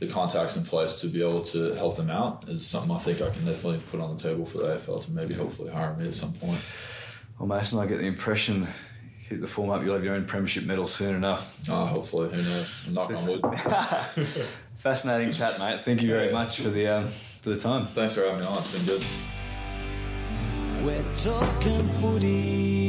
the 0.01 0.09
contacts 0.09 0.57
in 0.57 0.65
place 0.65 1.01
to 1.01 1.07
be 1.07 1.21
able 1.21 1.43
to 1.43 1.75
help 1.75 1.97
them 1.97 2.11
out 2.11 2.49
is 2.49 2.67
something 2.67 2.91
I 2.91 2.99
think 2.99 3.23
I 3.23 3.31
can 3.31 3.45
definitely 3.45 3.81
put 3.89 4.01
on 4.01 4.17
the 4.17 4.21
table 4.23 4.45
for 4.45 4.59
the 4.59 4.65
AFL 4.65 5.05
to 5.05 5.13
maybe 5.13 5.35
hopefully 5.35 5.71
hire 5.71 5.95
me 5.95 6.09
at 6.09 6.15
some 6.17 6.33
point. 6.33 6.61
Well, 7.39 7.47
Mason, 7.47 7.79
I 7.79 7.87
get 7.87 7.99
the 7.99 8.07
impression 8.07 8.67
keep 9.33 9.41
the 9.41 9.47
form 9.47 9.71
up, 9.71 9.83
you'll 9.83 9.95
have 9.95 10.05
your 10.05 10.15
own 10.15 10.25
premiership 10.27 10.65
medal 10.65 10.87
soon 10.87 11.15
enough. 11.15 11.69
Uh, 11.69 11.87
hopefully, 11.87 12.31
who 12.31 12.43
knows? 12.43 12.89
Knock 12.91 13.11
on 13.11 13.27
wood. 13.27 13.41
Fascinating 14.75 15.33
chat, 15.33 15.59
mate. 15.59 15.81
Thank 15.81 16.03
you 16.03 16.11
very 16.11 16.33
much 16.33 16.61
for 16.61 16.69
the 16.69 16.87
um, 16.87 17.09
for 17.41 17.51
the 17.51 17.59
time. 17.59 17.87
Thanks 17.87 18.15
for 18.15 18.23
having 18.23 18.41
me 18.41 18.47
on. 18.47 18.59
It's 18.59 18.73
been 18.73 18.85
good. 18.85 19.05
We're 20.85 21.15
talking 21.17 21.89
footy. 22.01 22.82